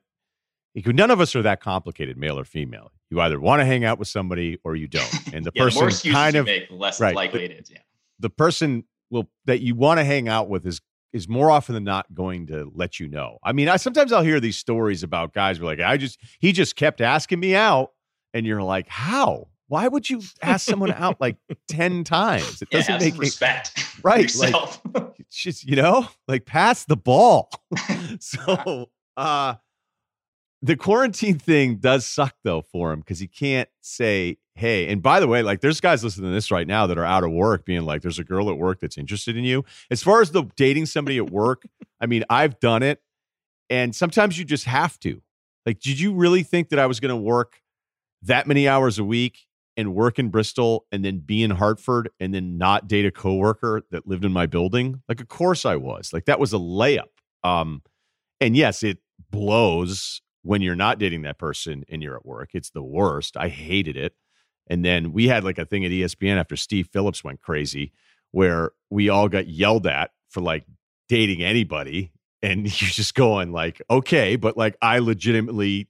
[0.92, 3.98] none of us are that complicated male or female you either want to hang out
[3.98, 7.16] with somebody or you don't and the yeah, person the kind of make, less right,
[7.16, 7.78] likely the, it is yeah
[8.20, 10.80] the person will that you want to hang out with is
[11.12, 14.22] is more often than not going to let you know i mean i sometimes i'll
[14.22, 17.54] hear these stories about guys who are like i just he just kept asking me
[17.54, 17.92] out
[18.34, 22.60] and you're like how why would you ask someone out like 10 times?
[22.60, 23.72] It doesn't make respect.
[23.74, 24.34] Any, right.
[24.38, 24.54] Like,
[25.18, 27.48] it's just, you know, like pass the ball.
[28.20, 29.54] so uh
[30.62, 35.18] the quarantine thing does suck though for him because he can't say, hey, and by
[35.18, 37.64] the way, like there's guys listening to this right now that are out of work
[37.64, 39.64] being like, there's a girl at work that's interested in you.
[39.90, 41.64] As far as the dating somebody at work,
[42.00, 43.02] I mean, I've done it.
[43.68, 45.20] And sometimes you just have to.
[45.66, 47.60] Like, did you really think that I was going to work
[48.22, 52.34] that many hours a week and work in Bristol and then be in Hartford and
[52.34, 55.02] then not date a coworker that lived in my building?
[55.08, 56.12] Like, of course I was.
[56.12, 57.08] Like, that was a layup.
[57.42, 57.82] Um,
[58.40, 58.98] and yes, it
[59.30, 62.50] blows when you're not dating that person and you're at work.
[62.52, 63.36] It's the worst.
[63.36, 64.14] I hated it.
[64.68, 67.92] And then we had like a thing at ESPN after Steve Phillips went crazy
[68.30, 70.64] where we all got yelled at for like
[71.08, 72.12] dating anybody.
[72.42, 75.88] And you're just going like, okay, but like I legitimately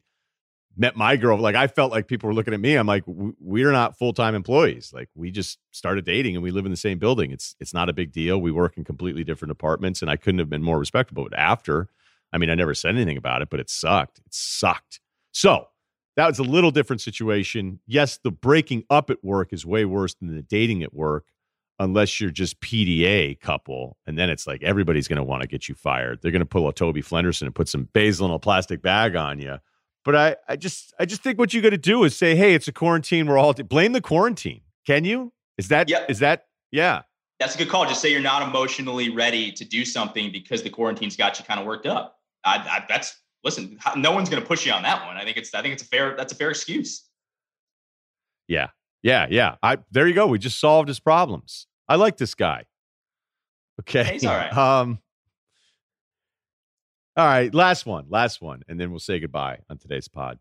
[0.76, 3.72] met my girl like i felt like people were looking at me i'm like we're
[3.72, 7.30] not full-time employees like we just started dating and we live in the same building
[7.30, 10.38] it's it's not a big deal we work in completely different apartments and i couldn't
[10.38, 11.88] have been more respectful but after
[12.32, 15.00] i mean i never said anything about it but it sucked it sucked
[15.32, 15.66] so
[16.16, 20.14] that was a little different situation yes the breaking up at work is way worse
[20.14, 21.26] than the dating at work
[21.78, 25.68] unless you're just PDA couple, and then it's like everybody's going to want to get
[25.68, 26.20] you fired.
[26.22, 29.16] They're going to pull a Toby Flenderson and put some basil in a plastic bag
[29.16, 29.58] on you
[30.04, 32.54] but I, I just I just think what you got to do is say, hey,
[32.54, 33.26] it's a quarantine.
[33.26, 34.62] We're all blame the quarantine.
[34.86, 35.32] Can you?
[35.58, 36.10] Is that yep.
[36.10, 37.02] is that yeah?
[37.38, 37.86] That's a good call.
[37.86, 41.58] Just say you're not emotionally ready to do something because the quarantine's got you kind
[41.58, 42.18] of worked up.
[42.44, 43.78] I, I, that's listen.
[43.96, 45.16] No one's going to push you on that one.
[45.16, 47.04] I think it's I think it's a fair that's a fair excuse.
[48.48, 48.68] Yeah,
[49.02, 49.56] yeah, yeah.
[49.62, 50.26] I there you go.
[50.26, 51.66] We just solved his problems.
[51.88, 52.64] I like this guy.
[53.80, 54.52] Okay, He's all right.
[54.56, 54.98] Um,
[57.14, 60.38] all right, last one, last one, and then we'll say goodbye on today's pod.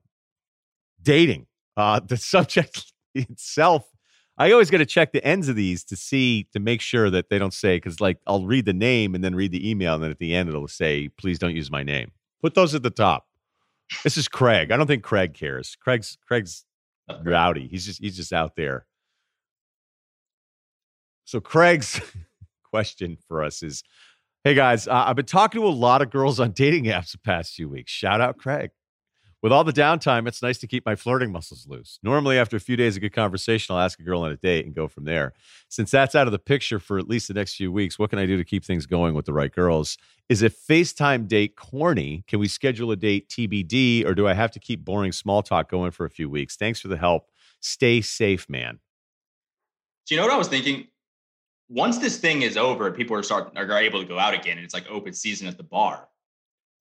[1.01, 1.47] Dating.
[1.75, 3.89] Uh, the subject itself,
[4.37, 7.29] I always got to check the ends of these to see to make sure that
[7.29, 10.03] they don't say because, like, I'll read the name and then read the email, and
[10.03, 12.89] then at the end it'll say, "Please don't use my name." Put those at the
[12.89, 13.27] top.
[14.03, 14.71] This is Craig.
[14.71, 15.77] I don't think Craig cares.
[15.79, 16.65] Craig's Craig's
[17.23, 17.67] rowdy.
[17.67, 18.85] He's just he's just out there.
[21.25, 22.01] So Craig's
[22.63, 23.83] question for us is
[24.43, 27.19] Hey guys, uh, I've been talking to a lot of girls on dating apps the
[27.19, 27.91] past few weeks.
[27.91, 28.71] Shout out Craig.
[29.41, 31.97] With all the downtime, it's nice to keep my flirting muscles loose.
[32.03, 34.65] Normally, after a few days of good conversation, I'll ask a girl on a date
[34.65, 35.33] and go from there.
[35.67, 38.19] Since that's out of the picture for at least the next few weeks, what can
[38.19, 39.97] I do to keep things going with the right girls?
[40.29, 42.23] Is a FaceTime date corny?
[42.27, 45.69] Can we schedule a date TBD, or do I have to keep boring small talk
[45.69, 46.55] going for a few weeks?
[46.55, 47.29] Thanks for the help.
[47.61, 48.79] Stay safe, man.
[50.05, 50.87] Do you know what I was thinking?
[51.71, 54.65] once this thing is over, people are start are able to go out again, and
[54.65, 56.07] it's like open season at the bar.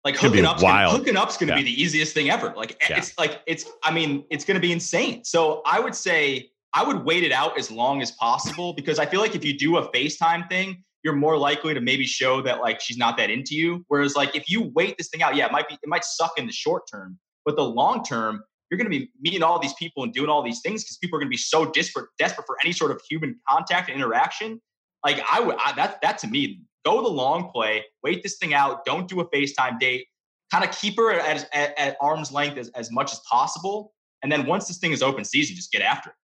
[0.05, 1.63] Like hooking up's gonna, hooking up's going to yeah.
[1.63, 2.53] be the easiest thing ever.
[2.55, 2.97] Like yeah.
[2.97, 5.26] it's like it's I mean it's going to be insane.
[5.26, 9.05] So I would say I would wait it out as long as possible because I
[9.05, 12.61] feel like if you do a FaceTime thing, you're more likely to maybe show that
[12.61, 13.84] like she's not that into you.
[13.89, 16.38] Whereas like if you wait this thing out, yeah, it might be it might suck
[16.38, 19.73] in the short term, but the long term, you're going to be meeting all these
[19.73, 22.45] people and doing all these things because people are going to be so desperate desperate
[22.47, 24.61] for any sort of human contact and interaction
[25.05, 28.85] like I would that that to me, go the long play, wait this thing out,
[28.85, 30.07] don't do a FaceTime date,
[30.51, 33.93] kind of keep her at, at, at arm's length as, as much as possible.
[34.22, 36.15] And then once this thing is open season, just get after it.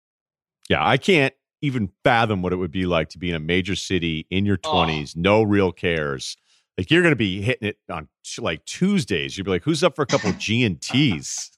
[0.69, 3.76] Yeah, I can't even fathom what it would be like to be in a major
[3.76, 5.19] city in your 20s, oh.
[5.19, 6.38] no real cares.
[6.77, 8.10] Like you're going to be hitting it on
[8.40, 9.38] like Tuesdays.
[9.38, 11.52] You'd be like, who's up for a couple G and T's?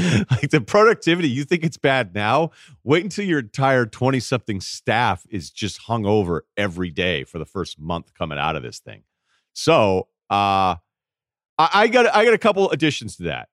[0.30, 2.50] like the productivity, you think it's bad now?
[2.84, 7.44] Wait until your entire 20 something staff is just hung over every day for the
[7.44, 9.02] first month coming out of this thing.
[9.52, 10.76] So, uh,
[11.58, 13.48] I, I got I got a couple additions to that.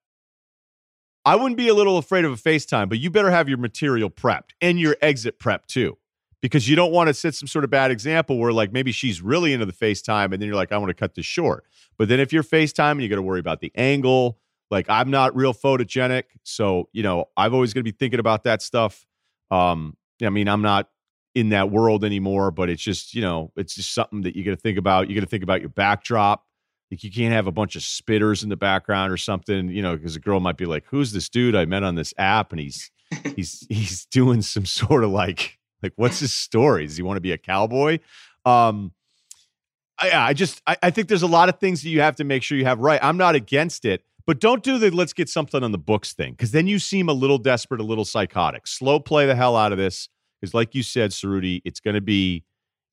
[1.26, 4.10] I wouldn't be a little afraid of a FaceTime, but you better have your material
[4.10, 5.98] prepped and your exit prep too.
[6.42, 9.22] because you don't want to set some sort of bad example where like maybe she's
[9.22, 11.66] really into the FaceTime and then you're like, I want to cut this short.
[11.98, 14.38] But then if you're FaceTime, and you got to worry about the angle.
[14.70, 18.44] Like I'm not real photogenic, so you know I've always going to be thinking about
[18.44, 19.06] that stuff.
[19.50, 20.90] Um, I mean, I'm not
[21.36, 24.52] in that world anymore, but it's just you know it's just something that you got
[24.52, 25.10] to think about.
[25.10, 26.44] You got to think about your backdrop.
[26.92, 29.96] Like you can't have a bunch of spitters in the background or something, you know,
[29.96, 32.60] because a girl might be like, "Who's this dude I met on this app?" and
[32.60, 32.92] he's
[33.36, 36.86] he's he's doing some sort of like like what's his story?
[36.86, 38.00] Does he want to be a cowboy?
[38.46, 38.94] Um,
[40.00, 42.24] I, I just I, I think there's a lot of things that you have to
[42.24, 43.00] make sure you have right.
[43.04, 46.34] I'm not against it, but don't do the let's get something on the books thing
[46.34, 48.68] because then you seem a little desperate, a little psychotic.
[48.68, 50.10] Slow play the hell out of this
[50.40, 52.44] because, like you said, Ceruti, it's going to be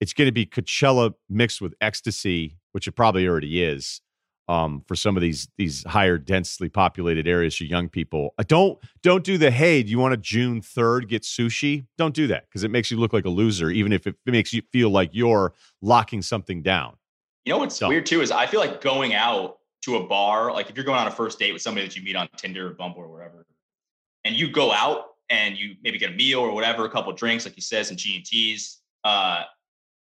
[0.01, 4.01] it's going to be Coachella mixed with ecstasy, which it probably already is
[4.49, 8.35] um, for some of these these higher densely populated areas for young people.
[8.39, 11.87] Uh, don't don't do the hey, do you want a June third get sushi?
[11.99, 14.31] Don't do that because it makes you look like a loser, even if it, it
[14.31, 15.53] makes you feel like you're
[15.83, 16.97] locking something down.
[17.45, 20.71] You know what's weird too is I feel like going out to a bar, like
[20.71, 22.75] if you're going on a first date with somebody that you meet on Tinder or
[22.75, 23.47] Bumble or wherever,
[24.25, 27.45] and you go out and you maybe get a meal or whatever, a couple drinks,
[27.45, 28.81] like you said, some G and T's.
[29.05, 29.43] Uh,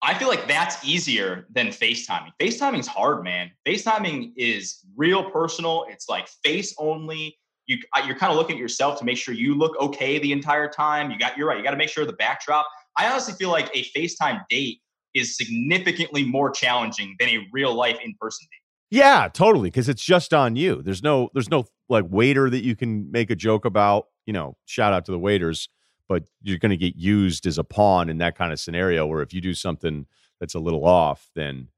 [0.03, 2.31] I feel like that's easier than FaceTiming.
[2.41, 3.51] FaceTiming is hard, man.
[3.67, 5.87] FaceTiming is real personal.
[5.89, 7.37] It's like face only.
[7.67, 10.69] You you're kind of looking at yourself to make sure you look okay the entire
[10.69, 11.11] time.
[11.11, 11.59] You got you're right.
[11.59, 12.67] You got to make sure the backdrop.
[12.97, 14.81] I honestly feel like a FaceTime date
[15.15, 18.68] is significantly more challenging than a real life in person date.
[18.91, 19.71] Yeah, totally.
[19.71, 20.83] Because it's just on you.
[20.83, 24.07] There's no there's no like waiter that you can make a joke about.
[24.27, 25.69] You know, shout out to the waiters
[26.09, 29.23] but you're going to get used as a pawn in that kind of scenario where
[29.23, 30.07] if you do something
[30.41, 31.69] that's a little off, then,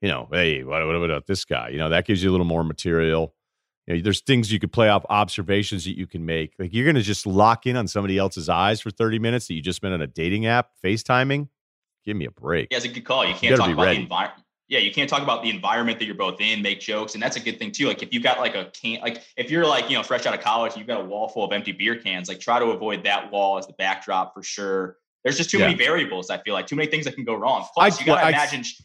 [0.00, 1.68] you know, hey, what, what about this guy?
[1.68, 3.34] You know, that gives you a little more material.
[3.86, 6.54] You know, there's things you could play off observations that you can make.
[6.58, 9.54] Like you're going to just lock in on somebody else's eyes for 30 minutes that
[9.54, 11.48] you just spent on a dating app, FaceTiming.
[12.04, 12.68] Give me a break.
[12.70, 13.24] Yeah, it's a good call.
[13.26, 13.98] You can't you talk about ready.
[13.98, 17.14] the environment yeah, you can't talk about the environment that you're both in, make jokes,
[17.14, 17.88] and that's a good thing too.
[17.88, 20.32] Like if you've got like a can, like if you're like you know fresh out
[20.32, 22.28] of college, you've got a wall full of empty beer cans.
[22.28, 24.96] Like try to avoid that wall as the backdrop for sure.
[25.24, 25.66] There's just too yeah.
[25.66, 26.30] many variables.
[26.30, 27.66] I feel like too many things that can go wrong.
[27.74, 28.84] Plus, I, you gotta I, imagine I,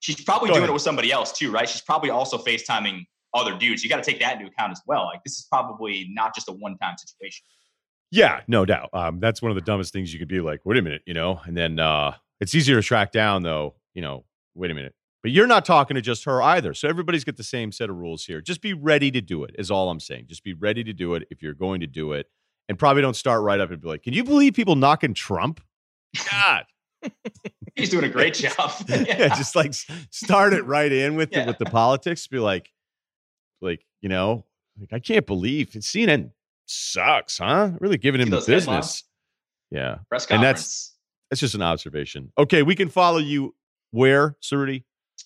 [0.00, 0.68] she's probably doing ahead.
[0.68, 1.66] it with somebody else too, right?
[1.66, 3.82] She's probably also FaceTiming other dudes.
[3.82, 5.06] You got to take that into account as well.
[5.06, 7.46] Like this is probably not just a one-time situation.
[8.10, 8.90] Yeah, no doubt.
[8.92, 11.14] Um, that's one of the dumbest things you could be like, wait a minute, you
[11.14, 14.94] know, and then uh, it's easier to track down though, you know, wait a minute
[15.24, 16.74] but you're not talking to just her either.
[16.74, 18.42] So everybody's got the same set of rules here.
[18.42, 20.26] Just be ready to do it, is all I'm saying.
[20.28, 22.26] Just be ready to do it if you're going to do it.
[22.68, 25.62] And probably don't start right up and be like, can you believe people knocking Trump?
[26.30, 26.66] God.
[27.74, 28.70] He's doing a great job.
[28.86, 29.04] yeah.
[29.08, 29.28] yeah.
[29.28, 29.72] just like
[30.10, 31.40] start it right in with yeah.
[31.40, 32.26] the, with the politics.
[32.26, 32.70] Be like,
[33.62, 34.44] like you know,
[34.78, 36.32] like I can't believe it's CNN
[36.66, 37.70] sucks, huh?
[37.80, 39.04] Really giving him the business.
[39.70, 40.30] Yeah, press conference.
[40.30, 40.94] And that's
[41.30, 42.30] that's just an observation.
[42.36, 43.54] Okay, we can follow you
[43.90, 44.84] where, Ceruti?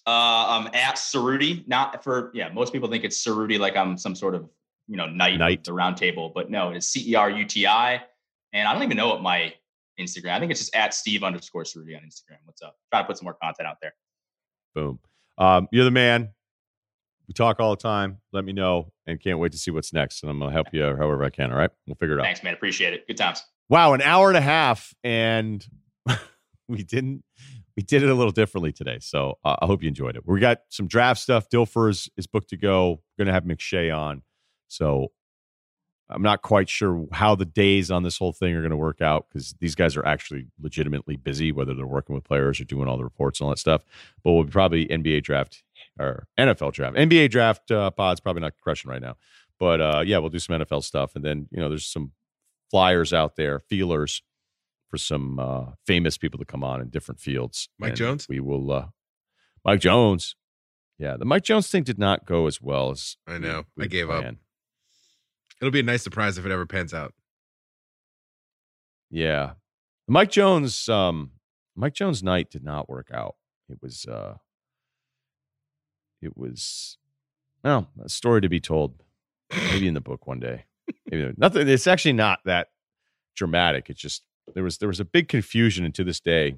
[0.09, 1.69] Uh, I'm at Ceruti.
[1.69, 2.49] Not for yeah.
[2.49, 4.49] Most people think it's Ceruti, like I'm some sort of
[4.87, 5.65] you know knight, knight.
[5.65, 8.03] the round table, but no, it's C E R U T I.
[8.55, 9.53] And I don't even know what my
[10.01, 10.31] Instagram.
[10.31, 12.39] I think it's just at Steve underscore Ceruti on Instagram.
[12.45, 12.77] What's up?
[12.91, 13.93] Try to put some more content out there.
[14.75, 14.99] Boom.
[15.37, 16.31] Um, you're the man.
[17.27, 18.17] We talk all the time.
[18.33, 20.23] Let me know, and can't wait to see what's next.
[20.23, 21.53] And I'm gonna help you however I can.
[21.53, 22.25] All right, we'll figure it out.
[22.25, 22.55] Thanks, man.
[22.55, 23.07] Appreciate it.
[23.07, 23.43] Good times.
[23.69, 25.63] Wow, an hour and a half, and
[26.67, 27.25] we didn't
[27.79, 28.99] we did it a little differently today.
[29.01, 30.25] So uh, I hope you enjoyed it.
[30.27, 31.49] We got some draft stuff.
[31.49, 33.01] Dilfer is, is booked to go.
[33.17, 34.23] We're going to have McShay on.
[34.67, 35.13] So
[36.11, 39.01] I'm not quite sure how the days on this whole thing are going to work
[39.01, 42.89] out because these guys are actually legitimately busy, whether they're working with players or doing
[42.89, 43.85] all the reports and all that stuff.
[44.25, 45.63] But we'll probably NBA draft
[46.01, 46.97] or NFL draft.
[46.97, 49.15] NBA draft uh, pod's probably not crushing right now.
[49.61, 51.15] But uh, yeah, we'll do some NFL stuff.
[51.15, 52.11] And then, you know, there's some
[52.73, 54.21] flyers out there, feelers
[54.89, 57.69] for some uh, famous people to come on in different fields.
[57.79, 58.27] Mike Jones.
[58.29, 58.71] We will.
[58.71, 58.87] Uh,
[59.65, 60.35] Mike Jones.
[60.99, 63.65] Yeah, the Mike Jones thing did not go as well as I know.
[63.79, 64.27] I gave planned.
[64.27, 64.35] up.
[65.61, 67.15] It'll be a nice surprise if it ever pans out.
[69.11, 69.53] Yeah,
[70.07, 70.89] Mike Jones.
[70.89, 71.33] Um,
[71.77, 73.37] Mike Jones night did not work out.
[73.69, 74.07] It was.
[74.07, 74.35] uh
[76.21, 76.99] It was.
[77.63, 79.03] Well, a story to be told.
[79.73, 80.65] Maybe in the book one day.
[81.11, 81.69] Maybe nothing.
[81.69, 82.69] It's actually not that
[83.35, 83.89] dramatic.
[83.89, 84.23] It's just
[84.55, 86.57] there was there was a big confusion, and to this day,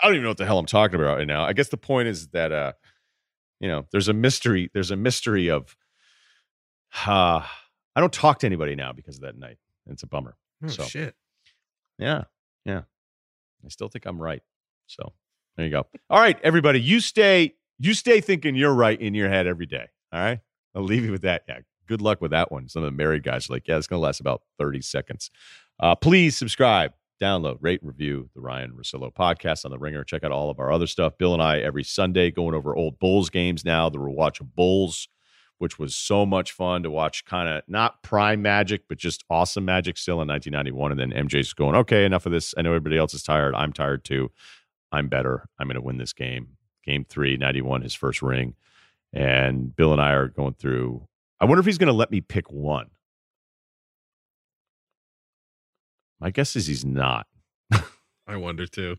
[0.00, 1.44] I don't even know what the hell I'm talking about right now.
[1.44, 2.72] I guess the point is that uh,
[3.60, 4.70] you know, there's a mystery.
[4.72, 5.76] There's a mystery of
[7.06, 7.42] uh
[7.94, 9.58] I don't talk to anybody now because of that night.
[9.86, 10.36] It's a bummer.
[10.64, 11.16] Oh, so shit.
[11.98, 12.24] Yeah.
[12.64, 12.82] Yeah.
[13.64, 14.42] I still think I'm right.
[14.86, 15.12] So
[15.56, 15.86] there you go.
[16.08, 16.80] All right, everybody.
[16.80, 19.88] You stay, you stay thinking you're right in your head every day.
[20.12, 20.38] All right.
[20.74, 21.42] I'll leave you with that.
[21.48, 21.58] Yeah.
[21.88, 22.68] Good luck with that one.
[22.68, 25.30] Some of the married guys are like, yeah, it's gonna last about 30 seconds.
[25.80, 30.04] Uh, please subscribe download, rate, review the Ryen Russillo podcast on the Ringer.
[30.04, 31.18] Check out all of our other stuff.
[31.18, 33.88] Bill and I every Sunday going over old Bulls games now.
[33.88, 35.08] The rewatch of Bulls,
[35.58, 37.24] which was so much fun to watch.
[37.24, 40.92] Kind of not prime Magic, but just awesome Magic still in 1991.
[40.92, 42.54] And then MJ's going, okay, enough of this.
[42.56, 43.54] I know everybody else is tired.
[43.54, 44.30] I'm tired too.
[44.92, 45.48] I'm better.
[45.58, 46.56] I'm going to win this game.
[46.84, 48.54] Game three, 91, his first ring.
[49.12, 51.06] And Bill and I are going through.
[51.40, 52.90] I wonder if he's going to let me pick one.
[56.20, 57.26] My guess is he's not.
[58.28, 58.96] I wonder too.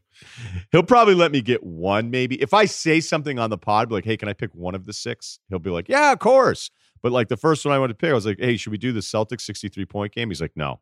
[0.72, 2.42] He'll probably let me get one, maybe.
[2.42, 4.94] If I say something on the pod, like, hey, can I pick one of the
[4.94, 5.40] six?
[5.50, 6.72] He'll be like, yeah, of course.
[7.04, 8.80] But like the first one I wanted to pick, I was like, hey, should we
[8.80, 10.30] do the Celtics 63 point game?
[10.30, 10.80] He's like, no.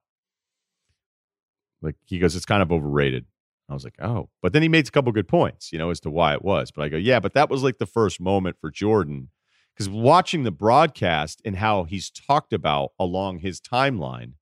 [1.81, 3.25] Like, he goes, it's kind of overrated.
[3.69, 4.29] I was like, oh.
[4.41, 6.71] But then he made a couple good points, you know, as to why it was.
[6.71, 9.29] But I go, yeah, but that was like the first moment for Jordan.
[9.77, 14.33] Because watching the broadcast and how he's talked about along his timeline,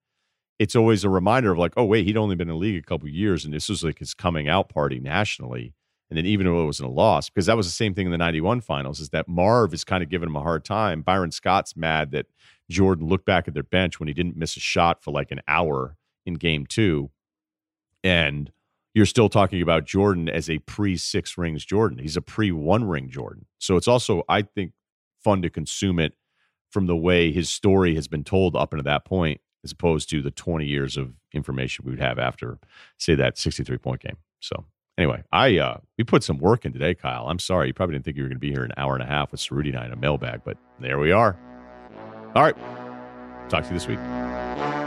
[0.60, 2.88] it's always a reminder of like, oh wait, he'd only been in the league a
[2.88, 5.74] couple years, and this was like his coming out party nationally.
[6.10, 8.12] And then even though it wasn't a loss, because that was the same thing in
[8.14, 11.02] the '91 finals, is that Marv is kind of giving him a hard time.
[11.02, 12.28] Byron Scott's mad that
[12.70, 15.42] Jordan looked back at their bench when he didn't miss a shot for like an
[15.50, 17.10] hour in Game Two,
[18.06, 18.54] and
[18.94, 21.98] you're still talking about Jordan as a pre six rings Jordan.
[21.98, 23.48] He's a pre one ring Jordan.
[23.58, 24.72] So it's also, I think,
[25.26, 26.14] fun to consume it
[26.70, 30.22] from the way his story has been told up until that point as opposed to
[30.22, 32.60] the 20 years of information we would have after,
[33.00, 34.18] say, that 63 point game.
[34.40, 34.66] So,
[34.98, 37.28] anyway, I uh, we put some work in today, Kyle.
[37.28, 37.68] I'm sorry.
[37.68, 39.32] You probably didn't think you were going to be here an hour and a half
[39.32, 41.36] with Ceruti and I in a mailbag, but there we are.
[42.36, 42.56] All right.
[43.50, 44.85] Talk to you this week.